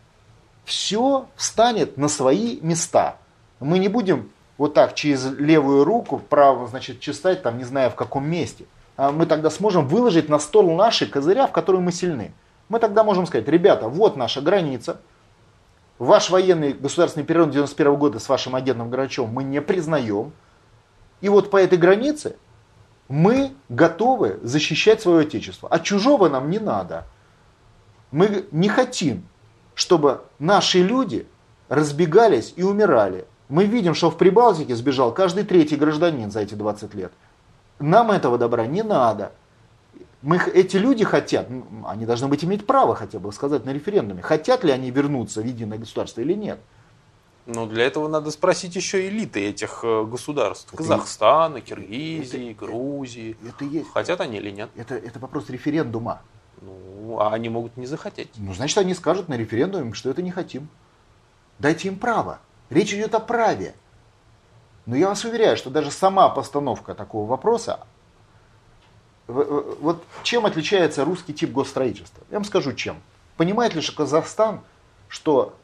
все 0.66 1.28
встанет 1.38 1.96
на 1.96 2.10
свои 2.10 2.60
места. 2.62 3.16
Мы 3.62 3.80
не 3.80 3.88
будем 3.88 4.30
вот 4.58 4.74
так 4.74 4.94
через 4.94 5.24
левую 5.24 5.86
руку, 5.86 6.20
право, 6.20 6.68
значит, 6.68 7.00
чесать, 7.00 7.42
там, 7.42 7.58
не 7.58 7.64
знаю 7.64 7.90
в 7.90 7.96
каком 7.96 8.30
месте. 8.30 8.66
А 8.98 9.14
мы 9.14 9.26
тогда 9.26 9.50
сможем 9.50 9.88
выложить 9.88 10.28
на 10.28 10.40
стол 10.40 10.76
наши 10.76 11.06
козыря, 11.06 11.48
в 11.48 11.54
которые 11.54 11.82
мы 11.82 11.94
сильны. 11.94 12.34
Мы 12.68 12.80
тогда 12.80 13.06
можем 13.06 13.26
сказать, 13.26 13.48
ребята, 13.48 13.88
вот 13.88 14.18
наша 14.18 14.42
граница, 14.42 15.00
Ваш 16.00 16.30
военный 16.30 16.74
государственный 16.74 17.26
период 17.26 17.50
91 17.50 17.96
года 17.96 18.20
с 18.20 18.30
вашим 18.30 18.56
агентом 18.56 18.90
Грачевым 18.90 19.32
мы 19.32 19.44
не 19.44 19.62
признаем. 19.62 20.32
И 21.22 21.30
вот 21.30 21.50
по 21.50 21.58
этой 21.58 21.80
границе 21.80 22.36
мы 23.08 23.54
готовы 23.70 24.40
защищать 24.44 25.02
свое 25.02 25.22
отечество. 25.22 25.68
А 25.72 25.80
чужого 25.80 26.30
нам 26.30 26.52
не 26.52 26.60
надо. 26.60 27.06
Мы 28.12 28.46
не 28.52 28.70
хотим, 28.70 29.28
чтобы 29.74 30.22
наши 30.38 30.84
люди 30.84 31.28
разбегались 31.68 32.54
и 32.56 32.64
умирали. 32.64 33.26
Мы 33.50 33.66
видим, 33.66 33.96
что 33.96 34.12
в 34.12 34.18
Прибалтике 34.18 34.76
сбежал 34.76 35.14
каждый 35.14 35.46
третий 35.46 35.78
гражданин 35.78 36.30
за 36.30 36.42
эти 36.42 36.54
20 36.54 36.94
лет. 36.94 37.12
Нам 37.80 38.12
этого 38.12 38.38
добра 38.38 38.68
не 38.68 38.84
надо 38.84 39.32
мы, 40.28 40.40
эти 40.40 40.76
люди 40.76 41.06
хотят, 41.06 41.48
они 41.86 42.06
должны 42.06 42.28
быть 42.28 42.44
иметь 42.44 42.68
право 42.68 42.96
хотя 42.96 43.18
бы 43.18 43.32
сказать 43.32 43.64
на 43.64 43.72
референдуме, 43.72 44.22
хотят 44.22 44.66
ли 44.66 44.74
они 44.74 44.92
вернуться 44.92 45.42
в 45.42 45.46
единое 45.46 45.78
государство 45.78 46.20
или 46.20 46.34
нет. 46.34 46.60
Ну, 47.46 47.66
для 47.66 47.86
этого 47.86 48.10
надо 48.10 48.30
спросить 48.32 48.76
еще 48.76 49.08
элиты 49.08 49.48
этих 49.48 49.86
э, 49.86 50.04
государств. 50.04 50.68
Это 50.74 50.84
Казахстана, 50.84 51.62
Киргизии, 51.62 52.52
это, 52.52 52.66
Грузии. 52.66 53.38
Это 53.48 53.64
есть. 53.64 53.90
Хотят 53.94 54.20
они 54.20 54.36
или 54.36 54.52
нет? 54.52 54.70
Это, 54.76 54.96
это 54.96 55.18
вопрос 55.18 55.50
референдума. 55.50 56.22
Ну, 56.60 57.20
а 57.22 57.32
они 57.32 57.48
могут 57.48 57.78
не 57.78 57.86
захотеть. 57.86 58.32
Ну, 58.36 58.54
значит, 58.54 58.78
они 58.80 58.94
скажут 58.94 59.30
на 59.30 59.38
референдуме, 59.38 59.94
что 59.94 60.10
это 60.10 60.22
не 60.22 60.32
хотим. 60.32 60.68
Дайте 61.58 61.88
им 61.88 61.98
право. 61.98 62.40
Речь 62.70 62.94
идет 62.94 63.16
о 63.16 63.22
праве. 63.22 63.76
Но 64.86 64.98
я 64.98 65.08
вас 65.08 65.24
уверяю, 65.24 65.56
что 65.56 65.70
даже 65.70 65.90
сама 65.90 66.28
постановка 66.28 66.96
такого 66.96 67.26
вопроса, 67.30 67.88
вот 69.28 70.04
чем 70.24 70.46
отличается 70.46 71.04
русский 71.06 71.34
тип 71.34 71.52
госстроительства? 71.52 72.24
Я 72.32 72.38
вам 72.38 72.46
скажу 72.46 72.74
чем. 72.74 72.98
Понимает 73.36 73.76
ли 73.76 73.82
Казахстан, 73.82 74.62
что 75.10 75.56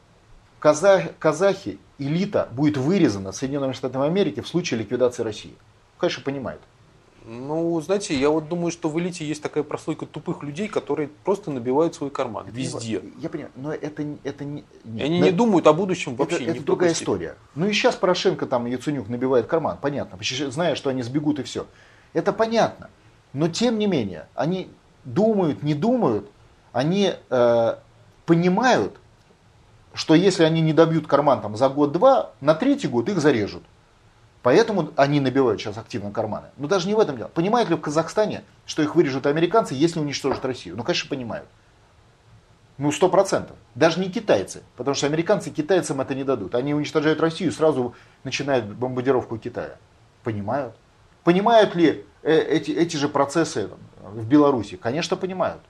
казах, 0.59 1.17
казахи, 1.19 1.79
элита 1.97 2.49
будет 2.51 2.77
вырезана 2.77 3.31
Соединенными 3.31 3.73
Штатами 3.73 4.05
Америки 4.05 4.41
в 4.41 4.47
случае 4.47 4.79
ликвидации 4.81 5.23
России? 5.23 5.55
Конечно, 5.97 6.23
понимает. 6.23 6.59
Ну, 7.25 7.79
знаете, 7.79 8.19
я 8.19 8.29
вот 8.29 8.49
думаю, 8.49 8.71
что 8.71 8.89
в 8.89 8.99
элите 8.99 9.25
есть 9.25 9.41
такая 9.41 9.63
прослойка 9.63 10.05
тупых 10.05 10.43
людей, 10.43 10.67
которые 10.67 11.07
просто 11.23 11.51
набивают 11.51 11.95
свой 11.95 12.09
карман 12.09 12.47
это 12.47 12.55
везде. 12.55 13.01
Я 13.17 13.29
понимаю, 13.29 13.51
но 13.55 13.73
это, 13.73 14.05
это 14.23 14.43
не... 14.43 14.65
И 14.83 15.01
они 15.01 15.19
но, 15.19 15.25
не 15.27 15.31
думают 15.31 15.65
о 15.67 15.73
будущем 15.73 16.15
вообще. 16.15 16.43
Это, 16.43 16.51
это 16.51 16.63
другая 16.63 16.91
история. 16.91 17.37
Ну 17.55 17.65
и 17.67 17.71
сейчас 17.71 17.95
Порошенко 17.95 18.45
там, 18.45 18.65
Яценюк 18.65 19.07
набивает 19.07 19.47
карман, 19.47 19.77
понятно, 19.81 20.19
зная, 20.21 20.75
что 20.75 20.89
они 20.89 21.01
сбегут 21.01 21.39
и 21.39 21.43
все. 21.43 21.65
Это 22.11 22.33
понятно. 22.33 22.89
Но 23.33 23.47
тем 23.47 23.79
не 23.79 23.87
менее, 23.87 24.27
они 24.35 24.69
думают, 25.03 25.63
не 25.63 25.73
думают, 25.73 26.29
они 26.71 27.13
э, 27.29 27.75
понимают, 28.25 28.97
что 29.93 30.15
если 30.15 30.43
они 30.43 30.61
не 30.61 30.73
добьют 30.73 31.07
карман 31.07 31.41
там, 31.41 31.57
за 31.57 31.69
год-два, 31.69 32.31
на 32.41 32.55
третий 32.55 32.87
год 32.87 33.09
их 33.09 33.19
зарежут. 33.19 33.63
Поэтому 34.41 34.91
они 34.97 35.19
набивают 35.19 35.61
сейчас 35.61 35.77
активно 35.77 36.11
карманы. 36.11 36.47
Но 36.57 36.67
даже 36.67 36.87
не 36.87 36.95
в 36.95 36.99
этом 36.99 37.15
дело. 37.15 37.29
Понимают 37.29 37.69
ли 37.69 37.75
в 37.75 37.81
Казахстане, 37.81 38.43
что 38.65 38.81
их 38.81 38.95
вырежут 38.95 39.25
американцы, 39.25 39.73
если 39.73 39.99
уничтожат 39.99 40.43
Россию? 40.43 40.75
Ну, 40.75 40.83
конечно, 40.83 41.09
понимают. 41.09 41.47
Ну, 42.77 42.91
сто 42.91 43.07
процентов. 43.07 43.55
Даже 43.73 44.01
не 44.01 44.09
китайцы. 44.09 44.63
Потому 44.75 44.95
что 44.95 45.07
американцы 45.07 45.49
китайцам 45.49 46.01
это 46.01 46.13
не 46.13 46.25
дадут. 46.25 46.55
Они 46.55 46.73
уничтожают 46.73 47.21
Россию, 47.21 47.53
сразу 47.53 47.95
начинают 48.25 48.65
бомбардировку 48.65 49.37
Китая. 49.37 49.77
Понимают. 50.23 50.75
Понимают 51.23 51.75
ли 51.75 52.05
э, 52.21 52.37
эти, 52.37 52.71
эти 52.71 52.97
же 52.97 53.07
процессы 53.07 53.69
в 54.01 54.25
Беларуси? 54.25 54.75
Конечно, 54.75 55.15
понимают. 55.15 55.61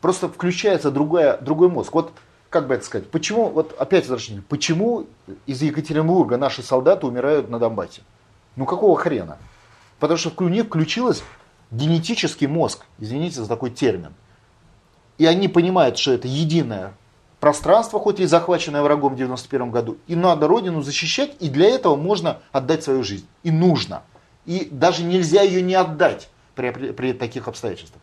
Просто 0.00 0.28
включается 0.28 0.90
другая, 0.90 1.38
другой 1.38 1.68
мозг. 1.68 1.94
Вот 1.94 2.12
как 2.50 2.68
бы 2.68 2.74
это 2.74 2.84
сказать, 2.84 3.10
почему, 3.10 3.48
вот 3.48 3.74
опять 3.78 4.04
возвращение, 4.04 4.42
почему 4.48 5.06
из 5.46 5.62
Екатеринбурга 5.62 6.36
наши 6.36 6.62
солдаты 6.62 7.06
умирают 7.06 7.50
на 7.50 7.58
Донбассе? 7.58 8.02
Ну 8.54 8.66
какого 8.66 8.96
хрена? 8.96 9.38
Потому 9.98 10.18
что 10.18 10.30
в 10.30 10.50
них 10.50 10.66
включилась 10.66 11.22
генетический 11.70 12.46
мозг, 12.46 12.84
извините 12.98 13.40
за 13.40 13.48
такой 13.48 13.70
термин. 13.70 14.14
И 15.18 15.26
они 15.26 15.48
понимают, 15.48 15.98
что 15.98 16.12
это 16.12 16.28
единое 16.28 16.92
пространство, 17.40 17.98
хоть 17.98 18.20
и 18.20 18.26
захваченное 18.26 18.82
врагом 18.82 19.14
в 19.14 19.16
91 19.16 19.70
году, 19.70 19.96
и 20.06 20.14
надо 20.14 20.46
родину 20.46 20.82
защищать, 20.82 21.34
и 21.40 21.48
для 21.48 21.68
этого 21.68 21.96
можно 21.96 22.40
отдать 22.52 22.84
свою 22.84 23.02
жизнь. 23.02 23.26
И 23.42 23.50
нужно 23.50 24.02
и 24.46 24.68
даже 24.70 25.02
нельзя 25.02 25.42
ее 25.42 25.60
не 25.60 25.74
отдать 25.74 26.28
при, 26.54 26.70
при, 26.70 27.12
таких 27.12 27.48
обстоятельствах. 27.48 28.00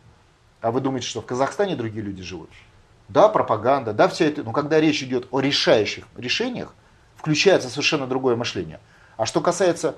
А 0.60 0.70
вы 0.70 0.80
думаете, 0.80 1.06
что 1.06 1.20
в 1.20 1.26
Казахстане 1.26 1.76
другие 1.76 2.04
люди 2.04 2.22
живут? 2.22 2.50
Да, 3.08 3.28
пропаганда, 3.28 3.92
да, 3.92 4.08
все 4.08 4.28
это. 4.28 4.42
Но 4.42 4.52
когда 4.52 4.80
речь 4.80 5.02
идет 5.02 5.28
о 5.30 5.40
решающих 5.40 6.06
решениях, 6.16 6.74
включается 7.16 7.68
совершенно 7.68 8.06
другое 8.06 8.36
мышление. 8.36 8.80
А 9.16 9.26
что 9.26 9.40
касается 9.40 9.96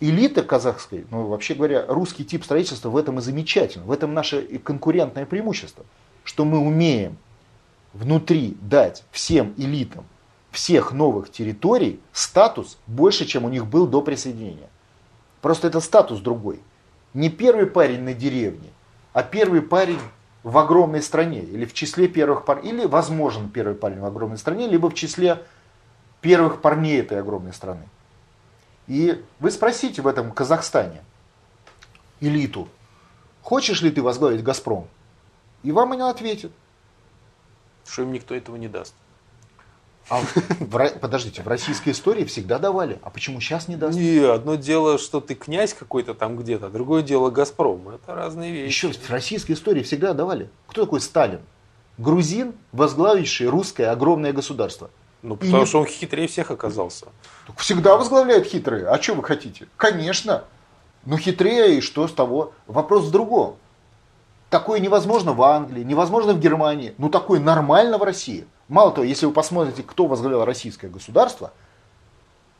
элиты 0.00 0.42
казахской, 0.42 1.06
ну, 1.10 1.26
вообще 1.26 1.54
говоря, 1.54 1.84
русский 1.88 2.24
тип 2.24 2.44
строительства 2.44 2.90
в 2.90 2.96
этом 2.96 3.18
и 3.18 3.22
замечательно. 3.22 3.84
В 3.84 3.92
этом 3.92 4.14
наше 4.14 4.42
конкурентное 4.58 5.26
преимущество. 5.26 5.84
Что 6.22 6.44
мы 6.44 6.58
умеем 6.58 7.18
внутри 7.92 8.56
дать 8.60 9.04
всем 9.10 9.54
элитам 9.56 10.04
всех 10.50 10.92
новых 10.92 11.30
территорий 11.30 12.00
статус 12.12 12.78
больше, 12.86 13.26
чем 13.26 13.44
у 13.44 13.48
них 13.48 13.66
был 13.66 13.86
до 13.86 14.00
присоединения. 14.00 14.70
Просто 15.40 15.68
это 15.68 15.80
статус 15.80 16.20
другой. 16.20 16.60
Не 17.14 17.30
первый 17.30 17.66
парень 17.66 18.02
на 18.02 18.14
деревне, 18.14 18.70
а 19.12 19.22
первый 19.22 19.62
парень 19.62 20.00
в 20.42 20.58
огромной 20.58 21.02
стране, 21.02 21.40
или 21.40 21.64
в 21.64 21.72
числе 21.72 22.08
первых 22.08 22.44
парней, 22.44 22.72
или 22.72 22.84
возможен 22.84 23.48
первый 23.48 23.74
парень 23.74 24.00
в 24.00 24.04
огромной 24.04 24.38
стране, 24.38 24.68
либо 24.68 24.90
в 24.90 24.94
числе 24.94 25.42
первых 26.20 26.60
парней 26.60 27.00
этой 27.00 27.18
огромной 27.18 27.52
страны. 27.52 27.88
И 28.86 29.24
вы 29.40 29.50
спросите 29.50 30.02
в 30.02 30.06
этом 30.06 30.30
Казахстане 30.32 31.02
элиту, 32.20 32.68
хочешь 33.42 33.82
ли 33.82 33.90
ты 33.90 34.02
возглавить 34.02 34.42
«Газпром»? 34.42 34.86
И 35.62 35.72
вам 35.72 35.92
они 35.92 36.02
ответят. 36.02 36.52
Что 37.84 38.02
им 38.02 38.12
никто 38.12 38.34
этого 38.34 38.56
не 38.56 38.68
даст. 38.68 38.94
А 40.08 40.20
в, 40.20 40.98
подождите, 41.00 41.42
в 41.42 41.48
российской 41.48 41.90
истории 41.90 42.24
всегда 42.24 42.58
давали. 42.58 42.98
А 43.02 43.10
почему 43.10 43.40
сейчас 43.40 43.68
не 43.68 43.76
даст? 43.76 43.98
Не, 43.98 44.18
одно 44.18 44.54
дело, 44.54 44.98
что 44.98 45.20
ты 45.20 45.34
князь 45.34 45.74
какой-то 45.74 46.14
там 46.14 46.36
где-то, 46.36 46.68
другое 46.68 47.02
дело 47.02 47.30
Газпром. 47.30 47.88
Это 47.88 48.14
разные 48.14 48.52
вещи. 48.52 48.68
Еще 48.68 48.92
в 48.92 49.10
российской 49.10 49.52
истории 49.52 49.82
всегда 49.82 50.12
давали. 50.12 50.48
Кто 50.68 50.84
такой 50.84 51.00
Сталин? 51.00 51.40
Грузин, 51.98 52.54
возглавивший 52.72 53.48
русское 53.48 53.86
огромное 53.86 54.32
государство. 54.32 54.90
Ну, 55.22 55.36
потому 55.36 55.62
И 55.62 55.66
что 55.66 55.80
он 55.80 55.86
хитрее 55.86 56.28
всех 56.28 56.50
оказался. 56.50 57.06
Всегда 57.56 57.96
возглавляет 57.96 58.46
хитрые. 58.46 58.86
А 58.86 59.02
что 59.02 59.14
вы 59.14 59.24
хотите? 59.24 59.66
Конечно. 59.76 60.44
Но 61.04 61.16
хитрее, 61.16 61.78
и 61.78 61.80
что 61.80 62.06
с 62.06 62.12
того? 62.12 62.52
Вопрос 62.66 63.06
в 63.06 63.10
другом. 63.10 63.56
Такое 64.50 64.78
невозможно 64.78 65.32
в 65.32 65.42
Англии, 65.42 65.82
невозможно 65.82 66.32
в 66.32 66.38
Германии. 66.38 66.94
Ну, 66.98 67.08
такое 67.08 67.40
нормально 67.40 67.98
в 67.98 68.02
России. 68.02 68.46
Мало 68.68 68.92
того, 68.92 69.04
если 69.04 69.26
вы 69.26 69.32
посмотрите, 69.32 69.82
кто 69.82 70.06
возглавлял 70.06 70.44
российское 70.44 70.88
государство. 70.88 71.52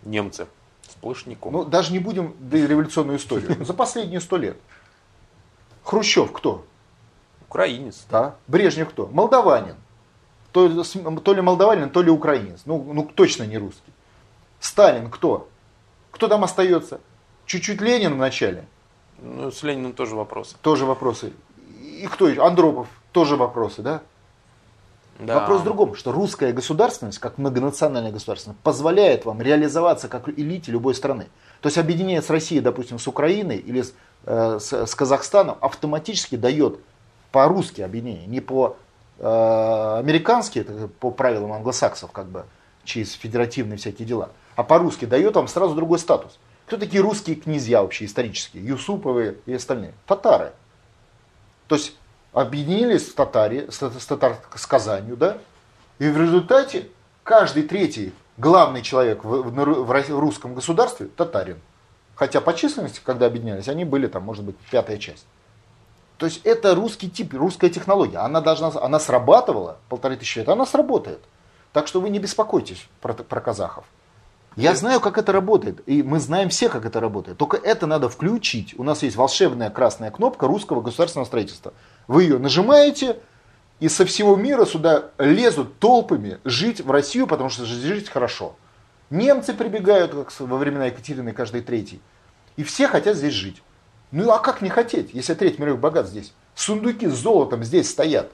Немцы. 0.05 0.47
Сплошняком. 0.89 1.53
Ну, 1.53 1.65
даже 1.65 1.93
не 1.93 1.99
будем 1.99 2.37
революционную 2.51 3.19
историю. 3.19 3.65
За 3.65 3.75
последние 3.75 4.21
сто 4.21 4.37
лет. 4.37 4.57
Хрущев 5.83 6.33
кто? 6.33 6.65
Украинец. 7.49 8.05
Да. 8.11 8.37
Брежнев 8.47 8.91
кто? 8.91 9.07
Молдаванин. 9.09 9.77
То, 10.53 10.85
то 10.85 11.35
ли 11.35 11.41
молдаванин, 11.41 11.91
то 11.91 12.03
ли 12.03 12.11
украинец. 12.11 12.63
Ну, 12.65 12.83
ну, 12.93 13.05
точно 13.05 13.43
не 13.43 13.59
русский. 13.59 13.93
Сталин 14.61 15.11
кто? 15.11 15.49
Кто 16.13 16.29
там 16.29 16.45
остается? 16.45 17.01
Чуть-чуть 17.47 17.81
Ленин 17.81 18.15
в 18.15 18.19
начале. 18.19 18.67
Ну, 19.19 19.51
с 19.51 19.63
Лениным 19.63 19.93
тоже 19.93 20.15
вопросы. 20.15 20.57
Тоже 20.63 20.87
вопросы. 20.87 21.33
И 21.81 22.07
кто 22.07 22.29
еще? 22.29 22.45
Андропов. 22.45 22.89
Тоже 23.13 23.37
вопросы, 23.37 23.83
да? 23.83 24.03
Да. 25.19 25.41
Вопрос 25.41 25.63
в 25.63 25.65
другом, 25.65 25.95
что 25.95 26.13
русская 26.13 26.53
государственность, 26.53 27.19
как 27.19 27.39
многонациональная 27.39 28.13
государственность, 28.13 28.61
позволяет 28.61 29.25
вам 29.25 29.41
реализоваться 29.41 30.09
как 30.09 30.29
элите 30.29 30.71
любой 30.71 30.95
страны. 30.95 31.29
То 31.63 31.69
есть 31.69 31.79
объединение 31.79 32.21
с 32.21 32.29
Россией, 32.29 32.61
допустим, 32.61 32.99
с 32.99 33.07
Украиной 33.07 33.57
или 33.57 33.83
с, 33.83 33.95
э, 34.27 34.59
с, 34.61 34.87
с 34.87 34.95
Казахстаном 34.95 35.57
автоматически 35.61 36.37
дает 36.37 36.79
по-русски 37.33 37.81
объединение, 37.81 38.27
не 38.27 38.41
по 38.41 38.77
э, 39.19 39.99
американски, 39.99 40.59
это 40.59 40.89
по 40.89 41.11
правилам 41.11 41.53
англосаксов, 41.53 42.13
как 42.13 42.27
бы, 42.27 42.45
через 42.85 43.13
федеративные 43.13 43.79
всякие 43.79 44.07
дела, 44.07 44.31
а 44.55 44.63
по-русски 44.63 45.07
дает 45.07 45.35
вам 45.35 45.49
сразу 45.49 45.75
другой 45.75 45.99
статус. 45.99 46.39
Кто 46.67 46.77
такие 46.77 47.03
русские 47.03 47.37
князья 47.37 47.83
вообще 47.83 48.05
исторические? 48.07 48.67
Юсуповы 48.67 49.39
и 49.47 49.55
остальные. 49.55 49.95
Татары. 50.07 50.53
То 51.69 51.77
есть 51.77 51.97
объединились 52.33 53.09
с, 53.09 53.15
татари, 53.15 53.67
с, 53.71 53.79
с, 53.79 54.07
татар, 54.07 54.39
с 54.55 54.67
Казанью, 54.67 55.17
да? 55.17 55.39
И 55.99 56.09
в 56.09 56.21
результате 56.21 56.89
каждый 57.23 57.63
третий 57.63 58.13
главный 58.37 58.83
человек 58.83 59.25
в, 59.25 59.43
в, 59.43 59.85
в 59.85 60.19
русском 60.21 60.55
государстве 60.55 61.07
татарин. 61.07 61.59
Хотя 62.15 62.41
по 62.41 62.55
численности, 62.55 63.01
когда 63.05 63.27
объединялись, 63.27 63.69
они 63.69 63.85
были 63.85 64.07
там, 64.07 64.23
может 64.23 64.45
быть, 64.45 64.57
пятая 64.71 64.99
часть. 64.99 65.27
То 66.17 66.27
есть 66.27 66.41
это 66.45 66.75
русский 66.75 67.11
тип, 67.11 67.35
русская 67.35 67.69
технология. 67.69 68.19
Она 68.19 68.41
должна, 68.41 68.73
она 68.81 68.99
срабатывала 68.99 69.77
полторы 69.89 70.17
тысячи 70.17 70.39
лет, 70.39 70.49
она 70.49 70.65
сработает. 70.65 71.21
Так 71.73 71.87
что 71.87 72.01
вы 72.01 72.09
не 72.09 72.19
беспокойтесь 72.19 72.89
про, 73.03 73.13
про 73.13 73.41
казахов. 73.41 73.85
Я 74.57 74.75
знаю, 74.75 75.01
как 75.01 75.19
это 75.19 75.33
работает, 75.33 75.83
и 75.87 76.03
мы 76.03 76.19
знаем 76.19 76.49
все, 76.49 76.71
как 76.71 76.87
это 76.87 76.99
работает. 76.99 77.37
Только 77.37 77.59
это 77.59 77.87
надо 77.87 78.09
включить. 78.09 78.75
У 78.79 78.83
нас 78.85 79.03
есть 79.03 79.15
волшебная 79.15 79.69
красная 79.69 80.11
кнопка 80.11 80.47
русского 80.47 80.81
государственного 80.81 81.27
строительства. 81.27 81.75
Вы 82.09 82.23
ее 82.23 82.39
нажимаете, 82.39 83.19
и 83.81 83.91
со 83.91 84.07
всего 84.07 84.35
мира 84.35 84.65
сюда 84.65 85.11
лезут 85.19 85.79
толпами 85.79 86.39
жить 86.45 86.81
в 86.81 86.91
Россию, 86.91 87.27
потому 87.27 87.51
что 87.51 87.67
жить 87.67 88.09
хорошо. 88.09 88.57
Немцы 89.11 89.53
прибегают, 89.53 90.13
как 90.13 90.33
во 90.41 90.57
времена 90.57 90.87
Екатерины, 90.87 91.33
каждый 91.33 91.61
третий. 91.61 92.01
И 92.57 92.65
все 92.65 92.89
хотят 92.89 93.19
здесь 93.19 93.35
жить. 93.35 93.63
Ну 94.11 94.31
а 94.31 94.39
как 94.39 94.63
не 94.63 94.71
хотеть, 94.71 95.11
если 95.13 95.35
треть 95.35 95.59
мировых 95.59 95.81
богат 95.81 96.09
здесь? 96.09 96.33
Сундуки 96.55 97.07
с 97.07 97.15
золотом 97.15 97.63
здесь 97.63 97.91
стоят. 97.91 98.33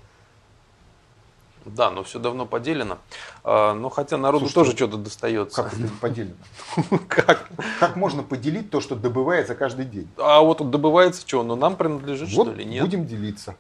Да, 1.65 1.91
но 1.91 2.03
все 2.03 2.19
давно 2.19 2.47
поделено. 2.47 2.99
А, 3.45 3.75
но 3.75 3.89
хотя 3.89 4.17
народу 4.17 4.47
Слушай, 4.47 4.55
тоже 4.55 4.77
что-то 4.77 4.97
достается. 4.97 5.63
Как 5.63 5.73
это 5.75 5.89
поделено? 6.01 6.35
Как? 7.09 7.49
Как 7.79 7.97
можно 7.97 8.23
поделить 8.23 8.71
то, 8.71 8.81
что 8.81 8.97
добывается 8.97 9.55
каждый 9.55 9.85
день? 9.85 10.09
А 10.17 10.41
вот 10.41 10.69
добывается 10.71 11.23
что? 11.27 11.43
Но 11.43 11.57
нам 11.57 11.77
принадлежит, 11.77 12.33
вот 12.33 12.49
что 12.49 12.57
ли? 12.57 12.65
Нет. 12.65 12.85
Будем 12.85 13.07
делиться. 13.07 13.57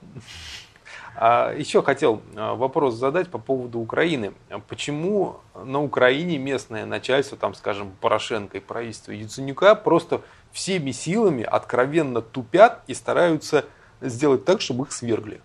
А 1.14 1.54
еще 1.54 1.82
хотел 1.82 2.22
а, 2.34 2.54
вопрос 2.54 2.94
задать 2.94 3.28
по 3.28 3.38
поводу 3.38 3.78
Украины. 3.78 4.32
Почему 4.68 5.40
на 5.54 5.82
Украине 5.82 6.38
местное 6.38 6.86
начальство, 6.86 7.36
там, 7.36 7.54
скажем, 7.54 7.92
Порошенко 8.00 8.58
и 8.58 8.60
правительство 8.60 9.12
Яценюка 9.12 9.74
просто 9.74 10.22
всеми 10.52 10.90
силами 10.90 11.44
откровенно 11.44 12.22
тупят 12.22 12.82
и 12.86 12.94
стараются 12.94 13.66
сделать 14.00 14.44
так, 14.44 14.60
чтобы 14.60 14.86
их 14.86 14.92
свергли? 14.92 15.40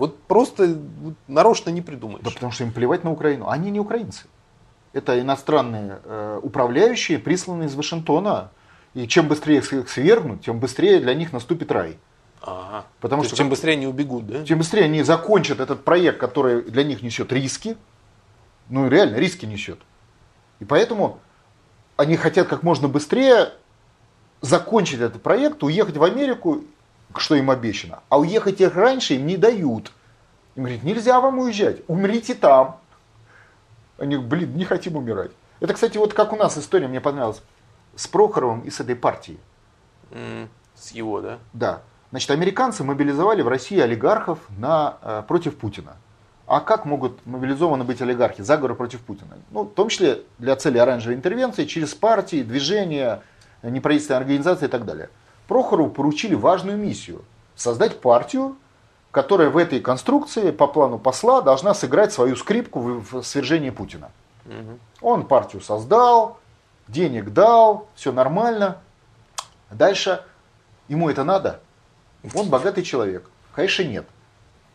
Вот 0.00 0.18
просто 0.22 0.78
нарочно 1.28 1.68
не 1.68 1.82
придумаешь. 1.82 2.24
Да 2.24 2.30
потому 2.30 2.52
что 2.52 2.64
им 2.64 2.72
плевать 2.72 3.04
на 3.04 3.12
Украину. 3.12 3.50
Они 3.50 3.70
не 3.70 3.78
украинцы. 3.78 4.28
Это 4.94 5.20
иностранные 5.20 6.00
э, 6.02 6.40
управляющие, 6.42 7.18
присланные 7.18 7.68
из 7.68 7.74
Вашингтона. 7.74 8.50
И 8.94 9.06
чем 9.06 9.28
быстрее 9.28 9.58
их 9.58 9.90
свергнут, 9.90 10.40
тем 10.40 10.58
быстрее 10.58 11.00
для 11.00 11.12
них 11.12 11.34
наступит 11.34 11.70
рай. 11.70 11.98
Ага. 12.40 12.86
Потому 13.00 13.24
То 13.24 13.28
что 13.28 13.36
чем 13.36 13.50
быстрее 13.50 13.72
они 13.72 13.86
убегут, 13.86 14.26
да? 14.26 14.42
Чем 14.46 14.60
быстрее 14.60 14.84
они 14.84 15.02
закончат 15.02 15.60
этот 15.60 15.84
проект, 15.84 16.18
который 16.18 16.62
для 16.62 16.82
них 16.82 17.02
несет 17.02 17.30
риски. 17.30 17.76
Ну 18.70 18.88
реально 18.88 19.16
риски 19.16 19.44
несет. 19.44 19.80
И 20.60 20.64
поэтому 20.64 21.18
они 21.98 22.16
хотят 22.16 22.48
как 22.48 22.62
можно 22.62 22.88
быстрее 22.88 23.52
закончить 24.40 25.00
этот 25.00 25.22
проект, 25.22 25.62
уехать 25.62 25.98
в 25.98 26.02
Америку 26.02 26.64
что 27.16 27.34
им 27.34 27.50
обещано. 27.50 28.00
А 28.08 28.18
уехать 28.18 28.60
их 28.60 28.74
раньше 28.76 29.14
им 29.14 29.26
не 29.26 29.36
дают. 29.36 29.92
Им 30.56 30.64
говорят, 30.64 30.82
нельзя 30.82 31.20
вам 31.20 31.38
уезжать, 31.38 31.82
умрите 31.86 32.34
там. 32.34 32.78
Они, 33.98 34.16
блин, 34.16 34.56
не 34.56 34.64
хотим 34.64 34.96
умирать. 34.96 35.30
Это, 35.60 35.74
кстати, 35.74 35.98
вот 35.98 36.14
как 36.14 36.32
у 36.32 36.36
нас 36.36 36.56
история, 36.56 36.88
мне 36.88 37.00
понравилась, 37.00 37.42
с 37.94 38.06
Прохоровым 38.06 38.62
и 38.62 38.70
с 38.70 38.80
этой 38.80 38.96
партией. 38.96 39.38
Mm, 40.10 40.48
с 40.74 40.92
его, 40.92 41.20
да? 41.20 41.38
Да. 41.52 41.82
Значит, 42.10 42.30
американцы 42.30 42.82
мобилизовали 42.82 43.42
в 43.42 43.48
России 43.48 43.78
олигархов 43.78 44.38
на, 44.56 44.98
э, 45.02 45.22
против 45.28 45.56
Путина. 45.56 45.96
А 46.46 46.60
как 46.60 46.84
могут 46.84 47.24
мобилизованы 47.26 47.84
быть 47.84 48.02
олигархи? 48.02 48.42
Заговор 48.42 48.74
против 48.74 49.00
Путина. 49.02 49.38
Ну, 49.50 49.62
в 49.62 49.72
том 49.72 49.88
числе 49.88 50.22
для 50.38 50.56
цели 50.56 50.78
оранжевой 50.78 51.14
интервенции, 51.14 51.64
через 51.64 51.94
партии, 51.94 52.42
движения, 52.42 53.22
неправительственные 53.62 54.18
организации 54.22 54.64
и 54.64 54.68
так 54.68 54.84
далее. 54.84 55.10
Прохорову 55.50 55.90
поручили 55.90 56.36
важную 56.36 56.78
миссию– 56.78 57.24
создать 57.56 58.00
партию, 58.00 58.56
которая 59.10 59.50
в 59.50 59.56
этой 59.56 59.80
конструкции 59.80 60.52
по 60.52 60.68
плану 60.68 60.96
посла 60.96 61.42
должна 61.42 61.74
сыграть 61.74 62.12
свою 62.12 62.36
скрипку 62.36 62.78
в 62.78 63.22
свержении 63.22 63.70
Путина. 63.70 64.12
Угу. 64.46 64.78
Он 65.00 65.26
партию 65.26 65.60
создал, 65.60 66.38
денег 66.86 67.30
дал, 67.32 67.88
все 67.96 68.12
нормально. 68.12 68.80
Дальше 69.72 70.22
ему 70.86 71.10
это 71.10 71.24
надо. 71.24 71.58
Он 72.32 72.48
богатый 72.48 72.84
человек. 72.84 73.28
Конечно, 73.52 73.82
нет. 73.82 74.06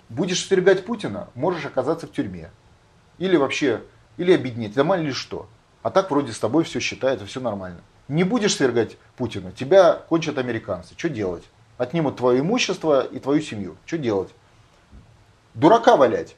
Будешь 0.10 0.46
свергать 0.46 0.86
Путина, 0.86 1.30
можешь 1.36 1.66
оказаться 1.66 2.06
в 2.06 2.12
тюрьме. 2.12 2.52
Или 3.18 3.38
вообще, 3.38 3.82
или 4.18 4.34
обеднеть, 4.34 4.74
да 4.74 4.84
мало 4.84 5.00
ли 5.00 5.14
что. 5.14 5.48
А 5.84 5.90
так 5.90 6.12
вроде 6.12 6.34
с 6.34 6.40
тобой 6.40 6.66
все 6.66 6.82
считается, 6.82 7.26
все 7.26 7.40
нормально. 7.40 7.80
Не 8.08 8.24
будешь 8.24 8.56
свергать 8.56 8.98
Путина, 9.18 9.52
тебя 9.52 9.94
кончат 9.94 10.38
американцы. 10.38 10.94
Что 10.98 11.10
делать? 11.10 11.44
Отнимут 11.78 12.18
твое 12.18 12.40
имущество 12.40 13.04
и 13.04 13.20
твою 13.20 13.42
семью. 13.42 13.76
Что 13.86 13.98
делать? 13.98 14.30
Дурака 15.54 15.98
валять. 15.98 16.36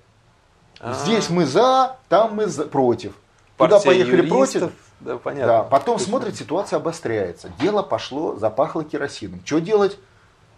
А-а-а. 0.80 0.94
Здесь 0.94 1.30
мы 1.30 1.46
за, 1.46 1.98
там 2.08 2.36
мы 2.36 2.46
за, 2.48 2.66
против. 2.66 3.14
Туда 3.58 3.80
поехали 3.80 4.18
юристов, 4.18 4.62
против. 4.62 4.74
Да, 5.00 5.18
понятно. 5.18 5.48
Да, 5.48 5.64
потом 5.64 6.00
смотрит, 6.00 6.36
ситуация 6.36 6.78
обостряется. 6.78 7.50
Дело 7.60 7.82
пошло, 7.82 8.36
запахло 8.36 8.84
керосином. 8.84 9.42
Что 9.44 9.60
делать? 9.60 9.98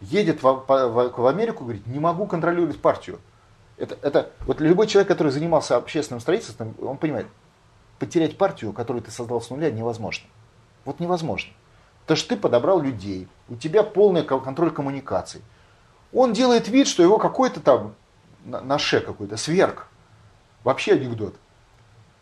Едет 0.01 0.43
в, 0.43 0.65
в, 0.67 1.13
в 1.17 1.27
Америку, 1.27 1.63
говорит, 1.63 1.87
не 1.87 1.99
могу 1.99 2.25
контролировать 2.25 2.81
партию. 2.81 3.19
Это, 3.77 3.97
это, 4.01 4.31
вот 4.41 4.61
любой 4.61 4.87
человек, 4.87 5.07
который 5.07 5.31
занимался 5.31 5.77
общественным 5.77 6.19
строительством, 6.19 6.75
он 6.81 6.97
понимает, 6.97 7.27
потерять 7.97 8.37
партию, 8.37 8.73
которую 8.73 9.03
ты 9.03 9.11
создал 9.11 9.41
с 9.41 9.49
нуля, 9.49 9.71
невозможно. 9.71 10.25
Вот 10.85 10.99
невозможно. 10.99 11.51
Потому 12.01 12.17
что 12.17 12.29
ты 12.29 12.37
подобрал 12.37 12.81
людей, 12.81 13.27
у 13.49 13.55
тебя 13.55 13.83
полный 13.83 14.23
контроль 14.23 14.71
коммуникаций. 14.71 15.41
Он 16.11 16.33
делает 16.33 16.67
вид, 16.67 16.87
что 16.87 17.03
его 17.03 17.17
какой-то 17.17 17.59
там 17.59 17.93
на, 18.45 18.61
на 18.61 18.79
ше 18.79 18.99
какой-то, 18.99 19.37
сверг. 19.37 19.87
Вообще 20.63 20.93
анекдот. 20.93 21.35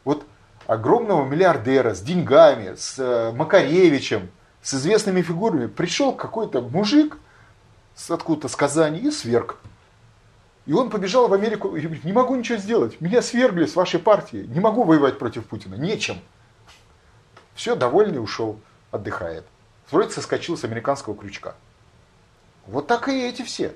Вот 0.03 0.25
огромного 0.65 1.25
миллиардера 1.25 1.93
с 1.93 2.01
деньгами, 2.01 2.75
с 2.75 2.99
э, 2.99 3.31
Макаревичем, 3.31 4.29
с 4.61 4.73
известными 4.73 5.21
фигурами 5.21 5.67
пришел 5.67 6.13
какой-то 6.13 6.61
мужик 6.61 7.17
с 7.95 8.11
откуда-то 8.11 8.49
с 8.49 8.55
Казани 8.55 8.99
и 8.99 9.11
сверг. 9.11 9.57
И 10.65 10.73
он 10.73 10.89
побежал 10.89 11.29
в 11.29 11.33
Америку 11.33 11.75
и 11.75 11.81
говорит, 11.81 12.03
не 12.03 12.11
могу 12.11 12.35
ничего 12.35 12.57
сделать, 12.57 12.99
меня 12.99 13.21
свергли 13.21 13.65
с 13.65 13.75
вашей 13.75 14.01
партии, 14.01 14.45
не 14.47 14.59
могу 14.59 14.83
воевать 14.83 15.17
против 15.17 15.45
Путина, 15.45 15.75
нечем. 15.75 16.17
Все, 17.57 17.75
довольный 17.75 18.21
ушел, 18.21 18.59
отдыхает. 18.91 19.43
Вроде 19.89 20.11
соскочил 20.11 20.55
с 20.55 20.63
американского 20.63 21.15
крючка. 21.15 21.55
Вот 22.67 22.85
так 22.85 23.09
и 23.09 23.27
эти 23.27 23.41
все. 23.41 23.73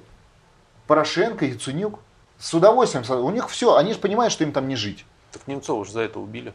Порошенко, 0.86 1.46
Яценюк. 1.46 2.00
С 2.38 2.54
удовольствием. 2.54 3.04
У 3.24 3.32
них 3.32 3.50
все, 3.50 3.76
они 3.76 3.94
же 3.94 4.00
понимают, 4.00 4.32
что 4.32 4.44
им 4.44 4.52
там 4.52 4.68
не 4.68 4.76
жить. 4.76 5.04
Так 5.32 5.48
Немцова 5.48 5.80
уже 5.80 5.94
за 5.94 6.02
это 6.02 6.20
убили. 6.20 6.54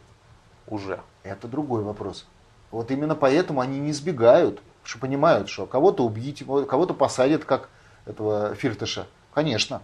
Уже. 0.67 1.01
Это 1.23 1.49
другой 1.49 1.83
вопрос. 1.83 2.25
Вот 2.71 2.91
именно 2.91 3.15
поэтому 3.15 3.59
они 3.59 3.77
не 3.77 3.91
избегают, 3.91 4.61
что 4.83 4.99
понимают, 4.99 5.49
что 5.49 5.65
кого-то 5.65 6.05
убить, 6.05 6.45
кого-то 6.45 6.93
посадят, 6.93 7.43
как 7.43 7.69
этого 8.05 8.55
Фиртыша. 8.55 9.05
Конечно. 9.33 9.81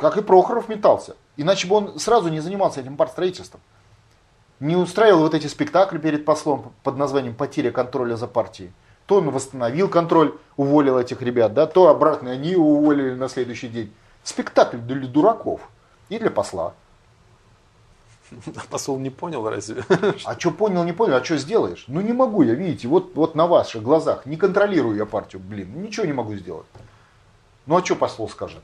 Как 0.00 0.16
и 0.16 0.22
Прохоров 0.22 0.68
метался. 0.68 1.14
Иначе 1.36 1.68
бы 1.68 1.76
он 1.76 2.00
сразу 2.00 2.28
не 2.28 2.40
занимался 2.40 2.80
этим 2.80 2.96
партстроительством. 2.96 3.60
Не 4.60 4.76
устраивал 4.76 5.20
вот 5.20 5.34
эти 5.34 5.46
спектакли 5.46 5.98
перед 5.98 6.24
послом 6.24 6.72
под 6.82 6.96
названием 6.96 7.34
«Потеря 7.34 7.70
контроля 7.70 8.16
за 8.16 8.26
партией». 8.26 8.72
То 9.06 9.16
он 9.16 9.30
восстановил 9.30 9.88
контроль, 9.88 10.36
уволил 10.56 10.98
этих 10.98 11.22
ребят, 11.22 11.54
да, 11.54 11.66
то 11.66 11.88
обратно 11.88 12.32
они 12.32 12.56
уволили 12.56 13.14
на 13.14 13.28
следующий 13.28 13.68
день. 13.68 13.92
Спектакль 14.24 14.78
для 14.78 15.06
дураков 15.06 15.60
и 16.08 16.18
для 16.18 16.30
посла. 16.30 16.74
А 18.56 18.60
посол 18.68 18.98
не 18.98 19.10
понял 19.10 19.48
разве? 19.48 19.84
А 20.24 20.36
что 20.38 20.50
понял, 20.50 20.82
не 20.82 20.92
понял, 20.92 21.14
а 21.14 21.24
что 21.24 21.36
сделаешь? 21.36 21.84
Ну 21.86 22.00
не 22.00 22.12
могу 22.12 22.42
я, 22.42 22.54
видите, 22.54 22.88
вот, 22.88 23.14
вот 23.14 23.36
на 23.36 23.46
ваших 23.46 23.82
глазах, 23.82 24.26
не 24.26 24.36
контролирую 24.36 24.96
я 24.96 25.06
партию, 25.06 25.40
блин, 25.40 25.80
ничего 25.80 26.06
не 26.06 26.12
могу 26.12 26.34
сделать. 26.34 26.66
Ну 27.66 27.76
а 27.76 27.84
что 27.84 27.94
посол 27.94 28.28
скажет? 28.28 28.62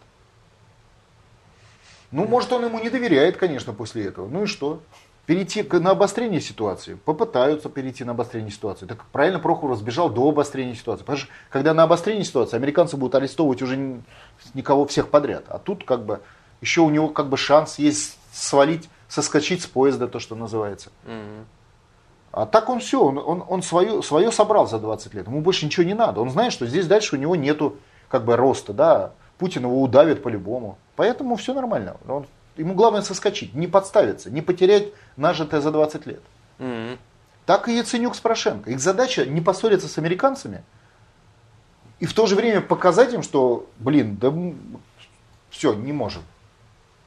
Ну, 2.11 2.27
может, 2.27 2.53
он 2.53 2.65
ему 2.65 2.79
не 2.79 2.91
доверяет, 2.91 3.37
конечно, 3.37 3.73
после 3.73 4.07
этого. 4.07 4.29
Ну 4.29 4.43
и 4.43 4.47
что? 4.47 4.81
Перейти 5.27 5.63
на 5.63 5.91
обострение 5.91 6.41
ситуации, 6.41 6.95
попытаются 6.95 7.69
перейти 7.69 8.05
на 8.05 8.13
обострение 8.13 8.51
ситуации. 8.51 8.87
Так 8.87 9.05
правильно 9.07 9.39
Прохоров 9.39 9.79
сбежал 9.79 10.11
до 10.11 10.29
обострения 10.29 10.75
ситуации. 10.75 11.05
Потому 11.05 11.19
что 11.19 11.29
когда 11.49 11.75
на 11.75 11.85
обострение 11.85 12.25
ситуации, 12.25 12.57
американцы 12.57 12.97
будут 12.97 13.15
арестовывать 13.15 13.63
уже 13.63 14.01
никого 14.55 14.87
всех 14.87 15.09
подряд. 15.09 15.45
А 15.49 15.59
тут 15.59 15.85
как 15.85 16.05
бы 16.05 16.21
еще 16.61 16.81
у 16.81 16.91
него 16.91 17.09
как 17.09 17.29
бы 17.29 17.37
шанс 17.37 17.79
есть 17.79 18.19
свалить, 18.33 18.89
соскочить 19.09 19.63
с 19.63 19.67
поезда, 19.67 20.09
то, 20.09 20.19
что 20.19 20.35
называется. 20.35 20.91
Mm-hmm. 21.07 21.45
А 22.33 22.47
так 22.47 22.71
он 22.71 22.81
все, 22.81 23.03
он, 23.03 23.19
он, 23.19 23.45
он 23.47 23.63
свое, 23.63 24.03
свое 24.03 24.33
собрал 24.33 24.67
за 24.67 24.79
20 24.79 25.15
лет. 25.15 25.27
Ему 25.27 25.43
больше 25.43 25.67
ничего 25.67 25.85
не 25.85 25.95
надо. 25.95 26.21
Он 26.21 26.31
знает, 26.31 26.53
что 26.53 26.67
здесь 26.67 26.87
дальше 26.87 27.17
у 27.17 27.19
него 27.19 27.37
нету 27.37 27.77
как 28.09 28.25
бы 28.25 28.37
роста, 28.37 28.73
да. 28.73 29.13
Путин 29.39 29.65
его 29.65 29.83
удавит 29.83 30.23
по-любому. 30.23 30.79
Поэтому 30.97 31.37
все 31.37 31.53
нормально. 31.53 31.97
Он 32.09 32.27
Ему 32.57 32.75
главное 32.75 33.03
соскочить, 33.03 33.55
не 33.55 33.67
подставиться, 33.67 34.31
не 34.31 34.43
потерять 34.43 34.89
нажитое 35.17 35.61
за 35.61 35.71
20 35.71 36.07
лет. 36.07 36.23
Mm-hmm. 36.59 36.99
Так 37.47 37.69
и 37.69 37.77
Яценюк 37.77 38.15
с 38.15 38.21
Порошенко. 38.21 38.71
Их 38.71 38.81
задача 38.81 39.25
не 39.27 39.41
поссориться 39.41 39.89
с 39.89 39.99
американцами 39.99 40.63
и 42.03 42.05
в 42.05 42.15
то 42.15 42.27
же 42.27 42.35
время 42.35 42.61
показать 42.61 43.15
им, 43.15 43.23
что, 43.23 43.71
блин, 43.79 44.17
да 44.17 44.35
все, 45.51 45.73
не 45.73 45.93
можем. 45.93 46.23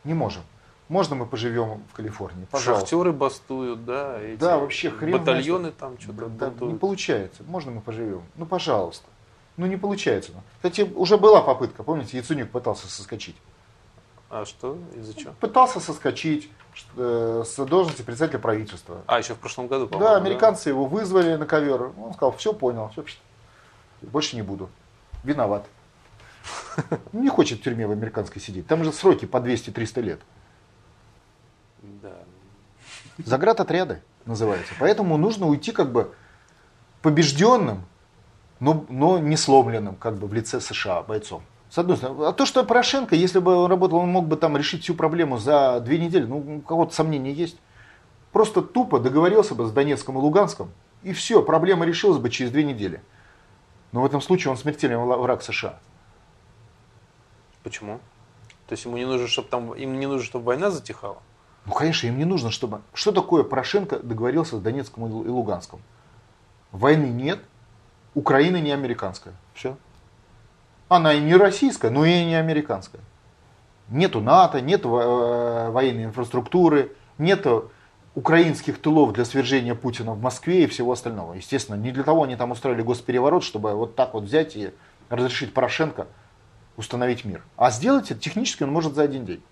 Не 0.06 0.14
можем. 0.14 0.44
Можно 0.88 1.16
мы 1.16 1.26
поживем 1.26 1.84
в 1.92 1.96
Калифорнии? 1.96 2.46
Пожалуйста. 2.50 2.86
Шахтеры 2.86 3.12
бастуют, 3.12 3.84
да. 3.84 4.22
Эти 4.22 4.40
да, 4.40 4.58
вообще 4.58 4.92
хрен. 4.92 5.18
Батальоны 5.18 5.60
знает, 5.60 5.78
там 5.78 6.00
что-то 6.00 6.30
да, 6.30 6.50
Не 6.62 6.76
получается. 6.76 7.44
Можно 7.46 7.72
мы 7.72 7.82
поживем? 7.82 8.22
Ну, 8.38 8.46
пожалуйста. 8.46 9.06
Ну, 9.58 9.66
не 9.66 9.76
получается. 9.76 10.32
Кстати, 10.58 10.90
уже 10.96 11.18
была 11.18 11.42
попытка, 11.42 11.84
помните, 11.84 12.16
Яценюк 12.16 12.50
пытался 12.50 12.88
соскочить. 12.88 13.36
А 14.30 14.46
что? 14.46 14.78
Из-за 14.96 15.14
чего? 15.14 15.34
Пытался 15.40 15.80
соскочить 15.80 16.50
э, 16.98 17.44
с 17.46 17.66
должности 17.66 18.02
председателя 18.02 18.40
правительства. 18.40 19.04
А, 19.08 19.20
еще 19.20 19.36
в 19.36 19.40
прошлом 19.40 19.68
году, 19.68 19.88
по-моему. 19.88 20.14
Да, 20.14 20.18
американцы 20.18 20.66
да? 20.66 20.70
его 20.72 20.86
вызвали 20.86 21.36
на 21.36 21.46
ковер. 21.46 21.92
Он 21.98 22.14
сказал, 22.14 22.32
все 22.34 22.54
понял, 22.54 22.90
все, 22.90 23.06
больше 24.02 24.36
не 24.36 24.42
буду. 24.42 24.70
Виноват. 25.24 25.66
Не 27.14 27.30
хочет 27.30 27.60
в 27.60 27.64
тюрьме 27.64 27.88
в 27.88 27.92
американской 27.92 28.42
сидеть. 28.42 28.68
Там 28.68 28.84
же 28.84 28.92
сроки 28.92 29.26
по 29.26 29.38
200-300 29.38 30.02
лет. 30.02 30.22
Да. 31.82 32.14
Заградотряды 33.18 34.02
называется. 34.26 34.74
Поэтому 34.80 35.18
нужно 35.18 35.48
уйти 35.48 35.72
как 35.72 35.92
бы 35.92 36.14
побежденным, 37.02 37.86
но, 38.60 38.86
но 38.90 39.20
не 39.20 39.38
сломленным, 39.38 39.96
как 39.96 40.18
бы 40.18 40.28
в 40.28 40.34
лице 40.34 40.60
США 40.60 41.02
бойцом. 41.04 41.44
С 41.70 41.78
одной 41.78 41.98
стороны. 41.98 42.26
А 42.26 42.32
то, 42.32 42.46
что 42.46 42.64
Порошенко, 42.64 43.16
если 43.16 43.40
бы 43.40 43.56
он 43.56 43.70
работал, 43.70 43.98
он 43.98 44.10
мог 44.10 44.28
бы 44.28 44.38
там 44.38 44.56
решить 44.56 44.84
всю 44.84 44.96
проблему 44.96 45.38
за 45.38 45.80
две 45.80 45.98
недели. 45.98 46.26
Ну, 46.26 46.58
у 46.58 46.62
кого-то 46.62 46.94
сомнения 46.94 47.32
есть. 47.32 47.58
Просто 48.32 48.62
тупо 48.62 49.00
договорился 49.00 49.56
бы 49.56 49.66
с 49.66 49.72
Донецком 49.72 50.18
и 50.18 50.22
Луганском, 50.22 50.70
и 51.04 51.14
все, 51.14 51.42
проблема 51.42 51.86
решилась 51.86 52.20
бы 52.20 52.30
через 52.30 52.52
две 52.52 52.66
недели. 52.66 53.02
Но 53.94 54.02
в 54.02 54.06
этом 54.06 54.20
случае 54.22 54.52
он 54.52 54.58
смертельный 54.58 54.98
враг 54.98 55.42
США. 55.42 55.80
Почему? 57.64 58.00
То 58.68 58.74
есть 58.74 58.84
ему 58.84 58.98
не 58.98 59.06
нужно, 59.06 59.28
чтобы 59.28 59.48
там, 59.48 59.74
им 59.74 60.00
не 60.00 60.06
нужно, 60.06 60.26
чтобы 60.26 60.46
война 60.46 60.70
затихала? 60.70 61.18
Ну, 61.66 61.74
конечно, 61.74 62.08
им 62.08 62.18
не 62.18 62.26
нужно, 62.26 62.52
чтобы... 62.52 62.82
Что 62.94 63.12
такое 63.12 63.44
Порошенко 63.44 64.00
договорился 64.00 64.58
с 64.58 64.62
Донецком 64.62 65.08
и 65.08 65.30
Луганском? 65.30 65.82
Войны 66.72 67.06
нет, 67.06 67.40
Украина 68.14 68.58
не 68.58 68.72
американская. 68.72 69.34
Все. 69.54 69.78
Она 70.88 71.14
и 71.14 71.20
не 71.20 71.36
российская, 71.36 71.90
но 71.90 72.06
и 72.06 72.24
не 72.26 72.36
американская. 72.36 73.02
Нету 73.90 74.22
НАТО, 74.22 74.62
нету 74.62 74.98
э, 74.98 75.70
военной 75.70 76.06
инфраструктуры, 76.06 76.96
нету 77.18 77.72
украинских 78.14 78.82
тылов 78.82 79.14
для 79.14 79.26
свержения 79.26 79.76
Путина 79.76 80.14
в 80.14 80.22
Москве 80.22 80.64
и 80.64 80.68
всего 80.68 80.94
остального. 80.94 81.34
Естественно, 81.34 81.76
не 81.76 81.92
для 81.92 82.04
того 82.04 82.24
они 82.24 82.36
там 82.36 82.52
устроили 82.52 82.82
госпереворот, 82.82 83.44
чтобы 83.44 83.74
вот 83.74 83.96
так 83.96 84.14
вот 84.14 84.24
взять 84.24 84.56
и 84.56 84.72
разрешить 85.10 85.54
Порошенко 85.54 86.08
установить 86.78 87.26
мир. 87.26 87.44
А 87.58 87.72
сделать 87.72 88.12
это 88.12 88.20
технически 88.20 88.64
он 88.64 88.72
может 88.72 88.96
за 88.96 89.04
один 89.04 89.26
день. 89.26 89.44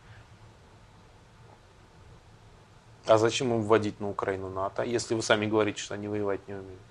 А 3.06 3.18
зачем 3.18 3.54
им 3.54 3.62
вводить 3.64 4.00
на 4.00 4.10
Украину 4.10 4.50
НАТО, 4.50 4.84
если 4.84 5.14
вы 5.14 5.22
сами 5.22 5.46
говорите, 5.46 5.82
что 5.82 5.94
они 5.96 6.08
воевать 6.08 6.48
не 6.48 6.54
умеют? 6.54 6.82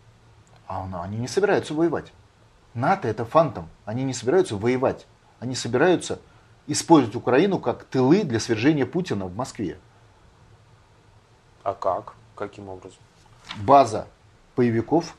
А 0.67 0.87
они 1.03 1.19
не 1.19 1.29
собираются 1.29 1.75
воевать. 1.75 2.13
НАТО 2.75 3.09
это 3.09 3.25
фантом. 3.25 3.69
Они 3.85 4.05
не 4.05 4.15
собираются 4.15 4.57
воевать. 4.57 5.07
Они 5.41 5.55
собираются 5.55 6.21
использовать 6.67 7.17
Украину 7.17 7.59
как 7.59 7.85
тылы 7.85 8.25
для 8.25 8.41
свержения 8.41 8.87
Путина 8.87 9.27
в 9.27 9.37
Москве. 9.37 9.79
А 11.63 11.75
как? 11.75 12.15
Каким 12.35 12.69
образом? 12.69 12.99
База 13.59 14.07
боевиков, 14.57 15.17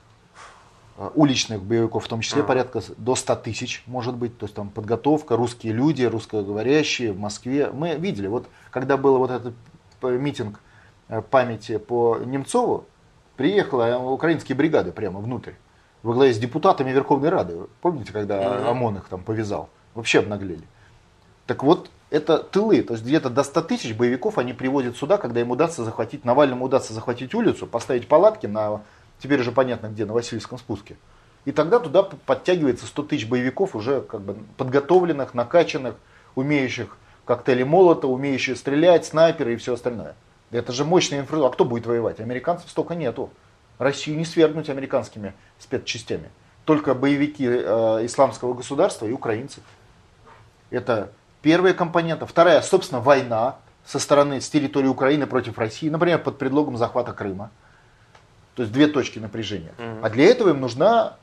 э, 0.97 1.09
уличных 1.13 1.61
боевиков, 1.61 2.05
в 2.05 2.07
том 2.07 2.21
числе 2.21 2.41
а. 2.41 2.45
порядка 2.45 2.81
до 2.97 3.15
100 3.15 3.35
тысяч, 3.37 3.83
может 3.85 4.15
быть. 4.15 4.37
То 4.37 4.45
есть 4.45 4.55
там 4.55 4.69
подготовка, 4.69 5.35
русские 5.35 5.73
люди, 5.73 6.03
русскоговорящие 6.03 7.11
в 7.11 7.19
Москве. 7.19 7.69
Мы 7.71 7.95
видели, 7.95 8.27
вот 8.27 8.47
когда 8.71 8.97
был 8.97 9.17
вот 9.17 9.29
этот 9.29 9.53
митинг 10.01 10.59
э, 11.07 11.21
памяти 11.21 11.77
по 11.77 12.17
Немцову, 12.17 12.85
приехала 13.35 13.97
украинские 13.97 14.55
бригады 14.55 14.91
прямо 14.91 15.19
внутрь 15.19 15.53
во 16.03 16.13
главе 16.13 16.33
с 16.33 16.37
депутатами 16.37 16.91
Верховной 16.91 17.29
Рады. 17.29 17.57
Помните, 17.81 18.11
когда 18.11 18.41
mm-hmm. 18.41 18.69
ОМОН 18.69 18.97
их 18.97 19.07
там 19.09 19.23
повязал? 19.23 19.69
Вообще 19.95 20.19
обнаглели. 20.19 20.63
Так 21.47 21.63
вот, 21.63 21.89
это 22.09 22.37
тылы, 22.37 22.83
то 22.83 22.93
есть 22.93 23.05
где-то 23.05 23.29
до 23.29 23.43
100 23.43 23.61
тысяч 23.63 23.95
боевиков 23.95 24.37
они 24.37 24.53
приводят 24.53 24.97
сюда, 24.97 25.17
когда 25.17 25.41
им 25.41 25.51
удастся 25.51 25.83
захватить, 25.83 26.25
Навальному 26.25 26.65
удастся 26.65 26.93
захватить 26.93 27.33
улицу, 27.33 27.65
поставить 27.67 28.07
палатки 28.07 28.45
на, 28.45 28.81
теперь 29.19 29.41
уже 29.41 29.51
понятно 29.51 29.87
где, 29.87 30.05
на 30.05 30.13
Васильевском 30.13 30.57
спуске. 30.57 30.95
И 31.45 31.51
тогда 31.51 31.79
туда 31.79 32.03
подтягивается 32.03 32.85
100 32.85 33.03
тысяч 33.03 33.27
боевиков, 33.27 33.75
уже 33.75 34.01
как 34.01 34.21
бы 34.21 34.37
подготовленных, 34.57 35.33
накачанных, 35.33 35.95
умеющих 36.35 36.97
коктейли 37.25 37.63
молота, 37.63 38.07
умеющие 38.07 38.55
стрелять, 38.55 39.05
снайперы 39.05 39.53
и 39.53 39.57
все 39.57 39.73
остальное. 39.73 40.15
Это 40.51 40.71
же 40.71 40.85
мощная 40.85 41.19
инфраструктура. 41.19 41.49
А 41.49 41.53
кто 41.53 41.65
будет 41.65 41.85
воевать? 41.85 42.19
Американцев 42.19 42.69
столько 42.69 42.95
нету. 42.95 43.31
Россию 43.77 44.17
не 44.17 44.25
свергнуть 44.25 44.69
американскими 44.69 45.33
спецчастями. 45.59 46.29
Только 46.65 46.93
боевики 46.93 47.45
э, 47.45 48.05
исламского 48.05 48.53
государства 48.53 49.05
и 49.05 49.11
украинцы. 49.11 49.61
Это 50.69 51.11
первая 51.41 51.73
компонента. 51.73 52.25
Вторая, 52.25 52.61
собственно, 52.61 53.01
война 53.01 53.57
со 53.85 53.99
стороны, 53.99 54.39
с 54.39 54.49
территории 54.49 54.87
Украины 54.87 55.27
против 55.27 55.57
России, 55.57 55.89
например, 55.89 56.19
под 56.19 56.37
предлогом 56.37 56.77
захвата 56.77 57.11
Крыма. 57.11 57.51
То 58.55 58.63
есть 58.63 58.73
две 58.73 58.87
точки 58.87 59.19
напряжения. 59.19 59.73
Угу. 59.77 60.05
А 60.05 60.09
для 60.09 60.25
этого 60.25 60.49
им 60.49 60.61
нужна 60.61 61.17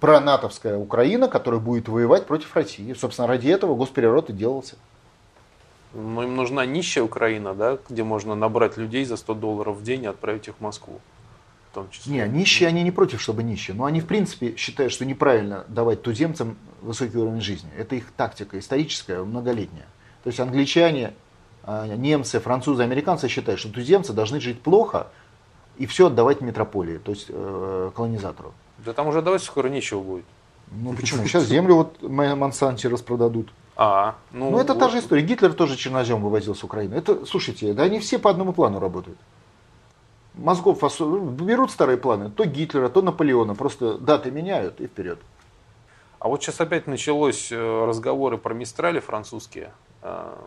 пронатовская 0.00 0.76
Украина, 0.76 1.28
которая 1.28 1.60
будет 1.60 1.88
воевать 1.88 2.26
против 2.26 2.54
России. 2.56 2.92
Собственно, 2.94 3.28
ради 3.28 3.48
этого 3.48 3.74
госпереворот 3.74 4.30
и 4.30 4.32
делался. 4.32 4.76
Но 5.94 6.24
им 6.24 6.36
нужна 6.36 6.66
нищая 6.66 7.04
Украина, 7.04 7.54
да, 7.54 7.78
где 7.88 8.02
можно 8.02 8.34
набрать 8.34 8.76
людей 8.76 9.04
за 9.04 9.16
100 9.16 9.34
долларов 9.34 9.76
в 9.76 9.82
день 9.82 10.04
и 10.04 10.06
отправить 10.06 10.48
их 10.48 10.56
в 10.56 10.60
Москву. 10.60 11.00
Том 11.76 11.90
числе. 11.90 12.12
Не, 12.12 12.28
нищие, 12.28 12.68
они 12.68 12.82
не 12.82 12.90
против, 12.90 13.20
чтобы 13.20 13.42
нищие. 13.42 13.76
Но 13.76 13.84
они, 13.84 14.00
в 14.00 14.06
принципе, 14.06 14.56
считают, 14.56 14.92
что 14.94 15.04
неправильно 15.04 15.66
давать 15.68 16.02
туземцам 16.02 16.56
высокий 16.80 17.18
уровень 17.18 17.42
жизни. 17.42 17.70
Это 17.76 17.96
их 17.96 18.10
тактика 18.12 18.58
историческая, 18.58 19.22
многолетняя. 19.22 19.84
То 20.24 20.28
есть 20.28 20.40
англичане, 20.40 21.12
а, 21.64 21.86
немцы, 21.86 22.40
французы, 22.40 22.82
американцы 22.82 23.28
считают, 23.28 23.60
что 23.60 23.70
туземцы 23.70 24.14
должны 24.14 24.40
жить 24.40 24.62
плохо 24.62 25.08
и 25.76 25.84
все 25.84 26.06
отдавать 26.06 26.40
метрополии, 26.40 26.96
то 26.96 27.12
есть 27.12 27.26
э, 27.28 27.90
колонизатору. 27.94 28.54
Да 28.78 28.94
там 28.94 29.08
уже 29.08 29.20
давать 29.20 29.42
скоро 29.42 29.68
нечего 29.68 30.00
будет. 30.00 30.24
Ну 30.70 30.94
почему? 30.94 31.26
Сейчас 31.26 31.44
землю 31.44 31.74
вот 31.74 32.02
Монсанте 32.02 32.88
распродадут. 32.88 33.52
А, 33.76 34.14
ну, 34.32 34.50
ну 34.50 34.58
это 34.58 34.72
вот. 34.72 34.80
та 34.80 34.88
же 34.88 35.00
история. 35.00 35.22
Гитлер 35.22 35.52
тоже 35.52 35.76
чернозем 35.76 36.22
вывозил 36.22 36.54
с 36.54 36.64
Украины. 36.64 36.94
Это, 36.94 37.26
слушайте, 37.26 37.74
да 37.74 37.82
они 37.82 37.98
все 38.00 38.18
по 38.18 38.30
одному 38.30 38.54
плану 38.54 38.80
работают. 38.80 39.18
Мозгов 40.36 40.80
берут 40.80 41.70
старые 41.70 41.96
планы, 41.96 42.30
то 42.30 42.44
Гитлера, 42.44 42.88
то 42.88 43.00
Наполеона, 43.00 43.54
просто 43.54 43.98
даты 43.98 44.30
меняют 44.30 44.80
и 44.80 44.86
вперед. 44.86 45.18
А 46.18 46.28
вот 46.28 46.42
сейчас 46.42 46.60
опять 46.60 46.86
началось 46.86 47.50
э, 47.50 47.84
разговоры 47.86 48.36
про 48.36 48.52
Мистрали 48.52 49.00
французские. 49.00 49.72
А, 50.02 50.38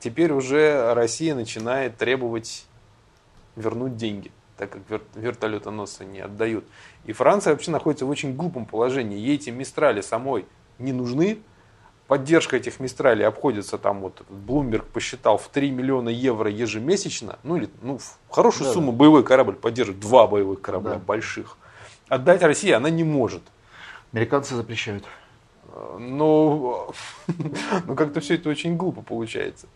теперь 0.00 0.32
уже 0.32 0.94
Россия 0.94 1.34
начинает 1.34 1.96
требовать 1.96 2.66
вернуть 3.56 3.96
деньги, 3.96 4.32
так 4.56 4.70
как 4.70 5.00
вертолетоносцы 5.14 6.04
не 6.04 6.20
отдают. 6.20 6.64
И 7.04 7.12
Франция 7.12 7.52
вообще 7.52 7.70
находится 7.70 8.06
в 8.06 8.10
очень 8.10 8.34
глупом 8.34 8.64
положении. 8.66 9.18
Ей 9.18 9.36
эти 9.36 9.50
Мистрали 9.50 10.00
самой 10.00 10.46
не 10.78 10.92
нужны, 10.92 11.38
поддержка 12.06 12.56
этих 12.56 12.80
Мистралей 12.80 13.26
обходится 13.26 13.78
там 13.78 14.00
вот 14.00 14.22
Блумберг 14.28 14.86
посчитал 14.86 15.38
в 15.38 15.48
3 15.48 15.70
миллиона 15.70 16.08
евро 16.08 16.50
ежемесячно, 16.50 17.38
ну 17.42 17.56
или 17.56 17.68
ну, 17.82 17.98
в 17.98 18.18
хорошую 18.30 18.68
да, 18.68 18.74
сумму 18.74 18.92
да. 18.92 18.98
боевой 18.98 19.24
корабль 19.24 19.54
поддерживает, 19.54 20.00
два 20.00 20.26
боевых 20.26 20.60
корабля 20.60 20.94
да. 20.94 20.98
больших. 20.98 21.56
Отдать 22.08 22.42
России 22.42 22.70
она 22.70 22.90
не 22.90 23.04
может. 23.04 23.42
Американцы 24.12 24.54
запрещают. 24.54 25.04
Э, 25.68 25.96
ну, 25.98 26.92
ну 27.86 27.94
как-то 27.94 28.20
все 28.20 28.34
это 28.34 28.48
очень 28.48 28.76
глупо 28.76 29.02
получается. 29.02 29.66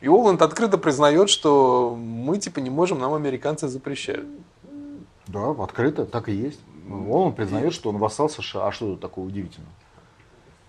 И 0.00 0.08
Оланд 0.08 0.42
открыто 0.42 0.78
признает, 0.78 1.30
что 1.30 1.96
мы 1.96 2.38
типа 2.38 2.60
не 2.60 2.70
можем, 2.70 2.98
нам 2.98 3.14
американцы 3.14 3.68
запрещают. 3.68 4.26
Да, 5.26 5.50
открыто, 5.50 6.04
так 6.04 6.28
и 6.28 6.32
есть. 6.32 6.60
Оланд 6.88 7.36
признает, 7.36 7.72
что 7.72 7.88
он 7.88 7.96
вассал 7.96 8.28
США. 8.28 8.66
А 8.66 8.72
что 8.72 8.92
тут 8.92 9.00
такого 9.00 9.26
удивительного? 9.26 9.72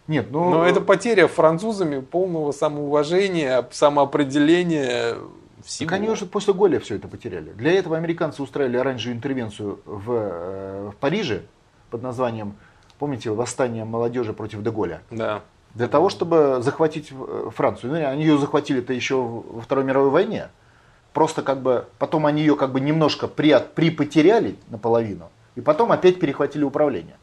Нет, 0.08 0.28
ну... 0.32 0.50
Но 0.50 0.66
это 0.66 0.82
потеря 0.82 1.28
французами 1.28 2.00
полного 2.00 2.52
самоуважения, 2.52 3.68
самоопределения 3.72 5.18
всего. 5.64 5.90
Так 5.90 5.98
они 5.98 6.10
уже 6.10 6.26
после 6.26 6.54
Голля 6.54 6.80
все 6.80 6.96
это 6.96 7.08
потеряли. 7.08 7.52
Для 7.52 7.72
этого 7.72 7.98
американцы 7.98 8.44
устраивали 8.44 8.78
оранжевую 8.78 9.18
интервенцию 9.18 9.80
в, 9.86 10.12
э, 10.12 10.90
в 10.94 10.96
Париже 10.98 11.44
под 11.90 12.04
названием, 12.04 12.56
помните, 13.00 13.32
«Восстание 13.32 13.84
молодежи 13.84 14.34
против 14.34 14.62
Деголя». 14.62 15.02
Да. 15.10 15.42
Для 15.74 15.88
того, 15.88 16.10
чтобы 16.10 16.60
захватить 16.62 17.12
э, 17.12 17.50
Францию. 17.54 17.94
Ну, 17.94 18.08
они 18.08 18.24
ее 18.24 18.38
захватили-то 18.38 18.94
еще 18.94 19.16
во 19.16 19.62
Второй 19.62 19.84
мировой 19.86 20.12
войне. 20.12 20.50
Просто 21.14 21.42
как 21.42 21.62
бы, 21.62 21.86
потом 21.98 22.26
они 22.26 22.42
ее 22.42 22.56
как 22.56 22.72
бы 22.72 22.80
немножко 22.80 23.28
при, 23.28 23.58
припотеряли 23.74 24.58
наполовину. 24.70 25.30
И 25.56 25.62
потом 25.62 25.92
опять 25.92 26.20
перехватили 26.20 26.64
управление. 26.64 27.16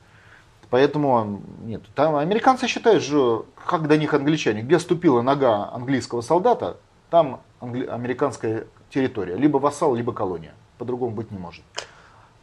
Поэтому 0.73 1.43
нет. 1.65 1.83
Там 1.95 2.17
американцы 2.17 2.67
считают, 2.67 3.03
что 3.03 3.45
как 3.67 3.89
до 3.89 3.99
них 3.99 4.15
англичане, 4.15 4.63
где 4.63 4.79
ступила 4.79 5.21
нога 5.21 5.71
английского 5.71 6.23
солдата, 6.23 6.79
там 7.11 7.43
англи- 7.61 7.87
американская 7.87 8.65
территория. 8.89 9.37
Либо 9.37 9.59
вассал, 9.59 9.95
либо 9.95 10.15
колония. 10.15 10.55
По-другому 10.79 11.15
быть 11.15 11.31
не 11.31 11.37
может. 11.37 11.63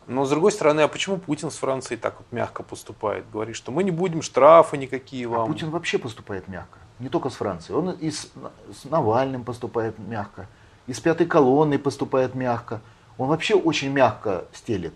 Но 0.06 0.26
с 0.26 0.30
другой 0.30 0.52
стороны, 0.52 0.82
а 0.82 0.88
почему 0.88 1.18
Путин 1.18 1.50
с 1.50 1.56
Францией 1.56 2.00
так 2.00 2.20
вот 2.20 2.28
мягко 2.30 2.62
поступает? 2.62 3.26
Говорит, 3.32 3.56
что 3.56 3.72
мы 3.72 3.84
не 3.84 3.90
будем 3.90 4.22
штрафы 4.22 4.78
никакие 4.78 5.26
а 5.26 5.30
вам. 5.30 5.42
А 5.42 5.46
Путин 5.48 5.72
вообще 5.72 5.98
поступает 5.98 6.48
мягко. 6.48 6.78
Не 7.00 7.10
только 7.10 7.32
с 7.32 7.34
Францией. 7.34 7.80
Он 7.80 7.90
и 7.90 8.12
с, 8.12 8.32
с 8.72 8.86
Навальным 8.86 9.44
поступает 9.44 9.98
мягко. 9.98 10.46
И 10.86 10.94
с 10.94 11.00
пятой 11.00 11.26
колонной 11.26 11.80
поступает 11.80 12.36
мягко. 12.36 12.82
Он 13.18 13.28
вообще 13.28 13.56
очень 13.56 13.90
мягко 13.90 14.46
стелит. 14.54 14.94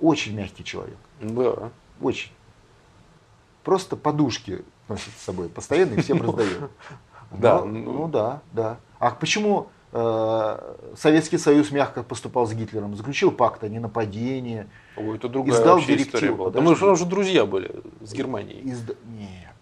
Очень 0.00 0.36
мягкий 0.36 0.64
человек. 0.64 0.96
Да. 1.20 1.68
Очень. 2.00 2.32
Просто 3.64 3.96
подушки 3.96 4.64
носит 4.88 5.12
с 5.18 5.24
собой 5.24 5.48
постоянно 5.48 5.94
и 5.94 6.00
всем 6.00 6.22
раздает. 6.22 6.70
Да. 7.30 7.62
Ну, 7.62 7.92
ну 7.92 8.08
да, 8.08 8.40
да. 8.52 8.78
А 8.98 9.10
почему 9.10 9.68
э, 9.92 10.74
Советский 10.96 11.36
Союз 11.36 11.70
мягко 11.70 12.02
поступал 12.02 12.46
с 12.46 12.54
Гитлером? 12.54 12.96
Заключил 12.96 13.30
пакт 13.30 13.62
о 13.64 13.68
ненападении. 13.68 14.66
Ой, 14.96 15.16
это 15.16 15.28
другая 15.28 15.60
издал 15.60 15.78
директиву. 15.78 16.36
Была. 16.36 16.50
Да 16.50 16.62
мы 16.62 16.74
же 16.74 16.90
уже 16.90 17.04
друзья 17.04 17.44
были 17.44 17.82
с 18.00 18.14
Германией. 18.14 18.62
Изда... 18.70 18.94
Нет. 19.04 19.52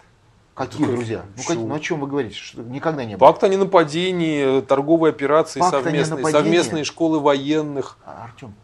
Какие 0.55 0.79
Только 0.79 0.97
друзья? 0.97 1.25
Ну, 1.37 1.43
как, 1.47 1.57
ну 1.59 1.75
о 1.75 1.81
чем 1.81 2.01
вы 2.01 2.07
говорите? 2.07 2.37
Что 2.37 2.63
никогда 2.63 3.05
не 3.05 3.17
было. 3.17 3.29
Пакт 3.29 3.45
о 3.45 3.49
ненападении, 3.49 4.63
торговые 4.63 5.11
операции 5.11 5.61
пакт 5.61 5.85
совместные, 5.85 6.25
совместные 6.25 6.85
школы 6.85 7.21
военных. 7.21 7.99
А, 8.07 8.25
Артем, 8.25 8.55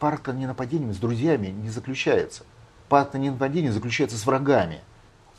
пакт 0.00 0.28
о 0.28 0.32
ненападении 0.32 0.90
с 0.90 0.96
друзьями 0.96 1.48
не 1.48 1.68
заключается. 1.68 2.42
Пакт 2.88 3.14
о 3.14 3.18
ненападении 3.18 3.70
заключается 3.70 4.16
с 4.16 4.26
врагами. 4.26 4.80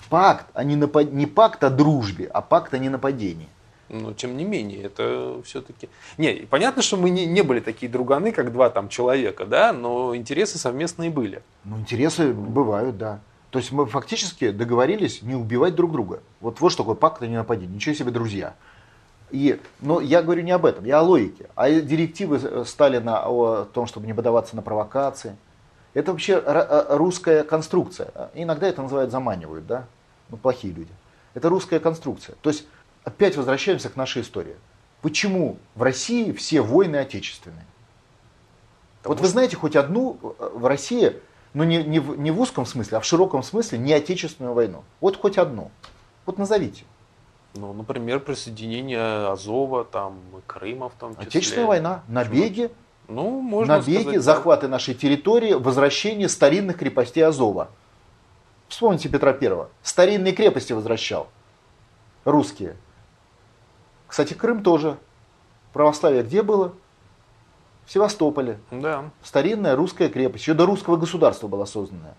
Пакт, 0.10 0.46
а 0.54 0.64
не, 0.64 0.76
напад... 0.76 1.12
не 1.12 1.26
пакт 1.26 1.64
о 1.64 1.70
дружбе, 1.70 2.30
а 2.34 2.42
пакт 2.42 2.74
о 2.74 2.78
ненападении. 2.78 3.50
Но 3.90 4.14
тем 4.14 4.36
не 4.36 4.44
менее, 4.44 4.84
это 4.84 5.42
все-таки... 5.46 5.90
Не, 6.18 6.46
понятно, 6.50 6.82
что 6.82 6.98
мы 6.98 7.10
не, 7.10 7.26
не 7.26 7.42
были 7.42 7.62
такие 7.62 7.90
друганы, 7.90 8.34
как 8.34 8.52
два 8.52 8.70
там 8.70 8.90
человека, 8.90 9.46
да, 9.46 9.72
но 9.72 10.16
интересы 10.16 10.58
совместные 10.58 11.10
были. 11.10 11.42
Ну, 11.64 11.78
интересы 11.78 12.34
бывают, 12.34 12.98
да. 12.98 13.22
То 13.50 13.60
есть 13.60 13.72
мы 13.72 13.86
фактически 13.86 14.52
договорились 14.52 15.22
не 15.22 15.36
убивать 15.36 15.76
друг 15.76 15.94
друга. 15.94 16.22
Вот 16.42 16.60
вот 16.60 16.72
что 16.72 16.84
такое 16.84 16.96
пакт 16.96 17.22
о 17.22 17.28
ненападении. 17.28 17.76
Ничего 17.76 17.96
себе, 17.96 18.12
друзья. 18.12 18.56
И, 19.32 19.60
но 19.80 20.02
я 20.02 20.22
говорю 20.22 20.44
не 20.44 20.52
об 20.52 20.66
этом, 20.66 20.84
я 20.84 21.00
о 21.00 21.04
логике. 21.04 21.48
А 21.56 21.70
директивы 21.70 22.66
Сталина 22.66 23.26
о 23.26 23.66
том, 23.66 23.88
чтобы 23.88 24.06
не 24.06 24.14
подаваться 24.14 24.56
на 24.56 24.62
провокации– 24.62 25.38
это 25.98 26.12
вообще 26.12 26.34
э, 26.34 26.86
русская 26.96 27.44
конструкция. 27.44 28.12
Иногда 28.36 28.68
это 28.68 28.84
называют 28.84 29.10
заманивают, 29.10 29.66
да? 29.66 29.86
Ну, 30.30 30.38
плохие 30.38 30.72
люди. 30.72 30.92
Это 31.34 31.50
русская 31.50 31.80
конструкция. 31.80 32.36
То 32.44 32.52
есть 32.52 32.68
опять 33.04 33.36
возвращаемся 33.36 33.90
к 33.90 33.96
нашей 33.96 34.22
истории. 34.22 34.56
Почему 35.02 35.58
в 35.74 35.82
России 35.82 36.34
все 36.34 36.62
войны 36.62 36.98
отечественные? 36.98 37.66
Потому 39.02 39.16
вот 39.16 39.22
вы 39.22 39.28
знаете 39.28 39.56
хоть 39.56 39.76
одну 39.76 40.20
э, 40.22 40.50
в 40.54 40.68
России, 40.68 41.20
ну 41.56 41.64
не, 41.64 41.84
не, 41.84 42.00
в, 42.00 42.20
не 42.20 42.30
в 42.30 42.40
узком 42.40 42.68
смысле, 42.68 42.98
а 42.98 43.00
в 43.00 43.06
широком 43.06 43.42
смысле, 43.42 43.80
не 43.80 43.94
отечественную 43.94 44.54
войну. 44.54 44.84
Вот 45.02 45.18
хоть 45.18 45.40
одну. 45.40 45.72
Вот 46.28 46.38
назовите. 46.38 46.84
Ну, 47.56 47.74
например, 47.74 48.20
присоединение 48.20 49.30
Азова, 49.30 49.84
там, 49.84 50.20
Крыма 50.46 50.90
в 50.90 50.94
том 50.94 51.16
числе. 51.16 51.28
Отечественная 51.28 51.66
война, 51.66 52.04
набеги, 52.08 52.68
Почему? 52.68 52.87
Ну, 53.08 53.40
можно 53.40 53.78
Набеги, 53.78 54.02
сказать, 54.02 54.22
захваты 54.22 54.68
нашей 54.68 54.94
территории, 54.94 55.54
возвращение 55.54 56.28
старинных 56.28 56.78
крепостей 56.78 57.24
Азова. 57.24 57.70
Вспомните 58.68 59.08
Петра 59.08 59.32
Первого. 59.34 59.70
Старинные 59.82 60.34
крепости 60.34 60.74
возвращал. 60.74 61.30
Русские. 62.26 62.76
Кстати, 64.08 64.34
Крым 64.34 64.62
тоже. 64.62 64.98
Православие 65.72 66.24
где 66.24 66.42
было? 66.44 66.74
В 67.86 67.92
Севастополе. 67.92 68.60
Да. 68.72 69.10
Старинная 69.24 69.78
русская 69.78 70.10
крепость. 70.10 70.44
Еще 70.44 70.54
до 70.54 70.66
русского 70.66 70.98
государства 70.98 71.48
была 71.48 71.66
созданная. 71.66 72.16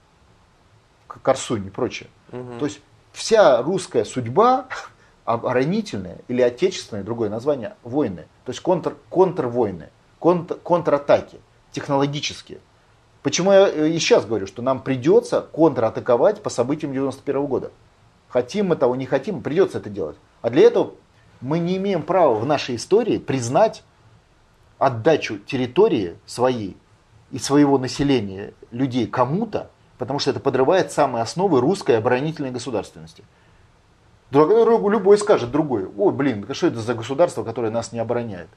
Корсунь 1.07 1.66
и 1.66 1.70
прочее. 1.70 2.09
Угу. 2.32 2.59
То 2.61 2.64
есть 2.64 2.80
вся 3.12 3.61
русская 3.61 4.07
судьба 4.07 4.68
оборонительная 5.26 6.18
или 6.28 6.41
отечественная, 6.41 7.03
другое 7.03 7.28
название, 7.28 7.76
войны. 7.82 8.26
То 8.47 8.53
есть 8.53 8.61
контр, 8.62 8.97
контрвойны 9.11 9.91
контр, 10.18 10.56
контратаки 10.56 11.40
технологические. 11.72 12.60
Почему 13.22 13.52
я 13.52 13.68
э, 13.68 13.88
и 13.90 13.98
сейчас 13.98 14.24
говорю, 14.24 14.46
что 14.46 14.62
нам 14.62 14.82
придется 14.82 15.40
контратаковать 15.40 16.42
по 16.42 16.50
событиям 16.50 16.92
91 16.92 17.46
года. 17.46 17.70
Хотим 18.28 18.68
мы 18.68 18.76
того, 18.76 18.96
не 18.96 19.06
хотим, 19.06 19.42
придется 19.42 19.78
это 19.78 19.90
делать. 19.90 20.16
А 20.42 20.50
для 20.50 20.62
этого 20.62 20.92
мы 21.40 21.58
не 21.58 21.76
имеем 21.76 22.02
права 22.02 22.34
в 22.34 22.46
нашей 22.46 22.76
истории 22.76 23.18
признать 23.18 23.82
отдачу 24.78 25.38
территории 25.38 26.16
своей 26.26 26.76
и 27.30 27.38
своего 27.38 27.78
населения, 27.78 28.54
людей 28.70 29.06
кому-то, 29.06 29.70
потому 29.98 30.18
что 30.18 30.30
это 30.30 30.40
подрывает 30.40 30.92
самые 30.92 31.22
основы 31.22 31.60
русской 31.60 31.98
оборонительной 31.98 32.50
государственности. 32.50 33.24
Любой 34.30 35.18
скажет 35.18 35.50
другой, 35.50 35.90
ой, 35.96 36.12
блин, 36.12 36.46
что 36.52 36.66
это 36.66 36.80
за 36.80 36.94
государство, 36.94 37.44
которое 37.44 37.70
нас 37.70 37.92
не 37.92 37.98
обороняет. 37.98 38.48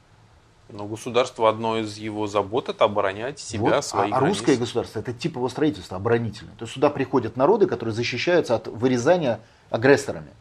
Но 0.71 0.85
государство, 0.85 1.49
одно 1.49 1.77
из 1.77 1.97
его 1.97 2.27
забот, 2.27 2.69
это 2.69 2.85
оборонять 2.85 3.39
себя, 3.39 3.75
вот, 3.75 3.85
свои 3.85 4.11
а, 4.11 4.17
а 4.17 4.19
русское 4.19 4.55
государство, 4.55 4.99
это 4.99 5.13
типовое 5.13 5.49
строительство, 5.49 5.97
оборонительное. 5.97 6.53
То 6.57 6.63
есть 6.63 6.73
сюда 6.73 6.89
приходят 6.89 7.35
народы, 7.37 7.67
которые 7.67 7.93
защищаются 7.93 8.55
от 8.55 8.67
вырезания 8.67 9.39
агрессорами, 9.69 10.31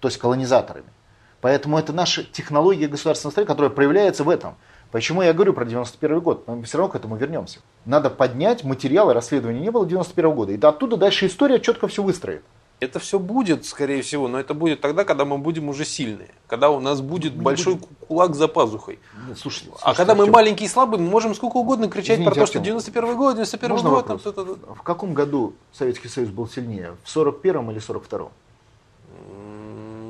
то 0.00 0.08
есть 0.08 0.18
колонизаторами. 0.18 0.86
Поэтому 1.40 1.76
это 1.76 1.92
наша 1.92 2.22
технология 2.22 2.86
государственного 2.86 3.32
строения, 3.32 3.48
которая 3.48 3.70
проявляется 3.70 4.22
в 4.22 4.30
этом. 4.30 4.54
Почему 4.92 5.22
я 5.22 5.32
говорю 5.32 5.54
про 5.54 5.64
91 5.64 6.20
год? 6.20 6.46
Мы 6.46 6.62
все 6.62 6.78
равно 6.78 6.92
к 6.92 6.96
этому 6.96 7.16
вернемся. 7.16 7.60
Надо 7.84 8.10
поднять 8.10 8.62
материалы 8.62 9.12
расследования 9.12 9.60
не 9.60 9.70
было 9.70 9.84
91 9.84 10.34
года. 10.34 10.52
И 10.52 10.60
оттуда 10.60 10.96
дальше 10.96 11.26
история 11.26 11.58
четко 11.58 11.88
все 11.88 12.02
выстроит. 12.02 12.44
Это 12.82 12.98
все 12.98 13.20
будет, 13.20 13.64
скорее 13.64 14.02
всего, 14.02 14.26
но 14.26 14.40
это 14.40 14.54
будет 14.54 14.80
тогда, 14.80 15.04
когда 15.04 15.24
мы 15.24 15.38
будем 15.38 15.68
уже 15.68 15.84
сильные. 15.84 16.30
Когда 16.48 16.68
у 16.68 16.80
нас 16.80 17.00
будет 17.00 17.36
мы 17.36 17.42
большой 17.44 17.74
будем... 17.76 17.88
кулак 18.08 18.34
за 18.34 18.48
пазухой. 18.48 18.98
Нет, 19.28 19.38
слушай, 19.38 19.66
слушай, 19.68 19.80
а 19.82 19.94
когда 19.94 20.14
Артем, 20.14 20.26
мы 20.26 20.32
маленькие 20.32 20.66
и 20.66 20.68
слабые, 20.68 21.00
мы 21.00 21.08
можем 21.08 21.36
сколько 21.36 21.58
угодно 21.58 21.88
кричать 21.88 22.16
Извините, 22.16 22.34
про 22.34 22.40
то, 22.40 22.46
что 22.46 22.58
91 22.58 23.16
год, 23.16 23.34
91 23.36 23.76
год. 23.76 23.84
Вопрос? 23.84 24.22
Там, 24.22 24.32
то, 24.32 24.44
то, 24.44 24.74
В 24.74 24.82
каком 24.82 25.14
году 25.14 25.54
Советский 25.70 26.08
Союз 26.08 26.30
был 26.30 26.48
сильнее? 26.48 26.96
В 27.04 27.08
41 27.08 27.70
или 27.70 27.78
42? 27.78 28.30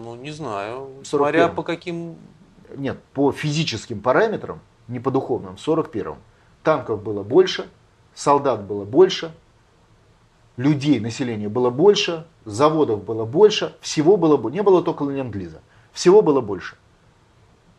Ну, 0.02 0.14
не 0.14 0.30
знаю. 0.30 0.88
41. 1.02 1.04
Смотря 1.04 1.48
по 1.48 1.62
каким... 1.62 2.16
Нет, 2.74 2.98
по 3.12 3.32
физическим 3.32 4.00
параметрам, 4.00 4.60
не 4.88 4.98
по 4.98 5.10
духовным, 5.10 5.58
в 5.58 5.68
41-м. 5.68 6.16
Танков 6.62 7.02
было 7.02 7.22
больше, 7.22 7.68
солдат 8.14 8.64
было 8.64 8.84
больше, 8.86 9.34
людей, 10.62 11.00
населения 11.00 11.48
было 11.48 11.70
больше, 11.70 12.26
заводов 12.44 13.04
было 13.04 13.24
больше, 13.24 13.74
всего 13.80 14.16
было 14.16 14.36
больше. 14.36 14.56
Не 14.56 14.62
было 14.62 14.82
только 14.82 15.04
ленд-лиза. 15.04 15.60
Всего 15.92 16.22
было 16.22 16.40
больше. 16.40 16.76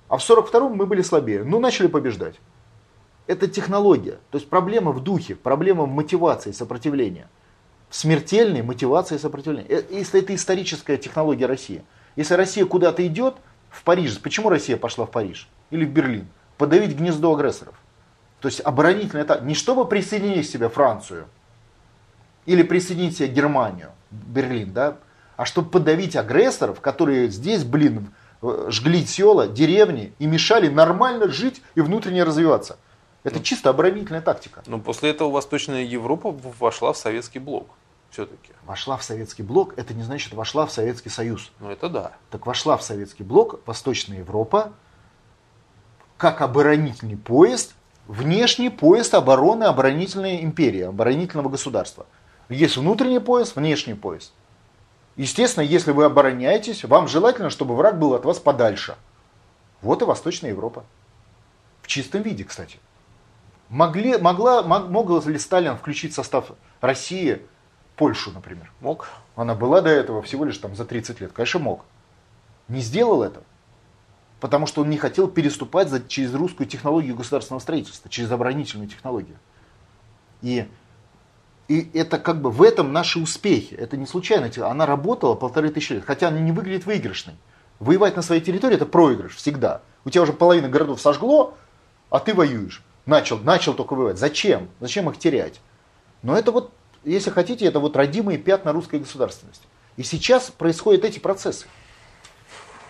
А 0.10 0.18
в 0.18 0.22
42-м 0.22 0.76
мы 0.76 0.86
были 0.86 1.02
слабее. 1.02 1.44
Ну, 1.44 1.60
начали 1.60 1.88
побеждать. 1.88 2.36
Это 3.26 3.48
технология. 3.48 4.20
То 4.30 4.38
есть 4.38 4.50
проблема 4.50 4.92
в 4.92 5.02
духе, 5.02 5.36
проблема 5.36 5.86
в 5.86 5.90
мотивации 5.90 6.52
сопротивления. 6.52 7.28
Смертельной 7.90 8.62
мотивации 8.62 9.18
сопротивления. 9.18 9.68
Э, 9.70 9.84
если 9.90 10.22
это 10.22 10.36
историческая 10.36 10.98
технология 10.98 11.46
России. 11.46 11.84
Если 12.16 12.34
Россия 12.36 12.66
куда-то 12.66 13.06
идет, 13.08 13.36
в 13.70 13.84
Париж, 13.84 14.22
почему 14.22 14.50
Россия 14.50 14.78
пошла 14.78 15.06
в 15.06 15.12
Париж 15.12 15.50
или 15.72 15.86
в 15.86 15.90
Берлин? 15.90 16.28
Подавить 16.58 16.96
гнездо 16.96 17.34
агрессоров. 17.34 17.74
То 18.40 18.48
есть 18.48 18.62
оборонительная 18.62 19.24
это 19.24 19.40
не 19.42 19.56
чтобы 19.56 19.86
присоединить 19.86 20.48
себе 20.48 20.70
Францию 20.70 21.26
или 22.46 22.64
присоединить 22.64 23.18
себе 23.18 23.28
Германию, 23.30 23.92
Берлин, 24.12 24.74
да, 24.74 24.98
а 25.36 25.46
чтобы 25.46 25.70
подавить 25.70 26.16
агрессоров, 26.16 26.82
которые 26.82 27.30
здесь, 27.30 27.64
блин, 27.64 28.14
жгли 28.42 29.06
села, 29.06 29.48
деревни 29.48 30.14
и 30.20 30.26
мешали 30.26 30.68
нормально 30.68 31.30
жить 31.30 31.62
и 31.76 31.82
внутренне 31.82 32.24
развиваться. 32.24 32.78
Это 33.24 33.38
ну, 33.38 33.44
чисто 33.44 33.70
оборонительная 33.70 34.22
тактика. 34.22 34.64
Но 34.68 34.80
после 34.80 35.10
этого 35.10 35.32
Восточная 35.32 35.84
Европа 35.84 36.32
вошла 36.60 36.94
в 36.94 36.98
Советский 36.98 37.40
блок 37.40 37.70
все-таки. 38.14 38.52
Вошла 38.66 38.98
в 38.98 39.04
Советский 39.04 39.42
блок, 39.42 39.74
это 39.76 39.94
не 39.94 40.04
значит 40.04 40.34
вошла 40.34 40.68
в 40.68 40.72
Советский 40.72 41.10
Союз. 41.10 41.52
Ну 41.60 41.72
это 41.72 41.90
да. 41.90 42.12
Так 42.30 42.46
вошла 42.46 42.78
в 42.78 42.84
Советский 42.84 43.24
блок 43.24 43.62
Восточная 43.66 44.20
Европа 44.20 44.74
как 46.18 46.42
оборонительный 46.42 47.18
поезд, 47.18 47.74
внешний 48.08 48.70
поезд 48.70 49.16
обороны 49.16 49.64
оборонительной 49.64 50.44
империи, 50.44 50.82
оборонительного 50.82 51.50
государства. 51.50 52.06
Есть 52.50 52.78
внутренний 52.78 53.20
поезд, 53.20 53.56
внешний 53.56 53.94
поезд. 53.94 54.32
Естественно, 55.16 55.64
если 55.64 55.92
вы 55.92 56.06
обороняетесь, 56.06 56.84
вам 56.84 57.08
желательно, 57.08 57.50
чтобы 57.50 57.76
враг 57.76 58.00
был 58.00 58.14
от 58.14 58.26
вас 58.26 58.40
подальше. 58.40 58.96
Вот 59.82 60.02
и 60.02 60.06
Восточная 60.06 60.52
Европа. 60.52 60.84
В 61.82 61.88
чистом 61.88 62.22
виде, 62.22 62.44
кстати. 62.44 62.80
Могли, 63.70 64.18
могла, 64.18 64.64
мог, 64.64 64.90
мог 64.90 65.26
ли 65.26 65.38
Сталин 65.38 65.78
включить 65.78 66.14
в 66.14 66.16
состав 66.16 66.52
России 66.82 67.42
Польшу, 67.96 68.32
например? 68.32 68.72
Мог. 68.80 69.10
Она 69.36 69.56
была 69.56 69.82
до 69.82 69.90
этого 69.90 70.22
всего 70.22 70.46
лишь 70.46 70.58
там 70.58 70.76
за 70.76 70.86
30 70.86 71.22
лет. 71.22 71.32
Конечно, 71.34 71.60
мог. 71.60 71.86
Не 72.68 72.82
сделал 72.82 73.24
этого. 73.24 73.46
Потому 74.40 74.68
что 74.68 74.82
он 74.82 74.90
не 74.90 74.98
хотел 74.98 75.28
переступать 75.28 75.90
за, 75.90 76.02
через 76.02 76.34
русскую 76.34 76.68
технологию 76.68 77.16
государственного 77.16 77.62
строительства, 77.62 78.10
через 78.10 78.32
оборонительную 78.32 78.90
технологию. 78.90 79.38
И 80.42 80.68
и 81.74 81.90
это 81.98 82.20
как 82.20 82.40
бы 82.40 82.52
в 82.52 82.62
этом 82.62 82.94
наши 82.94 83.18
успехи. 83.18 83.74
Это 83.74 83.98
не 83.98 84.06
случайно. 84.06 84.52
Она 84.70 84.86
работала 84.86 85.34
полторы 85.34 85.70
тысячи 85.70 85.94
лет, 85.94 86.04
хотя 86.06 86.28
она 86.28 86.40
не 86.40 86.52
выглядит 86.52 86.86
выигрышной. 86.86 87.34
Воевать 87.80 88.16
на 88.16 88.22
своей 88.22 88.42
территории 88.42 88.76
это 88.76 88.86
проигрыш 88.86 89.36
всегда. 89.38 89.82
У 90.06 90.12
тебя 90.12 90.22
уже 90.22 90.34
половина 90.34 90.70
городов 90.70 91.02
сожгло, 91.02 91.58
а 92.12 92.20
ты 92.20 92.36
воюешь. 92.36 92.84
Начал, 93.08 93.40
начал 93.40 93.74
только 93.74 93.96
воевать. 93.96 94.20
Зачем? 94.20 94.70
Зачем 94.80 95.10
их 95.10 95.18
терять? 95.18 95.62
Но 96.22 96.38
это 96.38 96.52
вот, 96.52 96.72
если 97.04 97.32
хотите, 97.32 97.66
это 97.66 97.80
вот 97.80 97.96
родимые 97.96 98.38
пятна 98.38 98.72
русской 98.72 99.00
государственности. 99.00 99.64
И 99.98 100.04
сейчас 100.04 100.52
происходят 100.52 101.04
эти 101.04 101.18
процессы. 101.18 101.66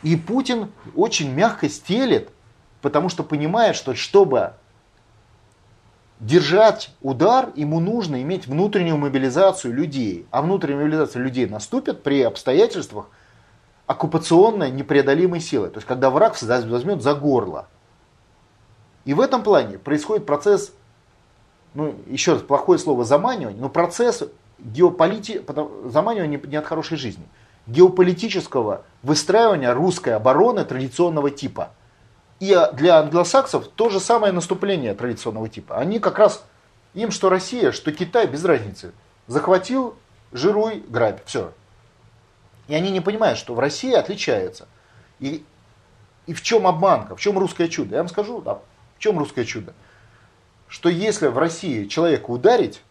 И 0.01 0.17
Путин 0.17 0.73
очень 0.93 1.31
мягко 1.31 1.69
стелет, 1.69 2.31
потому 2.81 3.07
что 3.07 3.23
понимает, 3.23 3.77
что 3.77 3.95
чтобы 3.95 4.55
держать 6.19 6.91
удар, 7.01 7.49
ему 7.55 7.79
нужно 7.79 8.21
иметь 8.21 8.47
внутреннюю 8.47 8.97
мобилизацию 8.97 9.73
людей. 9.73 10.25
А 10.31 10.41
внутренняя 10.41 10.83
мобилизация 10.83 11.21
людей 11.21 11.47
наступит 11.47 12.03
при 12.03 12.21
обстоятельствах 12.21 13.07
оккупационной 13.87 14.71
непреодолимой 14.71 15.39
силы. 15.39 15.69
То 15.69 15.77
есть, 15.77 15.87
когда 15.87 16.09
враг 16.09 16.35
возьмет 16.41 17.01
за 17.01 17.13
горло. 17.13 17.67
И 19.05 19.13
в 19.13 19.19
этом 19.19 19.43
плане 19.43 19.77
происходит 19.77 20.25
процесс, 20.25 20.71
ну, 21.73 21.95
еще 22.07 22.33
раз, 22.33 22.41
плохое 22.41 22.79
слово 22.79 23.03
заманивание, 23.03 23.59
но 23.59 23.67
процесс 23.67 24.23
геополити... 24.59 25.41
заманивания 25.85 26.39
не 26.39 26.55
от 26.55 26.65
хорошей 26.65 26.97
жизни. 26.97 27.25
Геополитического 27.67 28.83
выстраивания 29.03 29.73
русской 29.73 30.15
обороны 30.15 30.63
традиционного 30.63 31.31
типа– 31.31 31.71
и 32.43 32.69
для 32.73 32.99
англосаксов 32.99 33.69
то 33.69 33.89
же 33.89 34.01
самое 34.01 34.33
наступление 34.33 34.93
традиционного 34.93 35.47
типа. 35.47 35.77
Они 35.77 35.99
как 35.99 36.19
раз, 36.19 36.43
им 36.93 37.09
что 37.09 37.29
Россия, 37.29 37.71
что 37.71 37.93
Китай, 37.93 38.27
без 38.27 38.43
разницы. 38.43 38.91
Захватил, 39.27 39.95
жируй, 40.33 40.83
грабь, 40.89 41.23
все. 41.23 41.53
И 42.67 42.75
они 42.75 42.91
не 42.91 42.99
понимают, 42.99 43.39
что 43.39 43.55
в 43.55 43.59
России 43.59 43.93
отличается. 43.93 44.67
И, 45.21 45.45
и 46.25 46.33
в 46.33 46.41
чем 46.41 46.67
обманка, 46.67 47.15
в 47.15 47.21
чем 47.21 47.37
русское 47.37 47.69
чудо? 47.69 47.95
Я 47.95 48.01
вам 48.01 48.09
скажу, 48.09 48.41
да, 48.41 48.55
в 48.55 48.99
чем 48.99 49.17
русское 49.17 49.45
чудо? 49.45 49.73
Что 50.67 50.89
если 50.89 51.27
в 51.27 51.37
России 51.37 51.87
человека 51.87 52.29
ударить, 52.29 52.81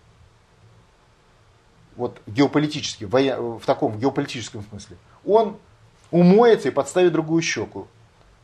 вот 1.97 2.23
геополитически, 2.27 3.05
в 3.05 3.63
таком 3.67 3.99
геополитическом 3.99 4.63
смысле, 4.63 4.97
он 5.27 5.59
умоется 6.11 6.69
и 6.69 6.71
подставит 6.71 7.13
другую 7.13 7.43
щеку 7.43 7.87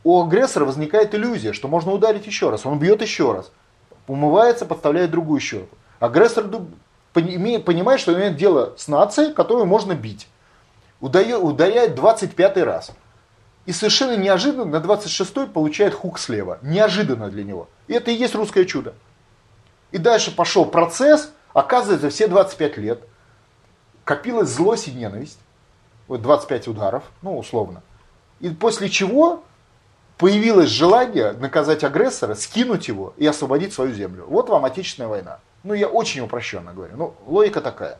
у 0.03 0.21
агрессора 0.23 0.65
возникает 0.65 1.13
иллюзия, 1.13 1.53
что 1.53 1.67
можно 1.67 1.91
ударить 1.91 2.25
еще 2.25 2.49
раз. 2.49 2.65
Он 2.65 2.79
бьет 2.79 3.01
еще 3.01 3.33
раз. 3.33 3.51
Умывается, 4.07 4.65
подставляет 4.65 5.11
другую 5.11 5.39
щеку. 5.39 5.75
Агрессор 5.99 6.45
понимает, 7.13 7.99
что 7.99 8.13
имеет 8.13 8.37
дело 8.37 8.73
с 8.77 8.87
нацией, 8.87 9.33
которую 9.33 9.65
можно 9.65 9.93
бить. 9.93 10.27
Ударяет 11.01 11.95
25 11.95 12.57
раз. 12.57 12.91
И 13.65 13.71
совершенно 13.71 14.15
неожиданно 14.17 14.65
на 14.65 14.77
26-й 14.77 15.47
получает 15.47 15.93
хук 15.93 16.17
слева. 16.17 16.59
Неожиданно 16.61 17.29
для 17.29 17.43
него. 17.43 17.67
И 17.87 17.93
это 17.93 18.09
и 18.09 18.15
есть 18.15 18.35
русское 18.35 18.65
чудо. 18.65 18.95
И 19.91 19.97
дальше 19.97 20.35
пошел 20.35 20.65
процесс. 20.65 21.31
Оказывается, 21.53 22.09
все 22.09 22.27
25 22.27 22.77
лет 22.77 23.03
копилась 24.05 24.49
злость 24.49 24.87
и 24.87 24.91
ненависть. 24.91 25.39
Вот 26.07 26.21
25 26.21 26.69
ударов, 26.69 27.03
ну 27.21 27.37
условно. 27.37 27.83
И 28.39 28.49
после 28.49 28.89
чего 28.89 29.43
появилось 30.19 30.69
желание 30.69 31.31
наказать 31.31 31.85
агрессора, 31.85 32.35
скинуть 32.35 32.89
его 32.89 33.13
и 33.15 33.25
освободить 33.25 33.73
свою 33.73 33.93
землю. 33.93 34.25
Вот 34.27 34.49
вам 34.49 34.65
Отечественная 34.65 35.07
война. 35.07 35.39
Ну, 35.63 35.73
я 35.73 35.87
очень 35.87 36.21
упрощенно 36.21 36.73
говорю. 36.73 36.97
Ну, 36.97 37.15
логика 37.25 37.61
такая. 37.61 37.97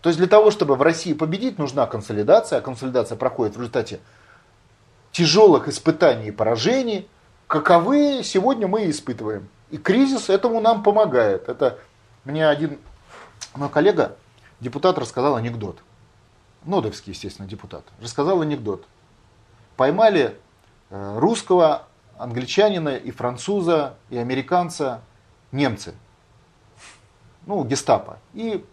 То 0.00 0.08
есть 0.08 0.18
для 0.18 0.28
того, 0.28 0.52
чтобы 0.52 0.76
в 0.76 0.82
России 0.82 1.12
победить, 1.12 1.58
нужна 1.58 1.86
консолидация, 1.86 2.60
а 2.60 2.62
консолидация 2.62 3.16
проходит 3.16 3.56
в 3.56 3.58
результате 3.58 3.98
тяжелых 5.10 5.66
испытаний 5.66 6.28
и 6.28 6.30
поражений, 6.30 7.08
каковы 7.48 8.22
сегодня 8.22 8.68
мы 8.68 8.88
испытываем. 8.88 9.48
И 9.70 9.76
кризис 9.76 10.30
этому 10.30 10.60
нам 10.60 10.84
помогает. 10.84 11.48
Это 11.48 11.80
мне 12.24 12.48
один 12.48 12.78
мой 13.56 13.68
коллега, 13.68 14.16
депутат, 14.60 14.98
рассказал 14.98 15.34
анекдот. 15.34 15.78
Нодовский, 16.64 17.12
естественно, 17.12 17.48
депутат. 17.48 17.84
Рассказал 18.00 18.40
анекдот. 18.40 18.84
Поймали 19.76 20.36
русского, 20.90 21.86
англичанина 22.18 22.96
и 22.96 23.10
француза, 23.10 23.94
и 24.10 24.18
американца 24.18 25.00
немцы. 25.52 25.94
Ну, 27.46 27.64
гестапо. 27.64 28.18
И 28.34 28.64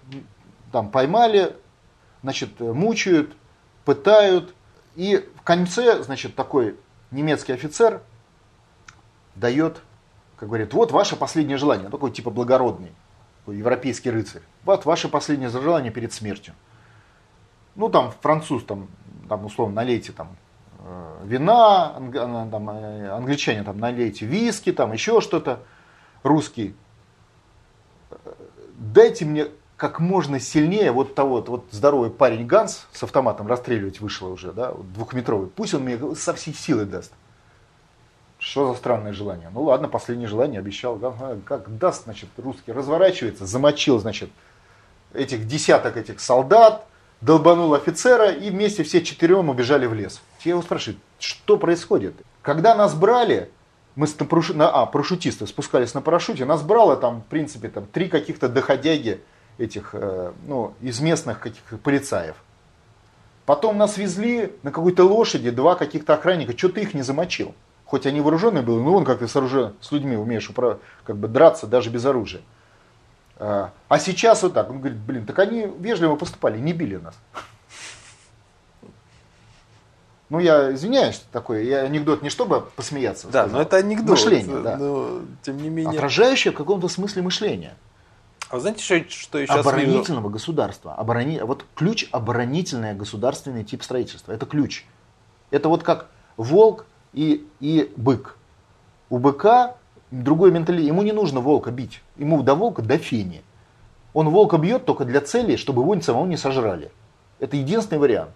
там 0.71 0.91
поймали, 0.91 1.55
значит, 2.21 2.59
мучают, 2.59 3.35
пытают. 3.85 4.53
И 4.95 5.29
в 5.37 5.41
конце, 5.43 6.03
значит, 6.03 6.35
такой 6.35 6.77
немецкий 7.11 7.53
офицер 7.53 8.01
дает, 9.35 9.81
как 10.35 10.49
говорит, 10.49 10.73
вот 10.73 10.91
ваше 10.91 11.15
последнее 11.15 11.57
желание. 11.57 11.89
Такой 11.89 12.11
типа 12.11 12.29
благородный, 12.31 12.91
такой 13.39 13.57
европейский 13.57 14.11
рыцарь. 14.11 14.41
Вот 14.65 14.85
ваше 14.85 15.07
последнее 15.07 15.49
желание 15.49 15.91
перед 15.91 16.11
смертью. 16.11 16.53
Ну, 17.75 17.89
там 17.89 18.11
француз, 18.21 18.63
там, 18.65 18.89
там 19.29 19.45
условно, 19.45 19.75
налейте 19.75 20.11
там 20.11 20.29
э, 20.29 20.46
вина, 21.23 21.93
там, 22.51 22.69
э, 22.69 23.09
англичане 23.09 23.63
там 23.63 23.79
налейте 23.79 24.25
виски, 24.25 24.71
там 24.71 24.93
еще 24.93 25.21
что-то, 25.21 25.59
русский, 26.23 26.75
дайте 28.77 29.25
мне 29.25 29.47
как 29.77 29.99
можно 29.99 30.39
сильнее 30.39 30.91
вот 30.91 31.13
того, 31.13 31.43
вот 31.45 31.65
здоровый 31.71 32.09
парень 32.09 32.47
Ганс 32.47 32.87
с 32.91 33.03
автоматом 33.03 33.47
расстреливать 33.47 33.99
вышел 34.01 34.31
уже, 34.31 34.51
да, 34.51 34.73
двухметровый, 34.95 35.47
пусть 35.47 35.73
он 35.73 35.83
мне 35.83 36.15
со 36.15 36.33
всей 36.33 36.53
силы 36.53 36.85
даст. 36.85 37.13
Что 38.39 38.71
за 38.71 38.77
странное 38.77 39.13
желание? 39.13 39.49
Ну 39.51 39.63
ладно, 39.63 39.87
последнее 39.87 40.27
желание 40.27 40.59
обещал. 40.59 40.97
Как 41.45 41.77
даст, 41.77 42.03
значит, 42.03 42.29
русский 42.37 42.71
разворачивается, 42.71 43.45
замочил, 43.45 43.99
значит, 43.99 44.29
этих 45.13 45.47
десяток 45.47 45.97
этих 45.97 46.19
солдат, 46.19 46.86
долбанул 47.21 47.73
офицера 47.73 48.31
и 48.31 48.49
вместе 48.49 48.83
все 48.83 49.03
четырем 49.03 49.49
убежали 49.49 49.85
в 49.85 49.93
лес. 49.93 50.21
Я 50.43 50.51
его 50.51 50.61
спрашиваю, 50.61 50.99
что 51.19 51.57
происходит? 51.57 52.15
Когда 52.41 52.75
нас 52.75 52.93
брали, 52.93 53.49
мы 53.95 54.07
с, 54.07 54.15
на, 54.19 54.27
на, 54.53 54.69
а, 54.69 54.85
парашютисты 54.85 55.47
спускались 55.47 55.93
на 55.93 56.01
парашюте, 56.01 56.45
нас 56.45 56.61
брало 56.61 56.95
там, 56.95 57.21
в 57.21 57.25
принципе, 57.25 57.69
там, 57.69 57.85
три 57.87 58.07
каких-то 58.09 58.47
доходяги 58.47 59.21
этих, 59.57 59.89
э, 59.93 60.31
ну, 60.45 60.73
из 60.81 60.99
местных 60.99 61.39
каких 61.39 61.63
полицаев. 61.81 62.35
Потом 63.45 63.77
нас 63.77 63.97
везли 63.97 64.53
на 64.61 64.71
какой-то 64.71 65.03
лошади, 65.03 65.49
два 65.49 65.75
каких-то 65.75 66.13
охранника, 66.13 66.55
что 66.55 66.69
ты 66.69 66.81
их 66.81 66.93
не 66.93 67.01
замочил? 67.01 67.55
Хоть 67.85 68.05
они 68.05 68.19
вооруженные 68.19 68.61
были, 68.61 68.79
но 68.79 68.93
он 68.93 69.05
как 69.05 69.19
ты 69.19 69.27
с, 69.27 69.35
оружием, 69.35 69.73
с 69.79 69.91
людьми 69.91 70.17
умеешь 70.17 70.51
как 71.05 71.17
бы 71.17 71.27
драться 71.27 71.65
даже 71.65 71.89
без 71.89 72.05
оружия. 72.05 72.41
А, 73.39 73.71
а 73.87 73.99
сейчас 73.99 74.41
вот 74.43 74.53
так, 74.53 74.69
он 74.69 74.79
говорит, 74.79 74.97
блин, 74.97 75.25
так 75.25 75.37
они 75.39 75.67
вежливо 75.79 76.15
поступали, 76.15 76.57
не 76.57 76.73
били 76.73 76.97
нас. 76.97 77.15
Ну, 80.29 80.39
я 80.39 80.73
извиняюсь, 80.73 81.23
такой 81.31 81.65
я 81.65 81.83
анекдот 81.83 82.21
не 82.21 82.29
чтобы 82.29 82.61
посмеяться. 82.75 83.27
Да, 83.27 83.43
сказал. 83.43 83.57
но 83.57 83.61
это 83.61 83.77
анекдот. 83.77 84.09
Мышление, 84.09 84.59
да. 84.59 84.77
Но, 84.77 85.21
тем 85.41 85.57
не 85.57 85.69
менее. 85.69 85.97
Отражающее 85.97 86.51
в 86.51 86.57
каком-то 86.57 86.89
смысле 86.89 87.21
мышление. 87.21 87.75
А 88.49 88.59
знаете, 88.59 88.83
что, 88.83 89.09
что 89.09 89.39
я 89.39 89.47
сейчас 89.47 89.59
Оборонительного 89.59 90.25
вижу? 90.25 90.33
государства. 90.33 90.95
Оборони... 90.95 91.39
Вот 91.39 91.65
ключ 91.75 92.07
оборонительное 92.11 92.93
государственный 92.93 93.63
тип 93.63 93.83
строительства. 93.83 94.31
Это 94.31 94.45
ключ. 94.45 94.85
Это 95.49 95.69
вот 95.69 95.83
как 95.83 96.07
волк 96.35 96.85
и, 97.13 97.45
и 97.59 97.91
бык. 97.95 98.37
У 99.09 99.17
быка 99.17 99.75
другой 100.11 100.51
менталитет. 100.51 100.87
Ему 100.87 101.01
не 101.01 101.11
нужно 101.11 101.39
волка 101.39 101.71
бить. 101.71 102.01
Ему 102.17 102.41
до 102.43 102.55
волка 102.55 102.81
до 102.81 102.97
фени. 102.97 103.41
Он 104.13 104.29
волка 104.29 104.57
бьет 104.57 104.85
только 104.85 105.05
для 105.05 105.21
цели, 105.21 105.55
чтобы 105.55 105.83
его 105.83 105.99
самого 106.01 106.25
не 106.25 106.37
сожрали. 106.37 106.91
Это 107.39 107.57
единственный 107.57 107.99
вариант. 107.99 108.31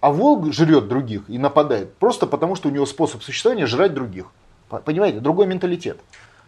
А 0.00 0.10
волк 0.10 0.52
жрет 0.52 0.86
других 0.88 1.22
и 1.28 1.38
нападает 1.38 1.94
просто 1.94 2.26
потому, 2.26 2.56
что 2.56 2.68
у 2.68 2.72
него 2.72 2.84
способ 2.84 3.22
существования 3.22 3.66
жрать 3.66 3.94
других. 3.94 4.26
Понимаете, 4.68 5.20
другой 5.20 5.46
менталитет. 5.46 5.98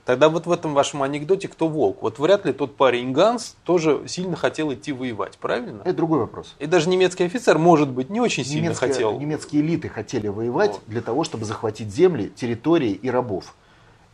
Тогда 0.05 0.29
вот 0.29 0.47
в 0.47 0.53
этом 0.53 0.73
вашем 0.73 1.03
анекдоте 1.03 1.49
кто 1.49 1.67
волк? 1.67 1.99
Вот 2.01 2.21
вряд 2.21 2.47
ли 2.47 2.53
тот 2.53 2.77
парень 2.77 3.13
Ганс 3.13 3.57
тоже 3.65 4.03
сильно 4.07 4.37
хотел 4.37 4.73
идти 4.73 4.93
воевать, 4.93 5.37
правильно? 5.37 5.83
Это 5.85 5.95
другой 5.95 6.21
вопрос. 6.21 6.55
И 6.61 6.67
даже 6.67 6.89
немецкий 6.89 7.25
офицер, 7.25 7.59
может 7.59 7.89
быть, 7.89 8.09
не 8.09 8.21
очень 8.21 8.45
сильно 8.45 8.67
Немецкие, 8.67 8.93
хотел. 8.93 9.19
Немецкие 9.19 9.63
элиты 9.63 9.89
хотели 9.89 10.29
воевать 10.29 10.75
вот. 10.75 10.83
для 10.87 11.01
того, 11.01 11.25
чтобы 11.25 11.45
захватить 11.45 11.93
земли, 11.93 12.31
территории 12.37 12.93
и 12.93 13.11
рабов. 13.11 13.53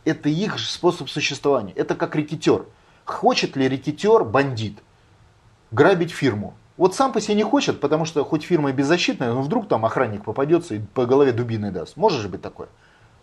Это 0.05 0.29
их 0.29 0.59
способ 0.59 1.09
существования. 1.09 1.73
Это 1.73 1.95
как 1.95 2.15
рекетер. 2.15 2.65
Хочет 3.05 3.55
ли 3.55 3.67
рекетер, 3.67 4.23
бандит, 4.23 4.79
грабить 5.71 6.11
фирму? 6.11 6.53
Вот 6.75 6.95
сам 6.95 7.13
по 7.13 7.21
себе 7.21 7.35
не 7.35 7.43
хочет, 7.43 7.79
потому 7.79 8.05
что 8.05 8.23
хоть 8.25 8.43
фирма 8.43 8.71
и 8.71 8.73
беззащитная, 8.73 9.31
но 9.31 9.41
вдруг 9.41 9.67
там 9.67 9.85
охранник 9.85 10.23
попадется 10.23 10.75
и 10.75 10.79
по 10.79 11.05
голове 11.05 11.31
дубиной 11.31 11.71
даст. 11.71 11.97
Может 11.97 12.21
же 12.21 12.29
быть 12.29 12.41
такое. 12.41 12.67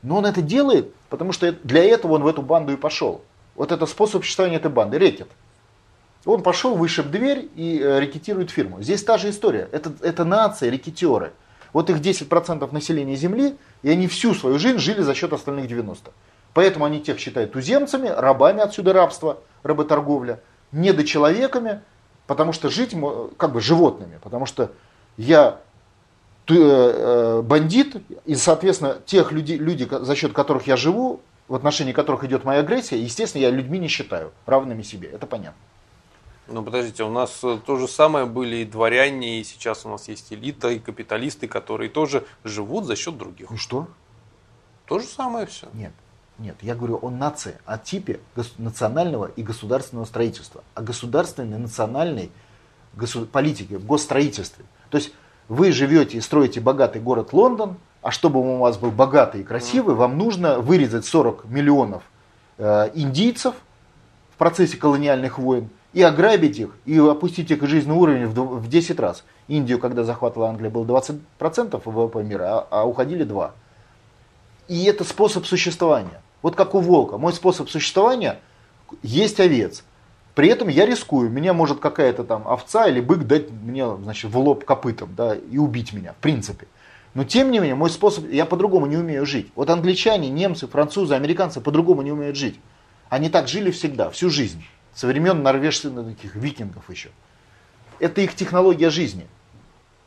Но 0.03 0.19
он 0.19 0.27
это 0.27 0.41
делает, 0.41 0.95
потому 1.09 1.33
что 1.33 1.53
для 1.53 1.85
этого 1.85 2.13
он 2.13 2.23
в 2.23 2.27
эту 2.27 2.43
банду 2.43 2.73
и 2.73 2.77
пошел. 2.77 3.23
Вот 3.57 3.73
это 3.73 3.87
способ 3.87 4.23
существования 4.23 4.57
этой 4.57 4.71
банды, 4.71 4.99
рекет. 4.99 5.29
Он 6.25 6.43
пошел, 6.43 6.77
вышиб 6.77 7.07
дверь 7.07 7.49
и 7.57 7.81
э, 7.83 8.01
рекетирует 8.01 8.51
фирму. 8.51 8.83
Здесь 8.83 9.03
та 9.03 9.19
же 9.19 9.31
история. 9.31 9.69
Это, 9.73 9.93
это 10.03 10.25
нация, 10.25 10.71
рекетеры. 10.71 11.33
Вот 11.73 11.89
их 11.91 11.99
10% 12.01 12.73
населения 12.73 13.17
Земли, 13.17 13.57
и 13.83 13.91
они 13.91 14.07
всю 14.07 14.35
свою 14.35 14.59
жизнь 14.59 14.79
жили 14.79 15.03
за 15.03 15.15
счет 15.15 15.33
остальных 15.33 15.71
90%. 15.71 16.11
Поэтому 16.55 16.85
они 16.85 17.01
тех 17.01 17.19
считают 17.19 17.53
туземцами, 17.53 18.09
рабами 18.09 18.61
отсюда 18.61 18.93
рабство, 18.93 19.39
работорговля, 19.63 20.41
недочеловеками, 20.73 21.83
потому 22.27 22.53
что 22.53 22.69
жить 22.69 22.95
как 23.37 23.53
бы 23.53 23.61
животными, 23.61 24.19
потому 24.23 24.47
что 24.47 24.73
я 25.17 25.61
э, 26.49 26.55
э, 26.55 27.43
бандит, 27.43 27.97
и, 28.25 28.35
соответственно, 28.35 28.99
тех 29.07 29.33
людей, 29.33 29.59
люди, 29.59 29.89
за 29.91 30.15
счет 30.17 30.33
которых 30.33 30.67
я 30.67 30.77
живу, 30.77 31.21
в 31.49 31.55
отношении 31.55 31.93
которых 31.93 32.25
идет 32.25 32.45
моя 32.45 32.61
агрессия, 32.61 33.01
естественно, 33.01 33.43
я 33.43 33.51
людьми 33.51 33.79
не 33.79 33.89
считаю, 33.89 34.33
равными 34.47 34.83
себе, 34.83 35.09
это 35.09 35.27
понятно. 35.27 35.59
Ну, 36.49 36.65
подождите, 36.65 37.05
у 37.05 37.11
нас 37.11 37.45
э, 37.45 37.61
то 37.65 37.77
же 37.77 37.87
самое 37.87 38.27
были 38.27 38.57
и 38.57 38.65
дворяне, 38.65 39.41
и 39.41 39.45
сейчас 39.45 39.87
у 39.87 39.89
нас 39.89 40.09
есть 40.09 40.33
элита, 40.33 40.69
и 40.69 40.81
капиталисты, 40.81 41.47
которые 41.47 41.91
тоже 41.91 42.25
живут 42.43 42.87
за 42.87 42.97
счет 42.97 43.17
других. 43.17 43.53
И 43.53 43.57
что? 43.57 43.87
То 44.87 44.99
же 44.99 45.07
самое 45.07 45.47
все. 45.47 45.69
Нет. 45.73 45.93
Нет, 46.41 46.57
я 46.63 46.75
говорю 46.75 46.99
о 47.03 47.11
нации, 47.11 47.59
о 47.67 47.77
типе 47.77 48.19
национального 48.57 49.27
и 49.27 49.43
государственного 49.43 50.07
строительства, 50.07 50.65
о 50.75 50.81
государственной 50.81 51.59
национальной 51.59 52.33
госу- 52.95 53.27
политике, 53.27 53.77
в 53.77 53.85
госстроительстве. 53.85 54.65
То 54.89 54.97
есть 54.97 55.13
вы 55.49 55.71
живете 55.71 56.17
и 56.17 56.23
строите 56.23 56.63
богатый 56.63 57.03
город 57.03 57.35
Лондон, 57.35 57.77
а 58.01 58.11
чтобы 58.11 58.41
он 58.41 58.47
у 58.47 58.59
вас 58.61 58.79
был 58.79 58.91
богатый 58.91 59.43
и 59.43 59.45
красивый, 59.45 59.95
вам 59.95 60.17
нужно 60.17 60.61
вырезать 60.61 61.05
40 61.05 61.45
миллионов 61.45 62.03
э, 62.57 62.91
индийцев 62.95 63.55
в 64.33 64.39
процессе 64.39 64.79
колониальных 64.79 65.39
войн 65.39 65.69
и 65.93 66.01
ограбить 66.01 66.59
их, 66.59 66.71
и 66.87 66.97
опустить 66.97 67.51
их 67.51 67.63
жизненный 67.69 67.97
уровень 67.97 68.27
в, 68.27 68.61
в 68.61 68.67
10 68.67 68.99
раз. 68.99 69.25
Индию, 69.47 69.79
когда 69.79 70.05
захватывала 70.05 70.49
Англия, 70.49 70.71
было 70.71 70.87
20% 70.87 71.83
ВВП 71.85 72.23
мира, 72.23 72.45
а, 72.47 72.67
а 72.71 72.85
уходили 72.87 73.27
2%. 73.27 73.51
И 74.69 74.85
это 74.85 75.05
способ 75.05 75.45
существования. 75.45 76.23
Вот 76.43 76.57
как 76.57 76.75
у 76.75 76.81
волка. 76.81 77.19
Мой 77.19 77.33
способ 77.33 77.69
существования 77.69 78.41
есть 79.03 79.41
овец. 79.41 79.85
При 80.35 80.49
этом 80.49 80.69
я 80.69 80.87
рискую. 80.87 81.31
Меня 81.31 81.53
может 81.53 81.81
какая-то 81.81 82.25
там 82.25 82.47
овца 82.49 82.87
или 82.87 83.01
бык 83.01 83.25
дать 83.25 83.51
мне 83.51 83.97
значит, 83.97 84.31
в 84.31 84.39
лоб 84.39 84.65
копытом 84.65 85.15
да, 85.15 85.35
и 85.35 85.59
убить 85.59 85.93
меня, 85.93 86.13
в 86.13 86.17
принципе. 86.17 86.67
Но 87.13 87.25
тем 87.25 87.51
не 87.51 87.59
менее, 87.59 87.75
мой 87.75 87.91
способ, 87.91 88.31
я 88.31 88.47
по-другому 88.47 88.87
не 88.87 88.97
умею 88.97 89.27
жить. 89.27 89.51
Вот 89.57 89.69
англичане, 89.69 90.31
немцы, 90.31 90.69
французы, 90.69 91.15
американцы 91.15 91.61
по-другому 91.61 92.03
не 92.03 92.13
умеют 92.13 92.37
жить. 92.37 92.59
Они 93.09 93.29
так 93.29 93.49
жили 93.49 93.73
всегда, 93.73 94.11
всю 94.11 94.31
жизнь. 94.31 94.65
Со 94.95 95.09
времен 95.09 95.43
норвежских 95.43 95.93
таких 95.95 96.37
викингов 96.37 96.89
еще. 96.89 97.11
Это 97.99 98.21
их 98.21 98.35
технология 98.35 98.91
жизни. 98.91 99.27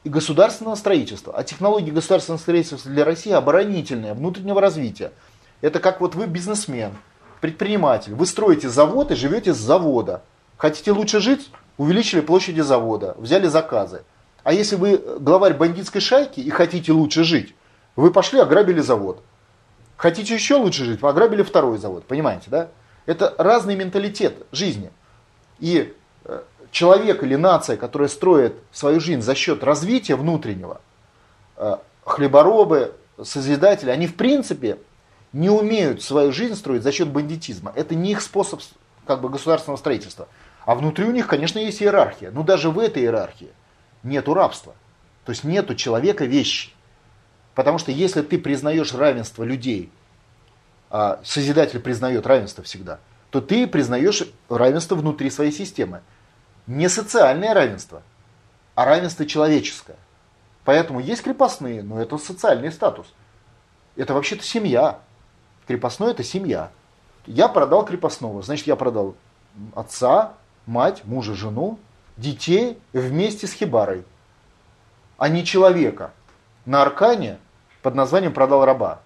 И 0.06 0.10
государственного 0.10 0.76
строительства. 0.76 1.34
А 1.36 1.44
технологии 1.44 1.92
государственного 1.92 2.40
строительства 2.40 2.90
для 2.90 3.04
России 3.04 3.32
оборонительные, 3.32 4.14
внутреннего 4.14 4.62
развития– 4.62 5.12
это 5.64 5.80
как 5.80 6.02
вот 6.02 6.14
вы 6.14 6.28
бизнесмен, 6.28 6.92
предприниматель. 7.40 8.14
Вы 8.14 8.26
строите 8.26 8.68
завод 8.68 9.12
и 9.12 9.16
живете 9.16 9.54
с 9.54 9.58
завода. 9.58 10.22
Хотите 10.58 10.92
лучше 10.92 11.22
жить? 11.22 11.52
Увеличили 11.78 12.20
площади 12.20 12.60
завода, 12.60 13.16
взяли 13.18 13.48
заказы. 13.48 14.04
А 14.44 14.52
если 14.52 14.76
вы 14.76 14.98
главарь 14.98 15.54
бандитской 15.54 16.02
шайки 16.02 16.42
и 16.42 16.50
хотите 16.50 16.92
лучше 16.92 17.24
жить, 17.24 17.56
вы 17.96 18.12
пошли, 18.12 18.40
ограбили 18.40 18.82
завод. 18.82 19.24
Хотите 19.96 20.34
еще 20.34 20.56
лучше 20.56 20.84
жить, 20.84 21.02
ограбили 21.02 21.44
второй 21.44 21.78
завод. 21.78 22.04
Понимаете, 22.04 22.48
да? 22.50 22.68
Это 23.06 23.34
разный 23.38 23.78
менталитет 23.78 24.46
жизни. 24.52 24.92
И 25.60 25.94
э, 26.26 26.42
человек 26.72 27.24
или 27.24 27.36
нация, 27.36 27.78
которая 27.78 28.10
строит 28.10 28.56
свою 28.74 29.00
жизнь 29.00 29.22
за 29.22 29.34
счет 29.34 29.64
развития 29.64 30.16
внутреннего, 30.18 30.82
э, 31.56 31.78
хлеборобы, 32.04 32.94
созидатели, 33.24 33.92
они 33.92 34.08
в 34.08 34.16
принципе 34.16 34.78
не 35.34 35.50
умеют 35.50 36.02
свою 36.02 36.32
жизнь 36.32 36.56
строить 36.56 36.84
за 36.84 36.92
счет 36.92 37.10
бандитизма. 37.10 37.74
Это 37.76 37.96
не 37.96 38.12
их 38.12 38.22
способ 38.22 38.62
как 39.06 39.22
бы, 39.22 39.30
государственного 39.30 39.78
строительства. 39.78 40.28
А 40.66 40.76
внутри 40.76 41.06
у 41.06 41.12
них, 41.12 41.28
конечно, 41.28 41.60
есть 41.60 41.82
иерархия. 41.82 42.32
Но 42.32 42.44
даже 42.44 42.70
в 42.70 42.80
этой 42.80 43.04
иерархии 43.04 43.50
нету 44.04 44.34
рабства. 44.34 44.76
То 45.26 45.32
есть 45.32 45.44
нету 45.44 45.76
человека 45.76 46.26
вещи. 46.26 46.70
Потому 47.56 47.78
что 47.78 47.92
если 47.92 48.22
ты 48.22 48.38
признаешь 48.38 48.94
равенство 48.94 49.44
людей, 49.44 49.92
а 50.90 51.20
Созидатель 51.24 51.80
признает 51.80 52.28
равенство 52.28 52.64
всегда, 52.64 53.00
то 53.32 53.42
ты 53.42 53.66
признаешь 53.66 54.24
равенство 54.48 54.96
внутри 54.96 55.32
своей 55.32 55.52
системы. 55.52 56.02
Не 56.68 56.88
социальное 56.88 57.54
равенство, 57.54 58.04
а 58.76 58.86
равенство 58.86 59.26
человеческое. 59.26 59.98
Поэтому 60.66 61.00
есть 61.00 61.24
крепостные, 61.24 61.84
но 61.84 62.02
это 62.02 62.18
социальный 62.18 62.72
статус. 62.72 63.08
Это 63.96 64.14
вообще-то 64.14 64.44
семья. 64.44 65.00
Крепостной 65.68 66.12
это 66.12 66.24
семья. 66.24 66.72
Я 67.26 67.48
продал 67.48 67.86
крепостного, 67.86 68.42
значит 68.42 68.68
я 68.68 68.76
продал 68.76 69.16
отца, 69.76 70.34
мать, 70.66 71.04
мужа, 71.06 71.34
жену, 71.36 71.80
детей 72.18 72.80
вместе 72.92 73.48
с 73.48 73.54
хибарой, 73.54 74.04
а 75.18 75.30
не 75.30 75.46
человека. 75.46 76.12
На 76.66 76.82
Аркане 76.82 77.38
под 77.82 77.96
названием 77.96 78.34
«продал 78.34 78.66
раба». 78.66 79.02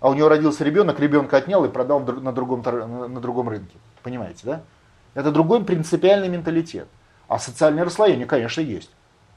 А 0.00 0.08
у 0.08 0.14
него 0.14 0.28
родился 0.28 0.64
ребенок, 0.64 0.98
ребенка 0.98 1.36
отнял 1.36 1.64
и 1.64 1.68
продал 1.68 2.00
на 2.00 2.32
другом, 2.32 2.62
на 2.62 3.20
другом 3.20 3.48
рынке. 3.48 3.76
Понимаете, 4.02 4.40
да? 4.44 4.62
Это 5.14 5.30
другой 5.30 5.62
принципиальный 5.62 6.28
менталитет. 6.28 6.88
А 7.28 7.38
социальное 7.38 7.84
расслоение, 7.84 8.26
конечно, 8.26 8.62
есть. 8.62 8.90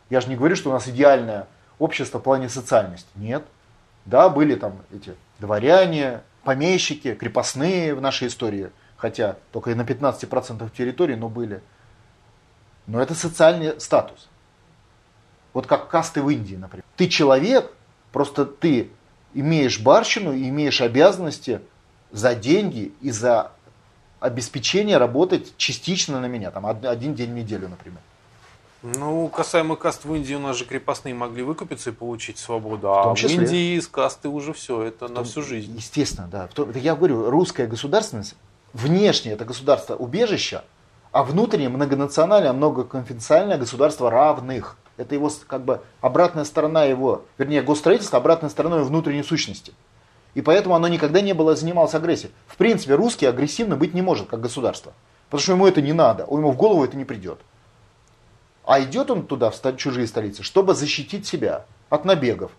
Я 0.10 0.22
же 0.22 0.30
не 0.30 0.36
говорю, 0.36 0.56
что 0.56 0.70
у 0.70 0.74
нас 0.74 0.88
идеальное 0.88 1.47
общество 1.80 2.20
в 2.20 2.24
плане 2.24 2.47
социальности. 2.47 3.10
Нет. 3.16 3.43
Да, 4.06 4.30
были 4.30 4.56
там 4.56 4.78
эти 4.93 5.16
дворяне, 5.39 6.22
помещики, 6.44 7.14
крепостные 7.14 7.96
в 7.96 8.02
нашей 8.02 8.28
истории. 8.28 8.72
Хотя 8.98 9.38
только 9.52 9.72
и 9.72 9.74
на 9.74 9.82
15% 9.82 10.70
территории, 10.76 11.16
но 11.16 11.30
были. 11.30 11.62
Но 12.88 13.02
это 13.02 13.16
социальный 13.16 13.80
статус. 13.80 14.30
Вот 15.54 15.68
как 15.68 15.89
касты 15.89 16.22
в 16.22 16.30
Индии, 16.30 16.56
например. 16.56 16.86
Ты 16.96 17.08
человек, 17.08 17.72
просто 18.12 18.46
ты 18.46 18.89
имеешь 19.34 19.80
барщину 19.80 20.34
и 20.34 20.50
имеешь 20.50 20.82
обязанности 20.82 21.62
за 22.12 22.36
деньги 22.36 22.94
и 23.02 23.12
за 23.12 23.52
обеспечение 24.20 24.98
работать 24.98 25.54
частично 25.58 26.22
на 26.22 26.28
меня, 26.28 26.50
там 26.50 26.66
один 26.66 27.14
день 27.14 27.32
в 27.32 27.36
неделю, 27.36 27.68
например. 27.68 28.00
Ну, 28.84 29.30
касаемо 29.30 29.78
каст 29.78 30.04
в 30.04 30.14
Индии, 30.14 30.34
у 30.34 30.40
нас 30.40 30.58
же 30.58 30.66
крепостные 30.66 31.14
могли 31.14 31.42
выкупиться 31.42 31.92
и 31.92 31.94
получить 31.94 32.38
свободу. 32.38 32.92
А 32.92 33.16
в, 33.16 33.18
в 33.18 33.24
Индии 33.24 33.78
из 33.78 33.88
касты 33.88 34.28
уже 34.28 34.52
все, 34.52 34.82
это 34.82 35.08
том, 35.08 35.14
на 35.14 35.24
всю 35.24 35.42
жизнь. 35.42 35.74
Естественно, 35.74 36.28
да. 36.30 36.50
Я 36.76 36.96
говорю, 36.96 37.30
русская 37.30 37.66
государственность, 37.66 38.36
внешнее 38.74 39.36
это 39.36 39.46
государство 39.46 39.96
убежища, 39.96 40.66
а 41.14 41.24
внутреннее 41.24 41.70
многонациональное, 41.70 42.52
многоконфессиональное 42.52 43.58
государство 43.58 44.12
равных. 44.12 44.76
Это 44.98 45.16
его 45.16 45.32
как 45.48 45.64
бы 45.64 45.82
обратная 46.02 46.44
сторона 46.44 46.84
его, 46.84 47.24
вернее, 47.38 47.62
госстроительство, 47.62 48.20
обратная 48.20 48.50
сторона 48.50 48.76
его 48.76 48.86
внутренней 48.86 49.24
сущности. 49.24 49.74
И 50.34 50.42
поэтому 50.42 50.76
оно 50.76 50.90
никогда 50.90 51.22
не 51.22 51.32
было 51.32 51.56
занималось 51.56 51.94
агрессией. 51.96 52.34
В 52.48 52.58
принципе, 52.58 52.96
русский 52.96 53.28
агрессивно 53.28 53.78
быть 53.78 53.94
не 53.94 54.02
может, 54.02 54.28
как 54.28 54.42
государство. 54.42 54.92
Потому 55.30 55.42
что 55.42 55.52
ему 55.54 55.68
это 55.68 55.82
не 55.82 55.94
надо, 55.94 56.28
ему 56.30 56.52
в 56.52 56.58
голову 56.58 56.84
это 56.84 56.98
не 56.98 57.06
придет. 57.06 57.40
А 58.66 58.82
идет 58.82 59.11
он 59.11 59.26
туда, 59.26 59.51
в 59.51 59.78
чужие 59.78 60.07
столицы, 60.07 60.43
чтобы 60.43 60.74
защитить 60.74 61.28
себя 61.28 61.66
от 61.89 62.05
набегов. 62.05 62.51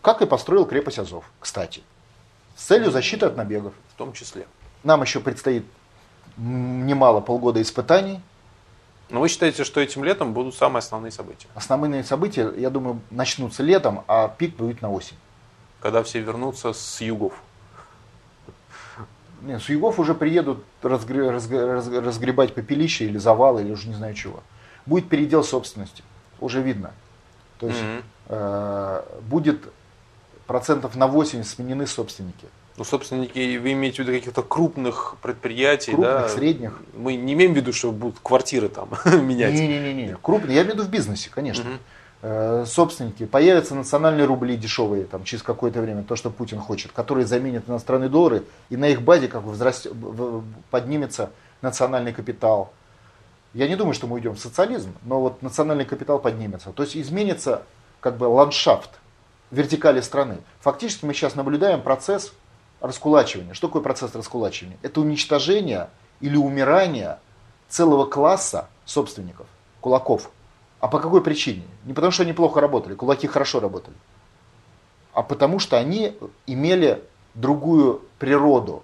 Как 0.00 0.22
и 0.22 0.26
построил 0.26 0.66
крепость 0.66 0.98
Азов, 0.98 1.24
кстати. 1.40 1.82
С 2.56 2.64
целью 2.64 2.90
защиты 2.90 3.26
от 3.26 3.36
набегов. 3.36 3.72
В 3.94 3.98
том 3.98 4.12
числе. 4.12 4.46
Нам 4.84 5.02
еще 5.02 5.20
предстоит 5.20 5.64
немало 6.36 7.20
полгода 7.20 7.60
испытаний. 7.60 8.20
Но 9.10 9.20
вы 9.20 9.28
считаете, 9.28 9.64
что 9.64 9.80
этим 9.80 10.04
летом 10.04 10.32
будут 10.32 10.54
самые 10.54 10.78
основные 10.78 11.12
события? 11.12 11.46
Основные 11.54 12.02
события, 12.02 12.50
я 12.56 12.70
думаю, 12.70 13.00
начнутся 13.10 13.62
летом, 13.62 14.04
а 14.08 14.28
пик 14.28 14.56
будет 14.56 14.80
на 14.80 14.90
осень. 14.90 15.16
Когда 15.80 16.02
все 16.02 16.20
вернутся 16.20 16.72
с 16.72 17.00
югов? 17.00 17.34
Нет, 19.42 19.62
с 19.62 19.68
югов 19.68 19.98
уже 19.98 20.14
приедут 20.14 20.64
разгр... 20.82 21.32
разгребать 21.32 22.54
попелище 22.54 23.04
или 23.04 23.18
завалы, 23.18 23.62
или 23.62 23.72
уже 23.72 23.88
не 23.88 23.94
знаю 23.94 24.14
чего. 24.14 24.42
Будет 24.86 25.08
передел 25.08 25.44
собственности, 25.44 26.02
уже 26.40 26.60
видно. 26.60 26.92
То 27.58 27.68
есть 27.68 27.80
mm-hmm. 27.80 28.02
э, 28.28 29.02
будет 29.22 29.60
процентов 30.46 30.96
на 30.96 31.06
80 31.06 31.48
сменены 31.48 31.86
собственники. 31.86 32.46
Ну, 32.76 32.84
собственники, 32.84 33.58
вы 33.58 33.72
имеете 33.72 34.02
в 34.02 34.06
виду 34.06 34.18
каких-то 34.18 34.42
крупных 34.42 35.16
предприятий, 35.22 35.92
крупных, 35.92 36.12
да? 36.12 36.28
средних. 36.28 36.80
Мы 36.96 37.16
не 37.16 37.34
имеем 37.34 37.52
в 37.52 37.56
виду, 37.56 37.72
что 37.72 37.92
будут 37.92 38.16
квартиры 38.22 38.68
там 38.68 38.88
менять. 39.04 39.52
Не-не-не, 39.52 40.16
крупные, 40.20 40.56
я 40.56 40.62
имею 40.62 40.74
в 40.74 40.78
виду 40.78 40.88
в 40.88 40.90
бизнесе, 40.90 41.30
конечно. 41.30 41.64
Угу. 41.70 42.66
Собственники, 42.66 43.26
появятся 43.26 43.74
национальные 43.74 44.26
рубли 44.26 44.56
дешевые 44.56 45.04
там, 45.04 45.24
через 45.24 45.42
какое-то 45.42 45.80
время, 45.80 46.04
то, 46.04 46.14
что 46.14 46.30
Путин 46.30 46.60
хочет, 46.60 46.92
которые 46.92 47.26
заменят 47.26 47.68
иностранные 47.68 48.08
доллары, 48.08 48.44
и 48.70 48.76
на 48.76 48.88
их 48.88 49.02
базе 49.02 49.26
как 49.26 49.42
бы 49.42 49.50
возраст... 49.50 49.88
поднимется 50.70 51.30
национальный 51.62 52.12
капитал. 52.12 52.72
Я 53.54 53.68
не 53.68 53.76
думаю, 53.76 53.94
что 53.94 54.06
мы 54.06 54.14
уйдем 54.14 54.34
в 54.34 54.40
социализм, 54.40 54.94
но 55.04 55.20
вот 55.20 55.42
национальный 55.42 55.84
капитал 55.84 56.18
поднимется. 56.18 56.72
То 56.72 56.82
есть 56.82 56.96
изменится 56.96 57.62
как 58.00 58.16
бы 58.16 58.24
ландшафт 58.24 58.90
вертикали 59.50 60.00
страны. 60.00 60.38
Фактически 60.60 61.04
мы 61.04 61.14
сейчас 61.14 61.34
наблюдаем 61.34 61.82
процесс 61.82 62.32
раскулачивания. 62.80 63.54
Что 63.54 63.68
такое 63.68 63.82
процесс 63.82 64.14
раскулачивания? 64.14 64.78
Это 64.82 65.00
уничтожение 65.00 65.90
или 66.20 66.36
умирание 66.36 67.18
целого 67.68 68.06
класса 68.06 68.68
собственников, 68.84 69.46
кулаков. 69.80 70.30
А 70.80 70.88
по 70.88 70.98
какой 70.98 71.22
причине? 71.22 71.62
Не 71.84 71.92
потому, 71.92 72.10
что 72.10 72.22
они 72.22 72.32
плохо 72.32 72.60
работали, 72.60 72.94
кулаки 72.94 73.26
хорошо 73.26 73.60
работали, 73.60 73.96
а 75.12 75.22
потому 75.22 75.58
что 75.58 75.76
они 75.76 76.16
имели 76.46 77.02
другую 77.34 78.02
природу, 78.18 78.82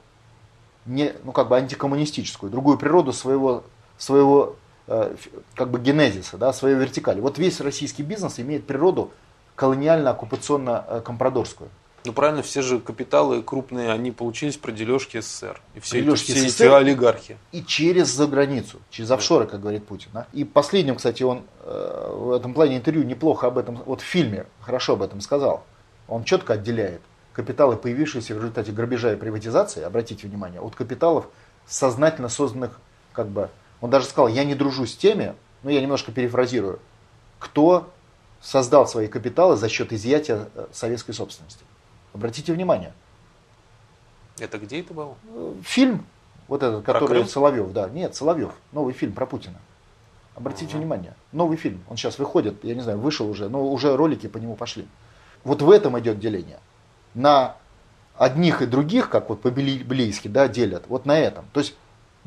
не, 0.86 1.12
ну 1.24 1.32
как 1.32 1.48
бы 1.48 1.56
антикоммунистическую, 1.56 2.50
другую 2.50 2.78
природу 2.78 3.12
своего, 3.12 3.64
своего 3.98 4.56
э, 4.86 5.14
как 5.54 5.70
бы 5.70 5.78
генезиса, 5.78 6.38
да, 6.38 6.52
своей 6.52 6.74
вертикали. 6.76 7.20
Вот 7.20 7.38
весь 7.38 7.60
российский 7.60 8.02
бизнес 8.02 8.40
имеет 8.40 8.66
природу 8.66 9.12
колониально-оккупационно-компрадорскую. 9.56 11.68
Ну 12.04 12.12
правильно, 12.12 12.42
все 12.42 12.62
же 12.62 12.78
капиталы 12.78 13.42
крупные, 13.42 13.90
они 13.90 14.12
получились 14.12 14.56
про 14.56 14.70
дележки 14.72 15.20
СССР. 15.20 15.60
И 15.74 15.80
все, 15.80 16.00
дележки 16.00 16.30
эти, 16.30 16.38
все 16.38 16.48
СССР, 16.48 16.64
эти 16.64 16.72
олигархи. 16.72 17.36
И 17.52 17.62
через 17.62 18.08
за 18.08 18.26
границу, 18.28 18.80
через 18.88 19.10
офшоры, 19.10 19.46
как 19.46 19.60
говорит 19.60 19.84
Путин. 19.84 20.10
Да? 20.14 20.26
И 20.32 20.44
последним, 20.44 20.96
кстати, 20.96 21.24
он 21.24 21.42
э, 21.64 22.12
в 22.14 22.32
этом 22.32 22.54
плане 22.54 22.76
интервью 22.76 23.02
неплохо 23.02 23.48
об 23.48 23.58
этом, 23.58 23.82
вот 23.84 24.00
в 24.00 24.04
фильме 24.04 24.46
хорошо 24.60 24.92
об 24.94 25.02
этом 25.02 25.20
сказал. 25.20 25.64
Он 26.06 26.24
четко 26.24 26.54
отделяет 26.54 27.02
капиталы, 27.32 27.76
появившиеся 27.76 28.34
в 28.34 28.38
результате 28.38 28.72
грабежа 28.72 29.12
и 29.12 29.16
приватизации, 29.16 29.82
обратите 29.82 30.26
внимание, 30.26 30.60
от 30.60 30.74
капиталов 30.74 31.28
сознательно 31.66 32.28
созданных, 32.28 32.80
как 33.12 33.28
бы, 33.28 33.50
он 33.80 33.90
даже 33.90 34.06
сказал, 34.06 34.28
я 34.28 34.44
не 34.44 34.54
дружу 34.54 34.86
с 34.86 34.96
теми, 34.96 35.34
ну 35.62 35.70
я 35.70 35.80
немножко 35.80 36.12
перефразирую, 36.12 36.80
кто 37.38 37.90
создал 38.40 38.86
свои 38.86 39.08
капиталы 39.08 39.56
за 39.56 39.68
счет 39.68 39.92
изъятия 39.92 40.48
э, 40.54 40.66
советской 40.72 41.12
собственности. 41.12 41.64
Обратите 42.14 42.52
внимание. 42.52 42.92
Это 44.38 44.58
где 44.58 44.80
это 44.80 44.94
было? 44.94 45.16
Фильм, 45.62 46.06
вот 46.46 46.62
этот, 46.62 46.84
который 46.84 47.26
Соловьев, 47.26 47.72
да. 47.72 47.88
Нет, 47.88 48.14
Соловьев, 48.14 48.52
новый 48.72 48.94
фильм 48.94 49.12
про 49.12 49.26
Путина. 49.26 49.58
Обратите 50.34 50.72
угу. 50.72 50.78
внимание, 50.78 51.14
новый 51.32 51.56
фильм, 51.56 51.82
он 51.88 51.96
сейчас 51.96 52.18
выходит, 52.18 52.62
я 52.62 52.76
не 52.76 52.80
знаю, 52.80 52.98
вышел 52.98 53.28
уже, 53.28 53.48
но 53.48 53.68
уже 53.68 53.96
ролики 53.96 54.28
по 54.28 54.38
нему 54.38 54.54
пошли. 54.54 54.86
Вот 55.42 55.62
в 55.62 55.70
этом 55.70 55.98
идет 55.98 56.20
деление. 56.20 56.60
На 57.14 57.56
одних 58.16 58.62
и 58.62 58.66
других, 58.66 59.10
как 59.10 59.28
вот 59.28 59.40
по-библейски, 59.42 60.28
да, 60.28 60.46
делят, 60.46 60.84
вот 60.88 61.06
на 61.06 61.18
этом. 61.18 61.44
То 61.52 61.60
есть 61.60 61.74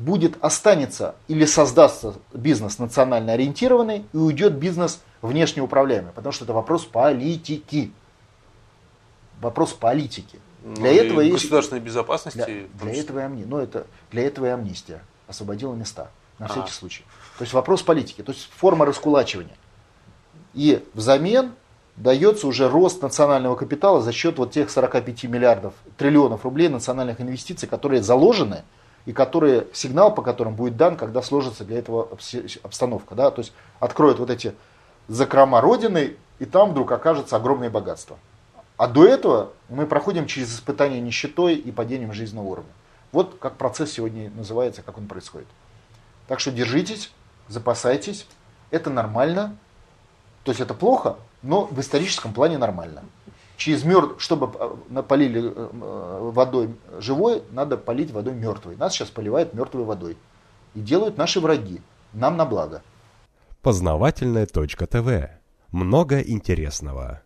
будет, 0.04 0.36
останется 0.42 1.14
или 1.28 1.44
создастся 1.44 2.14
бизнес 2.32 2.78
национально 2.78 3.32
ориентированный 3.32 4.04
и 4.12 4.16
уйдет 4.16 4.54
бизнес 4.54 5.00
внешне 5.20 5.62
управляемый, 5.62 6.12
потому 6.12 6.32
что 6.32 6.44
это 6.44 6.52
вопрос 6.52 6.84
политики 6.84 7.92
вопрос 9.42 9.72
политики. 9.72 10.38
Ну, 10.64 10.76
для 10.76 10.92
этого 10.92 11.20
и 11.20 11.32
государственной 11.32 11.80
есть, 11.80 11.86
безопасности. 11.86 12.38
Для, 12.38 12.92
для 12.92 13.00
этого 13.00 13.18
и 13.18 13.22
амнистия. 13.22 13.50
Ну, 13.50 13.58
это 13.58 13.86
для 14.10 14.26
этого 14.26 14.46
и 14.46 14.48
амнистия 14.50 15.02
освободила 15.26 15.74
места 15.74 16.10
на 16.38 16.46
всякий 16.46 16.70
а. 16.70 16.72
случай. 16.72 17.04
То 17.36 17.42
есть 17.42 17.52
вопрос 17.52 17.82
политики, 17.82 18.22
то 18.22 18.32
есть 18.32 18.48
форма 18.56 18.86
раскулачивания. 18.86 19.56
И 20.54 20.84
взамен 20.94 21.52
дается 21.96 22.46
уже 22.46 22.68
рост 22.68 23.02
национального 23.02 23.56
капитала 23.56 24.00
за 24.00 24.12
счет 24.12 24.38
вот 24.38 24.52
тех 24.52 24.70
45 24.70 25.24
миллиардов, 25.24 25.74
триллионов 25.96 26.44
рублей 26.44 26.68
национальных 26.68 27.20
инвестиций, 27.20 27.68
которые 27.68 28.02
заложены 28.02 28.62
и 29.06 29.12
которые, 29.12 29.66
сигнал 29.72 30.14
по 30.14 30.22
которым 30.22 30.54
будет 30.54 30.76
дан, 30.76 30.96
когда 30.96 31.22
сложится 31.22 31.64
для 31.64 31.78
этого 31.78 32.08
обстановка. 32.62 33.14
Да? 33.14 33.30
То 33.30 33.40
есть 33.40 33.52
откроют 33.80 34.18
вот 34.18 34.30
эти 34.30 34.54
закрома 35.08 35.60
Родины, 35.60 36.16
и 36.38 36.44
там 36.44 36.70
вдруг 36.70 36.90
окажется 36.92 37.36
огромное 37.36 37.70
богатство. 37.70 38.18
А 38.76 38.88
до 38.88 39.06
этого 39.06 39.52
мы 39.68 39.86
проходим 39.86 40.26
через 40.26 40.54
испытание 40.54 41.00
нищетой 41.00 41.54
и 41.54 41.70
падением 41.70 42.12
жизненного 42.12 42.46
уровня. 42.46 42.72
Вот 43.12 43.36
как 43.38 43.56
процесс 43.56 43.92
сегодня 43.92 44.30
называется, 44.30 44.82
как 44.82 44.98
он 44.98 45.06
происходит. 45.06 45.48
Так 46.26 46.40
что 46.40 46.50
держитесь, 46.50 47.12
запасайтесь, 47.48 48.26
это 48.70 48.90
нормально. 48.90 49.56
То 50.44 50.50
есть 50.50 50.60
это 50.60 50.74
плохо, 50.74 51.16
но 51.42 51.66
в 51.66 51.78
историческом 51.78 52.32
плане 52.32 52.58
нормально. 52.58 53.04
Через 53.62 53.84
мертв, 53.84 54.20
чтобы 54.20 54.50
э, 54.90 55.02
полили 55.02 55.40
э, 55.40 55.52
э, 55.54 56.30
водой 56.32 56.74
живой, 56.98 57.44
надо 57.52 57.76
полить 57.76 58.10
водой 58.10 58.34
мертвой. 58.34 58.74
Нас 58.74 58.92
сейчас 58.92 59.10
поливают 59.10 59.54
мертвой 59.54 59.84
водой. 59.84 60.16
И 60.74 60.80
делают 60.80 61.16
наши 61.16 61.38
враги. 61.38 61.80
Нам 62.12 62.36
на 62.36 62.44
благо. 62.44 62.82
Познавательная 63.60 64.46
точка 64.46 64.88
ТВ. 64.88 65.30
Много 65.70 66.18
интересного. 66.18 67.22